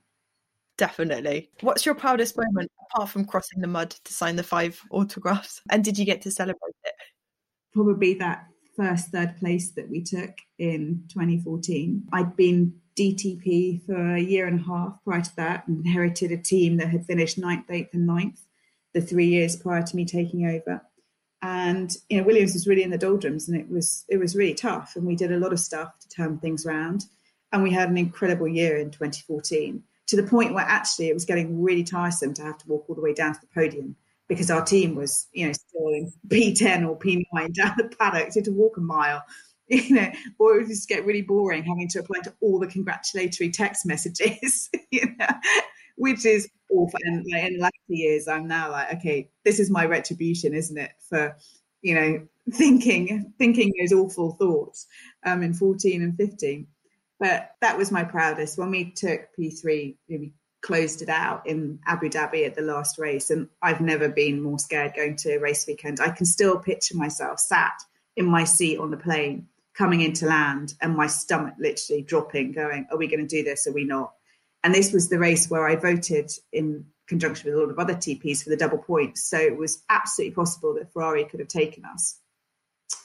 Definitely. 0.78 1.50
What's 1.60 1.84
your 1.84 1.94
proudest 1.94 2.36
moment 2.36 2.70
apart 2.90 3.10
from 3.10 3.26
crossing 3.26 3.60
the 3.60 3.68
mud 3.68 3.90
to 3.90 4.12
sign 4.12 4.36
the 4.36 4.42
five 4.42 4.80
autographs? 4.90 5.60
And 5.70 5.84
did 5.84 5.98
you 5.98 6.04
get 6.04 6.22
to 6.22 6.30
celebrate 6.30 6.74
it? 6.84 6.94
Probably 7.72 8.14
that 8.14 8.46
first 8.76 9.08
third 9.08 9.36
place 9.38 9.70
that 9.72 9.88
we 9.88 10.02
took 10.02 10.30
in 10.58 11.04
2014. 11.08 12.08
I'd 12.12 12.34
been 12.36 12.80
DTP 12.96 13.85
for 13.87 14.14
a 14.14 14.20
year 14.20 14.46
and 14.46 14.61
a 14.61 14.62
half 14.62 14.98
prior 15.05 15.22
to 15.22 15.37
that, 15.37 15.66
and 15.66 15.85
inherited 15.85 16.33
a 16.33 16.37
team 16.37 16.76
that 16.78 16.88
had 16.88 17.07
finished 17.07 17.38
ninth, 17.38 17.66
eighth, 17.70 17.94
and 17.94 18.07
ninth. 18.07 18.40
the 18.94 19.00
three 19.00 19.26
years 19.26 19.57
prior 19.57 19.83
to 19.83 19.96
me 19.96 20.05
taking 20.05 20.46
over. 20.46 20.83
And 21.40 21.96
you 22.09 22.18
know, 22.18 22.24
Williams 22.24 22.52
was 22.52 22.66
really 22.66 22.83
in 22.83 22.90
the 22.90 22.98
doldrums, 22.98 23.48
and 23.48 23.59
it 23.59 23.68
was 23.70 24.05
it 24.09 24.18
was 24.18 24.37
really 24.37 24.55
tough. 24.55 24.94
And 24.96 25.07
we 25.07 25.16
did 25.16 25.33
a 25.33 25.38
lot 25.38 25.52
of 25.52 25.61
stuff 25.61 25.98
to 26.00 26.09
turn 26.09 26.38
things 26.38 26.66
around, 26.66 27.07
and 27.52 27.62
we 27.62 27.70
had 27.70 27.88
an 27.88 27.98
incredible 27.98 28.48
year 28.48 28.76
in 28.76 28.90
2014 28.90 29.83
to 30.09 30.16
the 30.16 30.22
point 30.22 30.55
where 30.55 30.64
actually 30.64 31.09
it 31.09 31.14
was 31.14 31.24
getting 31.24 31.62
really 31.62 31.85
tiresome 31.85 32.35
to 32.35 32.42
have 32.42 32.59
to 32.59 32.68
walk 32.68 32.85
all 32.88 32.94
the 32.94 33.00
way 33.00 33.14
down 33.14 33.33
to 33.35 33.40
the 33.40 33.46
podium 33.55 33.96
because 34.28 34.50
our 34.50 34.64
team 34.64 34.94
was, 34.94 35.26
you 35.33 35.46
know, 35.46 35.52
still 35.52 35.88
in 35.88 36.12
P10 36.28 36.88
or 36.88 36.98
P9 36.98 37.24
down 37.55 37.74
the 37.76 37.94
paddock. 37.98 38.33
So 38.33 38.40
to 38.42 38.50
walk 38.50 38.76
a 38.76 38.81
mile, 38.81 39.22
you 39.68 39.94
know, 39.94 40.11
or 40.38 40.55
it 40.55 40.59
would 40.59 40.68
just 40.68 40.88
get 40.88 41.07
really 41.07 41.22
boring 41.22 41.62
having 41.62 41.88
to 41.88 42.01
apply 42.01 42.20
to 42.20 42.35
all 42.40 42.59
the 42.59 42.66
congratulatory 42.66 43.51
text 43.51 43.87
messages, 43.87 44.68
you 44.90 45.07
know, 45.18 45.27
which 45.96 46.27
is 46.27 46.48
awful. 46.70 46.98
And 47.05 47.25
like, 47.31 47.44
in 47.44 47.59
the 47.88 47.96
years, 47.96 48.29
I'm 48.29 48.48
now 48.48 48.70
like, 48.70 48.94
okay, 48.94 49.31
this 49.44 49.61
is 49.61 49.70
my 49.70 49.85
retribution, 49.87 50.55
isn't 50.55 50.77
it, 50.77 50.92
for, 51.09 51.37
you 51.81 51.94
know, 51.94 52.27
thinking 52.51 53.33
thinking 53.38 53.72
those 53.81 53.92
awful 53.92 54.33
thoughts 54.33 54.87
um, 55.25 55.42
in 55.42 55.55
14 55.55 56.03
and 56.03 56.16
15. 56.16 56.66
But 57.20 57.53
that 57.61 57.79
was 57.79 57.92
my 57.92 58.03
proudest. 58.03 58.59
When 58.59 58.70
we 58.70 58.90
took 58.90 59.29
P3, 59.38 59.96
we 60.09 60.33
closed 60.61 61.03
it 61.03 61.09
out 61.09 61.46
in 61.46 61.79
Abu 61.87 62.09
Dhabi 62.09 62.44
at 62.46 62.57
the 62.57 62.62
last 62.62 62.98
race. 62.98 63.31
And 63.31 63.48
I've 63.62 63.81
never 63.81 64.09
been 64.09 64.42
more 64.42 64.59
scared 64.59 64.94
going 64.96 65.16
to 65.18 65.37
a 65.37 65.40
race 65.40 65.64
weekend. 65.68 66.01
I 66.01 66.11
can 66.11 66.27
still 66.27 66.59
picture 66.59 66.96
myself 66.96 67.38
sat 67.38 67.75
in 68.16 68.27
my 68.27 68.44
seat 68.44 68.79
on 68.79 68.90
the 68.90 68.96
plane 68.96 69.46
coming 69.74 70.00
into 70.00 70.26
land 70.26 70.74
and 70.80 70.96
my 70.96 71.06
stomach 71.06 71.54
literally 71.58 72.02
dropping, 72.02 72.52
going, 72.52 72.87
Are 72.90 72.98
we 72.98 73.08
going 73.08 73.26
to 73.26 73.37
do 73.37 73.42
this? 73.42 73.66
Are 73.66 73.72
we 73.72 73.85
not? 73.85 74.12
And 74.64 74.74
this 74.74 74.92
was 74.92 75.08
the 75.08 75.18
race 75.18 75.50
where 75.50 75.66
I 75.66 75.76
voted 75.76 76.30
in 76.52 76.87
conjunction 77.08 77.50
with 77.50 77.58
a 77.58 77.61
lot 77.61 77.70
of 77.70 77.78
other 77.78 77.94
TPs 77.94 78.42
for 78.42 78.50
the 78.50 78.56
double 78.56 78.78
points. 78.78 79.24
So 79.24 79.37
it 79.38 79.56
was 79.56 79.82
absolutely 79.90 80.35
possible 80.35 80.74
that 80.74 80.92
Ferrari 80.92 81.24
could 81.24 81.40
have 81.40 81.48
taken 81.48 81.85
us. 81.85 82.18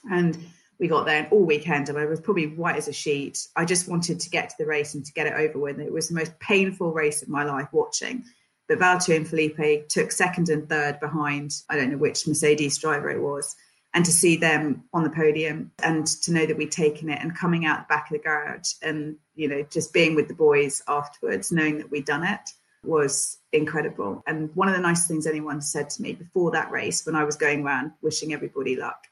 And 0.09 0.37
we 0.79 0.87
got 0.87 1.05
there 1.05 1.23
and 1.23 1.31
all 1.31 1.43
weekend 1.43 1.89
and 1.89 1.97
I 1.97 2.05
was 2.05 2.21
probably 2.21 2.47
white 2.47 2.75
as 2.75 2.87
a 2.87 2.93
sheet. 2.93 3.47
I 3.55 3.65
just 3.65 3.87
wanted 3.87 4.19
to 4.19 4.29
get 4.29 4.49
to 4.49 4.55
the 4.59 4.67
race 4.67 4.93
and 4.93 5.03
to 5.05 5.13
get 5.13 5.27
it 5.27 5.33
over 5.33 5.57
with. 5.57 5.79
It 5.79 5.91
was 5.91 6.09
the 6.09 6.15
most 6.15 6.39
painful 6.39 6.93
race 6.93 7.21
of 7.23 7.29
my 7.29 7.43
life 7.43 7.69
watching. 7.71 8.25
But 8.67 8.79
Valtteri 8.79 9.15
and 9.15 9.27
Felipe 9.27 9.87
took 9.87 10.11
second 10.11 10.49
and 10.49 10.69
third 10.69 10.99
behind, 10.99 11.53
I 11.69 11.77
don't 11.77 11.91
know 11.91 11.97
which 11.97 12.27
Mercedes 12.27 12.77
driver 12.77 13.09
it 13.09 13.21
was. 13.21 13.55
And 13.97 14.05
to 14.05 14.11
see 14.11 14.37
them 14.37 14.83
on 14.93 15.03
the 15.03 15.09
podium 15.09 15.71
and 15.81 16.05
to 16.05 16.31
know 16.31 16.45
that 16.45 16.55
we'd 16.55 16.71
taken 16.71 17.09
it 17.09 17.19
and 17.19 17.35
coming 17.35 17.65
out 17.65 17.79
the 17.79 17.91
back 17.91 18.11
of 18.11 18.13
the 18.15 18.23
garage 18.23 18.73
and, 18.83 19.15
you 19.33 19.47
know, 19.47 19.63
just 19.71 19.91
being 19.91 20.13
with 20.13 20.27
the 20.27 20.35
boys 20.35 20.83
afterwards, 20.87 21.51
knowing 21.51 21.79
that 21.79 21.89
we'd 21.89 22.05
done 22.05 22.23
it 22.23 22.51
was 22.83 23.39
incredible. 23.51 24.21
And 24.27 24.55
one 24.55 24.67
of 24.67 24.75
the 24.75 24.81
nice 24.81 25.07
things 25.07 25.25
anyone 25.25 25.61
said 25.61 25.89
to 25.89 26.03
me 26.03 26.13
before 26.13 26.51
that 26.51 26.69
race, 26.69 27.07
when 27.07 27.15
I 27.15 27.23
was 27.23 27.37
going 27.37 27.65
around 27.65 27.91
wishing 28.03 28.33
everybody 28.33 28.75
luck, 28.75 29.03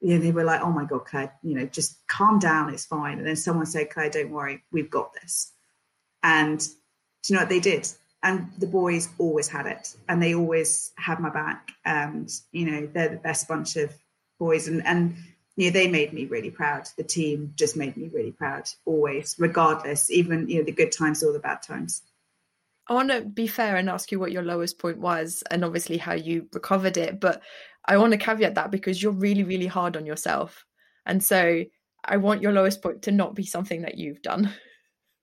you 0.00 0.14
know, 0.14 0.22
they 0.22 0.30
were 0.30 0.44
like, 0.44 0.60
oh 0.60 0.70
my 0.70 0.84
God, 0.84 1.06
Claire, 1.06 1.32
you 1.42 1.56
know, 1.56 1.66
just 1.66 1.98
calm 2.06 2.38
down, 2.38 2.72
it's 2.72 2.86
fine. 2.86 3.18
And 3.18 3.26
then 3.26 3.34
someone 3.34 3.66
said, 3.66 3.90
Claire, 3.90 4.10
don't 4.10 4.30
worry, 4.30 4.62
we've 4.70 4.92
got 4.92 5.12
this. 5.12 5.50
And 6.22 6.60
do 6.60 7.32
you 7.32 7.34
know 7.34 7.42
what 7.42 7.48
they 7.48 7.58
did? 7.58 7.88
And 8.22 8.46
the 8.58 8.68
boys 8.68 9.08
always 9.18 9.48
had 9.48 9.66
it 9.66 9.96
and 10.08 10.22
they 10.22 10.36
always 10.36 10.92
had 10.94 11.18
my 11.18 11.30
back. 11.30 11.72
And, 11.84 12.30
you 12.52 12.70
know, 12.70 12.86
they're 12.86 13.08
the 13.08 13.16
best 13.16 13.48
bunch 13.48 13.74
of 13.74 13.92
boys. 14.40 14.66
And, 14.66 14.84
and, 14.84 15.14
you 15.54 15.66
know, 15.66 15.72
they 15.72 15.86
made 15.86 16.12
me 16.12 16.24
really 16.24 16.50
proud. 16.50 16.88
The 16.96 17.04
team 17.04 17.52
just 17.54 17.76
made 17.76 17.96
me 17.96 18.10
really 18.12 18.32
proud, 18.32 18.68
always, 18.84 19.36
regardless, 19.38 20.10
even, 20.10 20.48
you 20.48 20.58
know, 20.58 20.64
the 20.64 20.72
good 20.72 20.90
times 20.90 21.22
or 21.22 21.32
the 21.32 21.38
bad 21.38 21.62
times. 21.62 22.02
I 22.88 22.94
want 22.94 23.12
to 23.12 23.20
be 23.20 23.46
fair 23.46 23.76
and 23.76 23.88
ask 23.88 24.10
you 24.10 24.18
what 24.18 24.32
your 24.32 24.42
lowest 24.42 24.80
point 24.80 24.98
was 24.98 25.44
and 25.48 25.64
obviously 25.64 25.96
how 25.96 26.14
you 26.14 26.48
recovered 26.52 26.96
it. 26.96 27.20
But 27.20 27.40
I 27.84 27.98
want 27.98 28.12
to 28.12 28.18
caveat 28.18 28.56
that 28.56 28.72
because 28.72 29.00
you're 29.00 29.12
really, 29.12 29.44
really 29.44 29.68
hard 29.68 29.96
on 29.96 30.06
yourself. 30.06 30.64
And 31.06 31.22
so 31.22 31.64
I 32.04 32.16
want 32.16 32.42
your 32.42 32.52
lowest 32.52 32.82
point 32.82 33.02
to 33.02 33.12
not 33.12 33.36
be 33.36 33.44
something 33.44 33.82
that 33.82 33.96
you've 33.96 34.22
done. 34.22 34.52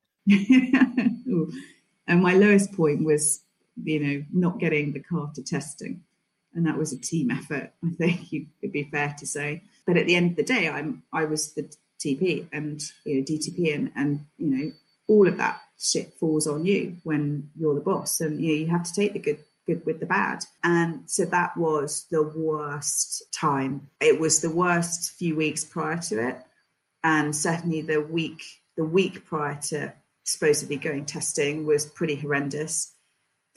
and 0.30 1.52
my 2.08 2.36
lowest 2.36 2.72
point 2.74 3.04
was, 3.04 3.42
you 3.84 4.00
know, 4.00 4.24
not 4.32 4.60
getting 4.60 4.94
the 4.94 5.02
car 5.02 5.30
to 5.36 5.44
testing. 5.44 6.04
And 6.58 6.66
that 6.66 6.78
was 6.78 6.92
a 6.92 7.00
team 7.00 7.30
effort, 7.30 7.72
I 7.86 7.90
think 7.92 8.34
it'd 8.62 8.74
be 8.74 8.90
fair 8.92 9.16
to 9.20 9.28
say. 9.28 9.64
But 9.86 9.96
at 9.96 10.08
the 10.08 10.16
end 10.16 10.32
of 10.32 10.38
the 10.38 10.44
day, 10.44 10.68
I'm 10.68 11.04
I 11.14 11.26
was 11.26 11.54
the 11.54 11.72
TP 12.04 12.48
and 12.52 12.82
you 13.06 13.16
know 13.16 13.24
DTP 13.24 13.74
and 13.74 13.92
and 13.96 14.26
you 14.38 14.48
know 14.48 14.72
all 15.08 15.28
of 15.28 15.38
that 15.38 15.62
shit 15.80 16.14
falls 16.20 16.48
on 16.48 16.66
you 16.66 16.98
when 17.04 17.52
you're 17.56 17.76
the 17.76 17.82
boss 17.82 18.20
and 18.20 18.42
you 18.42 18.48
know 18.48 18.54
you 18.56 18.68
have 18.68 18.84
to 18.84 18.94
take 18.94 19.14
the 19.14 19.20
good 19.20 19.40
good 19.68 19.86
with 19.86 20.00
the 20.00 20.06
bad. 20.06 20.44
And 20.64 21.02
so 21.06 21.26
that 21.26 21.56
was 21.56 22.08
the 22.10 22.24
worst 22.24 23.24
time. 23.32 23.90
It 24.02 24.20
was 24.20 24.42
the 24.42 24.50
worst 24.50 25.12
few 25.12 25.36
weeks 25.36 25.64
prior 25.64 25.98
to 25.98 26.28
it. 26.30 26.38
And 27.04 27.36
certainly 27.36 27.82
the 27.82 28.02
week 28.02 28.42
the 28.78 28.86
week 28.86 29.26
prior 29.26 29.60
to 29.70 29.94
supposedly 30.24 30.78
going 30.78 31.06
testing 31.06 31.66
was 31.66 31.86
pretty 31.86 32.16
horrendous. 32.16 32.94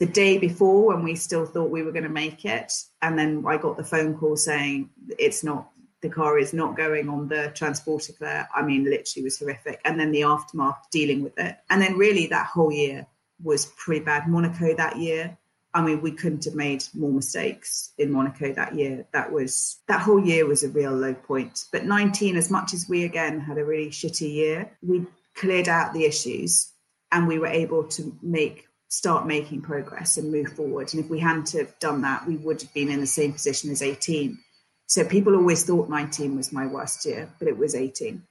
The 0.01 0.07
day 0.07 0.39
before 0.39 0.87
when 0.87 1.03
we 1.03 1.13
still 1.13 1.45
thought 1.45 1.69
we 1.69 1.83
were 1.83 1.91
going 1.91 2.03
to 2.05 2.09
make 2.09 2.43
it, 2.43 2.73
and 3.03 3.17
then 3.17 3.43
I 3.47 3.57
got 3.57 3.77
the 3.77 3.83
phone 3.83 4.17
call 4.17 4.35
saying 4.35 4.89
it's 5.19 5.43
not 5.43 5.69
the 6.01 6.09
car 6.09 6.39
is 6.39 6.53
not 6.53 6.75
going 6.75 7.07
on 7.07 7.27
the 7.27 7.51
transporter 7.53 8.13
Claire. 8.13 8.49
I 8.55 8.63
mean, 8.63 8.85
literally 8.85 9.23
was 9.23 9.37
horrific. 9.37 9.79
And 9.85 9.99
then 9.99 10.11
the 10.11 10.23
aftermath 10.23 10.89
dealing 10.89 11.21
with 11.21 11.37
it. 11.37 11.55
And 11.69 11.79
then 11.79 11.99
really 11.99 12.25
that 12.27 12.47
whole 12.47 12.71
year 12.71 13.05
was 13.43 13.67
pretty 13.77 14.03
bad. 14.03 14.27
Monaco 14.27 14.75
that 14.75 14.97
year 14.97 15.37
I 15.73 15.81
mean, 15.81 16.01
we 16.01 16.11
couldn't 16.11 16.45
have 16.45 16.55
made 16.55 16.83
more 16.93 17.11
mistakes 17.11 17.93
in 17.97 18.11
Monaco 18.11 18.53
that 18.53 18.75
year. 18.75 19.05
That 19.13 19.31
was 19.31 19.79
that 19.87 20.01
whole 20.01 20.23
year 20.25 20.45
was 20.45 20.63
a 20.63 20.69
real 20.69 20.91
low 20.91 21.13
point. 21.13 21.65
But 21.71 21.85
19, 21.85 22.35
as 22.35 22.51
much 22.51 22.73
as 22.73 22.89
we 22.89 23.05
again 23.05 23.39
had 23.39 23.57
a 23.57 23.63
really 23.63 23.89
shitty 23.89 24.33
year, 24.33 24.71
we 24.81 25.05
cleared 25.35 25.69
out 25.69 25.93
the 25.93 26.05
issues 26.05 26.71
and 27.11 27.27
we 27.27 27.39
were 27.39 27.47
able 27.47 27.85
to 27.85 28.17
make 28.21 28.67
start 28.91 29.25
making 29.25 29.61
progress 29.61 30.17
and 30.17 30.33
move 30.33 30.49
forward. 30.49 30.93
And 30.93 31.01
if 31.01 31.09
we 31.09 31.17
hadn't 31.17 31.53
have 31.53 31.79
done 31.79 32.01
that, 32.01 32.27
we 32.27 32.35
would 32.35 32.61
have 32.61 32.73
been 32.73 32.91
in 32.91 32.99
the 32.99 33.07
same 33.07 33.31
position 33.31 33.71
as 33.71 33.81
18. 33.81 34.37
So 34.85 35.05
people 35.05 35.33
always 35.33 35.63
thought 35.63 35.89
19 35.89 36.35
was 36.35 36.51
my 36.51 36.67
worst 36.67 37.05
year, 37.05 37.29
but 37.39 37.47
it 37.47 37.57
was 37.57 37.73
18. 37.73 38.21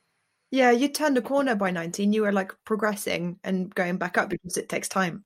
Yeah, 0.50 0.70
you 0.70 0.88
turned 0.88 1.16
a 1.16 1.22
corner 1.22 1.54
by 1.54 1.70
19. 1.70 2.12
You 2.12 2.22
were 2.22 2.32
like 2.32 2.52
progressing 2.66 3.38
and 3.42 3.74
going 3.74 3.96
back 3.96 4.18
up 4.18 4.28
because 4.28 4.58
it 4.58 4.68
takes 4.68 4.86
time. 4.86 5.24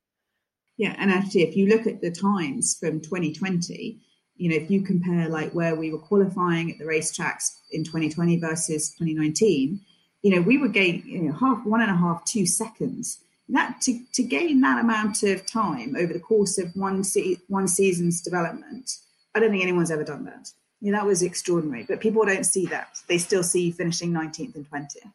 Yeah, 0.77 0.94
and 0.97 1.11
actually, 1.11 1.42
if 1.42 1.57
you 1.57 1.66
look 1.66 1.88
at 1.88 2.01
the 2.01 2.12
times 2.12 2.77
from 2.79 3.01
2020, 3.01 4.01
you 4.37 4.51
know, 4.51 4.57
if 4.57 4.70
you 4.70 4.83
compare 4.83 5.29
like 5.29 5.53
where 5.53 5.75
we 5.75 5.90
were 5.90 5.99
qualifying 5.99 6.70
at 6.70 6.79
the 6.79 6.85
racetracks 6.85 7.57
in 7.73 7.83
2020 7.83 8.38
versus 8.38 8.90
2019, 8.90 9.81
you 10.23 10.31
know, 10.31 10.42
we 10.42 10.59
were 10.59 10.68
gaining 10.68 11.03
you 11.09 11.23
know, 11.23 11.33
half, 11.33 11.66
one 11.66 11.81
and 11.81 11.90
a 11.90 11.97
half, 11.97 12.25
two 12.25 12.47
seconds. 12.47 13.18
That 13.48 13.80
to, 13.83 14.00
to 14.14 14.22
gain 14.22 14.61
that 14.62 14.80
amount 14.80 15.22
of 15.22 15.46
time 15.46 15.96
over 15.96 16.12
the 16.12 16.20
course 16.20 16.57
of 16.59 16.74
one 16.74 17.04
se- 17.04 17.40
one 17.48 17.68
season's 17.68 18.22
development, 18.22 18.90
I 19.35 19.40
don't 19.40 19.50
think 19.50 19.62
anyone's 19.62 19.90
ever 19.90 20.04
done 20.04 20.24
that. 20.24 20.50
Know, 20.80 20.92
that 20.92 21.07
was 21.07 21.22
extraordinary. 21.22 21.85
But 21.85 22.00
people 22.00 22.24
don't 22.24 22.44
see 22.44 22.66
that. 22.66 22.98
They 23.09 23.18
still 23.18 23.42
see 23.42 23.70
finishing 23.70 24.12
19th 24.12 24.54
and 24.54 24.70
20th 24.70 25.12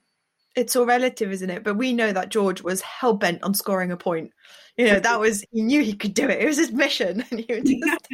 it's 0.59 0.75
all 0.75 0.85
relative, 0.85 1.31
isn't 1.31 1.49
it? 1.49 1.63
But 1.63 1.75
we 1.75 1.93
know 1.93 2.11
that 2.11 2.29
George 2.29 2.61
was 2.61 2.81
hell 2.81 3.13
bent 3.13 3.43
on 3.43 3.53
scoring 3.53 3.91
a 3.91 3.97
point. 3.97 4.31
You 4.77 4.87
know, 4.87 4.99
that 4.99 5.19
was 5.19 5.43
he 5.51 5.61
knew 5.61 5.81
he 5.83 5.93
could 5.93 6.13
do 6.13 6.27
it. 6.29 6.41
It 6.41 6.45
was 6.45 6.57
his 6.57 6.71
mission, 6.71 7.23
and 7.31 7.39
he 7.39 7.79
just, 7.79 8.07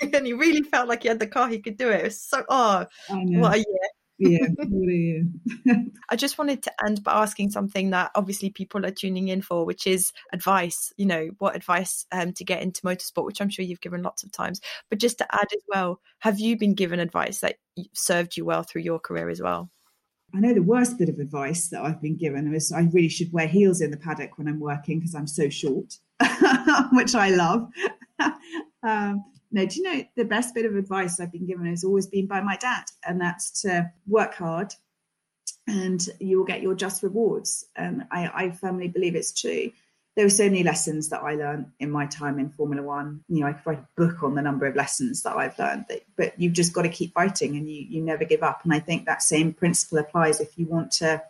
and 0.14 0.26
he 0.26 0.32
really 0.32 0.62
felt 0.62 0.88
like 0.88 1.02
he 1.02 1.08
had 1.08 1.18
the 1.18 1.26
car. 1.26 1.48
He 1.48 1.58
could 1.58 1.76
do 1.76 1.90
it. 1.90 2.00
It 2.00 2.04
was 2.04 2.22
so 2.22 2.44
oh, 2.48 2.86
what 3.08 3.54
a 3.54 3.58
year! 3.58 3.88
Yeah. 4.20 5.74
I 6.10 6.16
just 6.16 6.38
wanted 6.38 6.62
to 6.64 6.72
end 6.84 7.02
by 7.02 7.12
asking 7.12 7.50
something 7.50 7.90
that 7.90 8.10
obviously 8.14 8.50
people 8.50 8.84
are 8.84 8.90
tuning 8.90 9.28
in 9.28 9.40
for, 9.40 9.64
which 9.64 9.86
is 9.86 10.12
advice. 10.32 10.92
You 10.96 11.06
know, 11.06 11.30
what 11.38 11.56
advice 11.56 12.06
um, 12.12 12.32
to 12.34 12.44
get 12.44 12.62
into 12.62 12.82
motorsport, 12.82 13.24
which 13.24 13.40
I'm 13.40 13.48
sure 13.48 13.64
you've 13.64 13.80
given 13.80 14.02
lots 14.02 14.22
of 14.22 14.30
times. 14.30 14.60
But 14.90 14.98
just 14.98 15.18
to 15.18 15.34
add 15.34 15.48
as 15.52 15.62
well, 15.68 16.00
have 16.20 16.38
you 16.38 16.58
been 16.58 16.74
given 16.74 17.00
advice 17.00 17.40
that 17.40 17.56
served 17.94 18.36
you 18.36 18.44
well 18.44 18.62
through 18.62 18.82
your 18.82 18.98
career 18.98 19.30
as 19.30 19.40
well? 19.40 19.70
I 20.34 20.38
know 20.38 20.54
the 20.54 20.62
worst 20.62 20.98
bit 20.98 21.08
of 21.08 21.18
advice 21.18 21.68
that 21.68 21.82
I've 21.82 22.00
been 22.00 22.16
given 22.16 22.54
is 22.54 22.70
I 22.70 22.82
really 22.92 23.08
should 23.08 23.32
wear 23.32 23.48
heels 23.48 23.80
in 23.80 23.90
the 23.90 23.96
paddock 23.96 24.38
when 24.38 24.46
I'm 24.46 24.60
working 24.60 25.00
because 25.00 25.14
I'm 25.14 25.26
so 25.26 25.48
short, 25.48 25.96
which 26.92 27.14
I 27.14 27.30
love. 27.30 27.68
um, 28.82 29.24
no, 29.50 29.66
do 29.66 29.76
you 29.76 29.82
know 29.82 30.04
the 30.16 30.24
best 30.24 30.54
bit 30.54 30.64
of 30.64 30.76
advice 30.76 31.20
I've 31.20 31.32
been 31.32 31.46
given 31.46 31.66
has 31.66 31.84
always 31.84 32.06
been 32.06 32.26
by 32.26 32.40
my 32.40 32.56
dad, 32.56 32.84
and 33.06 33.20
that's 33.20 33.62
to 33.62 33.90
work 34.06 34.34
hard 34.34 34.74
and 35.66 36.04
you 36.18 36.38
will 36.38 36.46
get 36.46 36.62
your 36.62 36.74
just 36.74 37.02
rewards. 37.02 37.66
And 37.76 38.04
I, 38.10 38.30
I 38.34 38.50
firmly 38.50 38.88
believe 38.88 39.14
it's 39.14 39.38
true 39.38 39.70
there 40.16 40.24
were 40.24 40.30
so 40.30 40.44
many 40.44 40.62
lessons 40.62 41.08
that 41.08 41.22
I 41.22 41.34
learned 41.34 41.66
in 41.78 41.90
my 41.90 42.06
time 42.06 42.38
in 42.38 42.50
Formula 42.50 42.82
One. 42.82 43.24
You 43.28 43.40
know, 43.40 43.46
I 43.46 43.52
could 43.52 43.66
write 43.66 43.78
a 43.78 43.88
book 43.96 44.22
on 44.22 44.34
the 44.34 44.42
number 44.42 44.66
of 44.66 44.74
lessons 44.74 45.22
that 45.22 45.36
I've 45.36 45.58
learned, 45.58 45.86
but 46.16 46.38
you've 46.38 46.52
just 46.52 46.72
got 46.72 46.82
to 46.82 46.88
keep 46.88 47.14
fighting 47.14 47.56
and 47.56 47.70
you, 47.70 47.86
you 47.88 48.02
never 48.02 48.24
give 48.24 48.42
up. 48.42 48.60
And 48.64 48.72
I 48.72 48.80
think 48.80 49.06
that 49.06 49.22
same 49.22 49.52
principle 49.52 49.98
applies 49.98 50.40
if 50.40 50.58
you 50.58 50.66
want 50.66 50.90
to, 50.92 51.22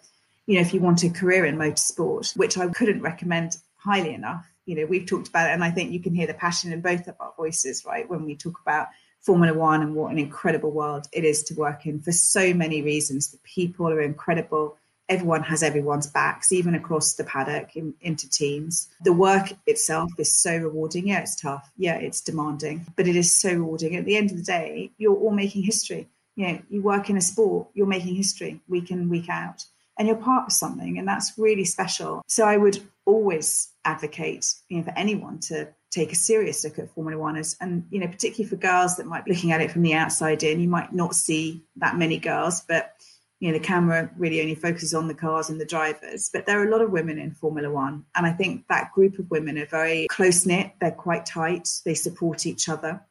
you 0.47 0.55
know, 0.55 0.61
if 0.63 0.73
you 0.73 0.81
want 0.81 1.05
a 1.05 1.11
career 1.11 1.45
in 1.45 1.57
motorsport, 1.57 2.37
which 2.37 2.57
I 2.57 2.69
couldn't 2.69 3.03
recommend 3.03 3.59
highly 3.77 4.15
enough. 4.15 4.50
You 4.67 4.77
know, 4.77 4.87
we've 4.87 5.07
talked 5.07 5.29
about 5.29 5.51
it, 5.51 5.55
and 5.55 5.65
I 5.65 5.71
think 5.71 5.93
you 5.93 6.01
can 6.01 6.15
hear 6.15 6.27
the 6.27 6.35
passion 6.35 6.73
in 6.73 6.81
both 6.81 7.09
of 7.09 7.17
our 7.21 7.33
voices, 7.37 7.85
right? 7.85 8.09
When 8.09 8.25
we 8.25 8.37
talk 8.37 8.61
about 8.61 8.89
Formula 9.21 9.53
One 9.57 9.83
and 9.83 9.95
what 9.95 10.13
an 10.13 10.19
incredible 10.19 10.71
world 10.71 11.07
it 11.13 11.25
is 11.25 11.43
to 11.45 11.55
work 11.55 11.87
in 11.87 12.01
for 12.01 12.13
so 12.13 12.55
many 12.55 12.83
reasons. 12.83 13.31
The 13.31 13.39
people 13.39 13.89
are 13.89 14.01
incredible. 14.01 14.77
Everyone 15.09 15.43
has 15.43 15.63
everyone's 15.63 16.07
backs, 16.07 16.53
even 16.53 16.75
across 16.75 17.15
the 17.15 17.25
paddock 17.25 17.77
in, 17.77 17.95
into 18.01 18.31
teams. 18.31 18.89
The 19.03 19.13
work 19.13 19.53
itself 19.67 20.11
is 20.19 20.41
so 20.41 20.57
rewarding. 20.57 21.09
Yeah, 21.09 21.21
it's 21.21 21.39
tough. 21.39 21.71
Yeah, 21.77 21.97
it's 21.97 22.21
demanding, 22.21 22.87
but 22.97 23.09
it 23.09 23.17
is 23.17 23.35
so 23.35 23.51
rewarding. 23.51 23.97
At 23.97 24.05
the 24.05 24.17
end 24.17 24.31
of 24.31 24.37
the 24.37 24.45
day, 24.45 24.93
you're 24.99 25.17
all 25.17 25.33
making 25.33 25.65
history. 25.65 26.09
You 26.37 26.47
know, 26.47 26.63
you 26.71 26.81
work 26.81 27.11
in 27.11 27.17
a 27.17 27.21
sport, 27.21 27.69
you're 27.75 27.87
making 27.87 28.15
history 28.15 28.61
week 28.69 28.91
in, 28.91 29.11
week 29.11 29.29
out, 29.29 29.65
and 30.01 30.09
you're 30.09 30.17
part 30.17 30.47
of 30.47 30.53
something, 30.55 30.97
and 30.97 31.07
that's 31.07 31.35
really 31.37 31.67
special. 31.67 32.23
So 32.27 32.47
I 32.47 32.57
would 32.57 32.83
always 33.05 33.69
advocate, 33.85 34.47
you 34.71 34.79
know, 34.79 34.85
for 34.85 34.95
anyone 34.97 35.41
to 35.41 35.69
take 35.91 36.11
a 36.11 36.15
serious 36.15 36.65
look 36.65 36.79
at 36.79 36.91
Formula 36.95 37.21
One 37.21 37.37
as, 37.37 37.55
and 37.61 37.85
you 37.91 38.01
know, 38.01 38.07
particularly 38.07 38.49
for 38.49 38.57
girls 38.57 38.97
that 38.97 39.05
might 39.05 39.27
be 39.27 39.35
looking 39.35 39.53
at 39.53 39.61
it 39.61 39.71
from 39.71 39.83
the 39.83 39.93
outside 39.93 40.43
in, 40.43 40.59
you 40.59 40.71
might 40.71 40.95
not 40.95 41.15
see 41.15 41.67
that 41.77 41.99
many 41.99 42.19
girls, 42.19 42.63
but 42.67 42.95
you 43.41 43.53
know, 43.53 43.59
the 43.59 43.63
camera 43.63 44.11
really 44.17 44.41
only 44.41 44.55
focuses 44.55 44.95
on 44.95 45.07
the 45.07 45.15
cars 45.15 45.51
and 45.51 45.61
the 45.61 45.67
drivers. 45.67 46.31
But 46.33 46.47
there 46.47 46.59
are 46.59 46.67
a 46.67 46.71
lot 46.71 46.81
of 46.81 46.91
women 46.91 47.19
in 47.19 47.33
Formula 47.33 47.71
One, 47.71 48.07
and 48.17 48.25
I 48.25 48.33
think 48.33 48.69
that 48.69 48.93
group 48.95 49.19
of 49.19 49.31
women 49.31 49.59
are 49.59 49.67
very 49.67 50.07
close 50.09 50.47
knit. 50.47 50.73
They're 50.81 50.93
quite 50.93 51.27
tight. 51.27 51.69
They 51.85 51.95
support 51.95 52.47
each 52.47 52.71
other. 52.71 53.03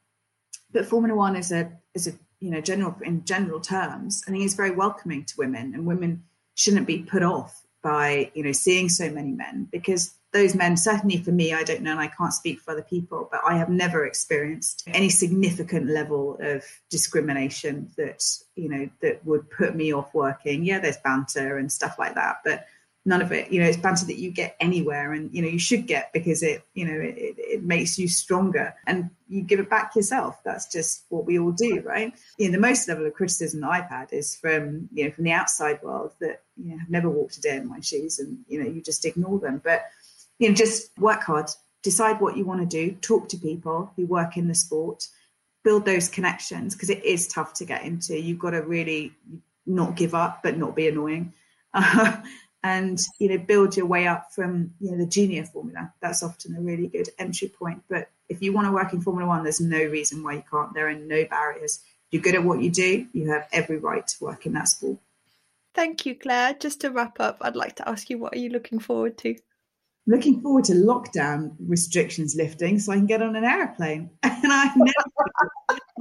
But 0.72 0.86
Formula 0.86 1.16
One 1.16 1.36
is 1.36 1.52
a 1.52 1.70
is 1.94 2.08
a 2.08 2.14
you 2.40 2.50
know 2.50 2.60
general 2.60 2.96
in 3.04 3.24
general 3.24 3.60
terms, 3.60 4.24
I 4.26 4.32
think 4.32 4.44
it's 4.44 4.54
very 4.54 4.72
welcoming 4.72 5.24
to 5.26 5.34
women, 5.38 5.72
and 5.72 5.86
women 5.86 6.24
shouldn't 6.54 6.86
be 6.86 7.02
put 7.02 7.22
off 7.22 7.62
by 7.82 8.30
you 8.34 8.42
know 8.42 8.52
seeing 8.52 8.88
so 8.88 9.10
many 9.10 9.32
men 9.32 9.68
because 9.70 10.14
those 10.32 10.54
men, 10.54 10.76
certainly 10.76 11.16
for 11.16 11.32
me, 11.32 11.52
I 11.52 11.64
don't 11.64 11.82
know, 11.82 11.90
and 11.90 12.00
I 12.00 12.06
can't 12.06 12.32
speak 12.32 12.60
for 12.60 12.70
other 12.70 12.82
people, 12.82 13.28
but 13.30 13.40
I 13.46 13.56
have 13.56 13.68
never 13.68 14.06
experienced 14.06 14.84
any 14.86 15.08
significant 15.08 15.88
level 15.88 16.36
of 16.40 16.64
discrimination 16.88 17.90
that, 17.96 18.24
you 18.54 18.68
know, 18.68 18.88
that 19.02 19.24
would 19.26 19.50
put 19.50 19.74
me 19.74 19.92
off 19.92 20.14
working. 20.14 20.64
Yeah, 20.64 20.78
there's 20.78 20.98
banter 20.98 21.58
and 21.58 21.70
stuff 21.70 21.98
like 21.98 22.14
that, 22.14 22.36
but 22.44 22.66
none 23.06 23.22
of 23.22 23.32
it, 23.32 23.50
you 23.50 23.60
know, 23.60 23.66
it's 23.66 23.78
banter 23.78 24.04
that 24.06 24.18
you 24.18 24.30
get 24.30 24.56
anywhere 24.60 25.12
and, 25.12 25.32
you 25.34 25.40
know, 25.40 25.48
you 25.48 25.58
should 25.58 25.86
get 25.86 26.12
because 26.12 26.42
it, 26.42 26.62
you 26.74 26.84
know, 26.84 27.00
it, 27.00 27.34
it 27.38 27.62
makes 27.62 27.98
you 27.98 28.06
stronger 28.06 28.74
and 28.86 29.08
you 29.28 29.40
give 29.40 29.58
it 29.58 29.70
back 29.70 29.96
yourself. 29.96 30.42
That's 30.44 30.70
just 30.70 31.04
what 31.08 31.24
we 31.24 31.38
all 31.38 31.52
do, 31.52 31.80
right? 31.80 32.12
You 32.36 32.46
know, 32.46 32.52
the 32.52 32.60
most 32.60 32.88
level 32.88 33.06
of 33.06 33.14
criticism 33.14 33.64
I've 33.64 33.88
had 33.88 34.12
is 34.12 34.36
from, 34.36 34.88
you 34.92 35.04
know, 35.04 35.10
from 35.12 35.24
the 35.24 35.32
outside 35.32 35.82
world 35.82 36.12
that, 36.20 36.42
you 36.56 36.72
know, 36.72 36.78
have 36.78 36.90
never 36.90 37.08
walked 37.08 37.38
a 37.38 37.40
day 37.40 37.56
in 37.56 37.68
my 37.68 37.80
shoes 37.80 38.18
and, 38.18 38.38
you 38.48 38.62
know, 38.62 38.68
you 38.68 38.82
just 38.82 39.06
ignore 39.06 39.38
them. 39.38 39.62
But 39.64 39.86
you 40.40 40.48
know, 40.48 40.54
just 40.54 40.98
work 40.98 41.22
hard, 41.22 41.50
decide 41.82 42.20
what 42.20 42.36
you 42.36 42.44
want 42.44 42.60
to 42.60 42.66
do, 42.66 42.96
talk 42.96 43.28
to 43.28 43.36
people 43.36 43.92
who 43.94 44.06
work 44.06 44.36
in 44.36 44.48
the 44.48 44.54
sport, 44.54 45.06
build 45.62 45.84
those 45.84 46.08
connections 46.08 46.74
because 46.74 46.90
it 46.90 47.04
is 47.04 47.28
tough 47.28 47.52
to 47.54 47.66
get 47.66 47.84
into. 47.84 48.18
You've 48.18 48.38
got 48.38 48.50
to 48.50 48.62
really 48.62 49.12
not 49.66 49.94
give 49.94 50.14
up, 50.14 50.42
but 50.42 50.56
not 50.56 50.74
be 50.74 50.88
annoying. 50.88 51.34
And 52.62 53.00
you 53.18 53.28
know 53.28 53.38
build 53.38 53.76
your 53.76 53.86
way 53.86 54.06
up 54.06 54.32
from 54.32 54.74
you 54.80 54.90
know 54.90 54.98
the 54.98 55.06
junior 55.06 55.44
formula. 55.44 55.92
That's 56.00 56.22
often 56.22 56.56
a 56.56 56.60
really 56.60 56.88
good 56.88 57.08
entry 57.18 57.48
point 57.48 57.82
but 57.88 58.10
if 58.28 58.42
you 58.42 58.52
want 58.52 58.66
to 58.66 58.72
work 58.72 58.92
in 58.92 59.00
formula 59.00 59.28
one 59.28 59.42
there's 59.42 59.60
no 59.60 59.82
reason 59.82 60.22
why 60.22 60.34
you 60.34 60.44
can't. 60.50 60.74
There 60.74 60.88
are 60.88 60.94
no 60.94 61.24
barriers. 61.24 61.80
You're 62.10 62.22
good 62.22 62.34
at 62.34 62.44
what 62.44 62.60
you 62.60 62.70
do 62.70 63.06
you 63.12 63.30
have 63.30 63.48
every 63.52 63.78
right 63.78 64.06
to 64.06 64.24
work 64.24 64.44
in 64.44 64.52
that 64.54 64.68
sport. 64.68 64.98
Thank 65.74 66.04
you 66.04 66.14
claire. 66.14 66.54
Just 66.54 66.82
to 66.82 66.90
wrap 66.90 67.18
up 67.20 67.38
i'd 67.40 67.56
like 67.56 67.76
to 67.76 67.88
ask 67.88 68.10
you 68.10 68.18
what 68.18 68.34
are 68.34 68.38
you 68.38 68.50
looking 68.50 68.78
forward 68.78 69.16
to? 69.18 69.36
Looking 70.06 70.40
forward 70.40 70.64
to 70.64 70.72
lockdown 70.72 71.54
restrictions 71.66 72.34
lifting 72.34 72.78
so 72.78 72.92
I 72.92 72.96
can 72.96 73.06
get 73.06 73.22
on 73.22 73.36
an 73.36 73.44
airplane. 73.44 74.10
And 74.42 74.52
I 74.52 74.72
never, 74.74 74.92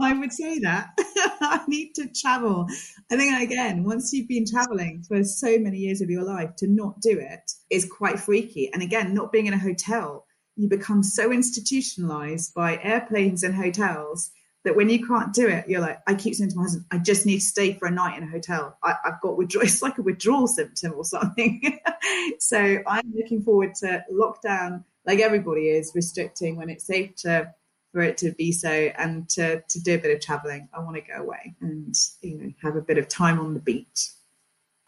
I 0.02 0.14
would 0.14 0.32
say 0.32 0.60
that 0.60 0.90
I 1.42 1.62
need 1.68 1.94
to 1.96 2.08
travel. 2.08 2.68
I 3.12 3.18
think 3.18 3.42
again, 3.42 3.84
once 3.84 4.14
you've 4.14 4.28
been 4.28 4.46
traveling 4.46 5.04
for 5.08 5.24
so 5.24 5.58
many 5.58 5.78
years 5.78 6.02
of 6.02 6.10
your 6.10 6.24
life, 6.24 6.56
to 6.58 6.68
not 6.68 7.02
do 7.02 7.20
it 7.20 7.52
is 7.70 7.90
quite 7.90 8.20
freaky. 8.20 8.72
And 8.74 8.82
again, 8.82 9.14
not 9.14 9.32
being 9.32 9.48
in 9.48 9.54
a 9.54 9.60
hotel, 9.60 10.26
you 10.56 10.68
become 10.68 11.04
so 11.04 11.32
institutionalized 11.32 12.54
by 12.54 12.80
airplanes 12.84 13.44
and 13.44 13.56
hotels 13.56 14.32
that 14.66 14.76
when 14.76 14.90
you 14.90 15.06
can't 15.06 15.34
do 15.34 15.48
it, 15.48 15.70
you're 15.70 15.80
like, 15.80 16.00
I 16.06 16.16
keep 16.16 16.36
saying 16.36 16.50
to 16.50 16.56
my 16.58 16.64
husband, 16.64 16.86
I 16.92 16.98
just 16.98 17.26
need 17.26 17.40
to 17.40 17.46
stay 17.46 17.74
for 17.74 17.88
a 17.88 17.92
night 17.92 18.18
in 18.18 18.24
a 18.24 18.30
hotel. 18.30 18.78
I, 18.84 18.96
have 19.06 19.22
got 19.22 19.38
withdrawal, 19.38 19.64
it's 19.66 19.82
like 19.82 19.98
a 19.98 20.02
withdrawal 20.02 20.48
symptom 20.48 20.94
or 20.96 21.06
something. 21.06 21.80
so 22.40 22.80
I'm 22.86 23.14
looking 23.16 23.42
forward 23.42 23.76
to 23.76 24.04
lockdown, 24.12 24.84
like 25.06 25.20
everybody 25.20 25.70
is, 25.70 25.94
restricting 25.96 26.58
when 26.58 26.70
it's 26.70 26.86
safe 26.86 27.16
to 27.18 27.54
for 27.92 28.02
it 28.02 28.18
to 28.18 28.32
be 28.34 28.52
so 28.52 28.70
and 28.70 29.28
to, 29.30 29.62
to 29.68 29.82
do 29.82 29.96
a 29.96 29.98
bit 29.98 30.16
of 30.16 30.22
traveling. 30.22 30.68
I 30.74 30.80
want 30.80 30.96
to 30.96 31.02
go 31.02 31.22
away 31.24 31.56
and 31.62 31.96
you 32.22 32.38
know 32.38 32.54
have 32.62 32.76
a 32.76 32.82
bit 32.82 32.98
of 32.98 33.08
time 33.08 33.40
on 33.40 33.54
the 33.54 33.60
beach. 33.60 34.10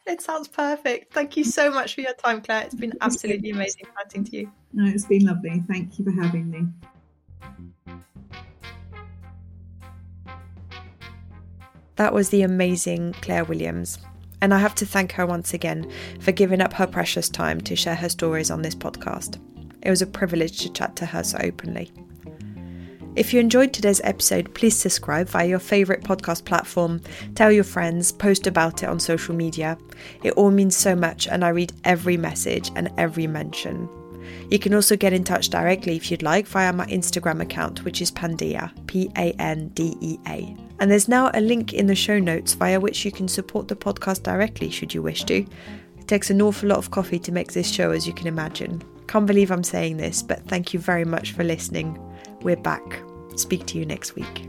It 0.07 0.21
sounds 0.21 0.47
perfect. 0.47 1.13
Thank 1.13 1.37
you 1.37 1.43
so 1.43 1.69
much 1.69 1.93
for 1.93 2.01
your 2.01 2.13
time, 2.13 2.41
Claire. 2.41 2.63
It's 2.63 2.75
been 2.75 2.93
absolutely 3.01 3.51
amazing 3.51 3.85
chatting 3.97 4.23
to 4.25 4.35
you. 4.35 4.51
No, 4.73 4.91
it's 4.91 5.05
been 5.05 5.25
lovely. 5.25 5.63
Thank 5.67 5.99
you 5.99 6.05
for 6.05 6.11
having 6.11 6.49
me. 6.49 6.65
That 11.97 12.13
was 12.13 12.29
the 12.29 12.41
amazing 12.41 13.13
Claire 13.21 13.45
Williams. 13.45 13.99
And 14.41 14.55
I 14.55 14.57
have 14.57 14.73
to 14.75 14.87
thank 14.87 15.11
her 15.11 15.27
once 15.27 15.53
again 15.53 15.91
for 16.19 16.31
giving 16.31 16.61
up 16.61 16.73
her 16.73 16.87
precious 16.87 17.29
time 17.29 17.61
to 17.61 17.75
share 17.75 17.93
her 17.93 18.09
stories 18.09 18.49
on 18.49 18.63
this 18.63 18.73
podcast. 18.73 19.39
It 19.83 19.89
was 19.91 20.01
a 20.01 20.07
privilege 20.07 20.61
to 20.61 20.73
chat 20.73 20.95
to 20.95 21.05
her 21.05 21.23
so 21.23 21.37
openly. 21.41 21.91
If 23.13 23.33
you 23.33 23.41
enjoyed 23.41 23.73
today's 23.73 23.99
episode, 24.05 24.53
please 24.53 24.77
subscribe 24.77 25.27
via 25.27 25.45
your 25.45 25.59
favourite 25.59 26.01
podcast 26.01 26.45
platform, 26.45 27.01
tell 27.35 27.51
your 27.51 27.65
friends, 27.65 28.09
post 28.09 28.47
about 28.47 28.83
it 28.83 28.89
on 28.89 29.01
social 29.01 29.35
media. 29.35 29.77
It 30.23 30.31
all 30.33 30.49
means 30.49 30.77
so 30.77 30.95
much, 30.95 31.27
and 31.27 31.43
I 31.43 31.49
read 31.49 31.73
every 31.83 32.15
message 32.15 32.71
and 32.73 32.89
every 32.97 33.27
mention. 33.27 33.89
You 34.49 34.59
can 34.59 34.73
also 34.73 34.95
get 34.95 35.11
in 35.11 35.25
touch 35.25 35.49
directly 35.49 35.97
if 35.97 36.09
you'd 36.09 36.23
like 36.23 36.47
via 36.47 36.71
my 36.71 36.85
Instagram 36.85 37.41
account, 37.41 37.83
which 37.83 38.01
is 38.01 38.11
Pandea, 38.11 38.71
P 38.87 39.11
A 39.17 39.33
N 39.33 39.67
D 39.69 39.97
E 39.99 40.17
A. 40.27 40.55
And 40.79 40.89
there's 40.89 41.09
now 41.09 41.31
a 41.33 41.41
link 41.41 41.73
in 41.73 41.87
the 41.87 41.95
show 41.95 42.17
notes 42.17 42.53
via 42.53 42.79
which 42.79 43.03
you 43.03 43.11
can 43.11 43.27
support 43.27 43.67
the 43.67 43.75
podcast 43.75 44.23
directly 44.23 44.69
should 44.69 44.93
you 44.93 45.01
wish 45.01 45.25
to. 45.25 45.45
It 45.99 46.07
takes 46.07 46.29
an 46.29 46.41
awful 46.41 46.69
lot 46.69 46.77
of 46.77 46.91
coffee 46.91 47.19
to 47.19 47.31
make 47.33 47.51
this 47.51 47.69
show, 47.69 47.91
as 47.91 48.07
you 48.07 48.13
can 48.13 48.27
imagine. 48.27 48.81
Can't 49.07 49.27
believe 49.27 49.51
I'm 49.51 49.65
saying 49.65 49.97
this, 49.97 50.23
but 50.23 50.47
thank 50.47 50.73
you 50.73 50.79
very 50.79 51.03
much 51.03 51.33
for 51.33 51.43
listening. 51.43 51.99
We're 52.43 52.55
back. 52.55 53.03
Speak 53.35 53.67
to 53.67 53.77
you 53.77 53.85
next 53.85 54.15
week. 54.15 54.47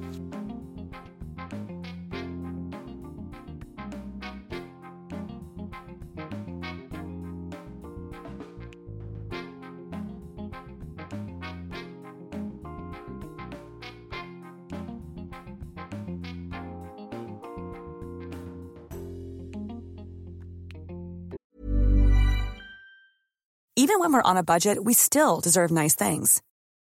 Even 23.74 23.99
when 23.99 24.12
we're 24.12 24.22
on 24.22 24.36
a 24.36 24.43
budget, 24.43 24.82
we 24.84 24.95
still 24.95 25.40
deserve 25.40 25.70
nice 25.70 25.95
things. 25.95 26.40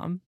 mom. 0.00 0.29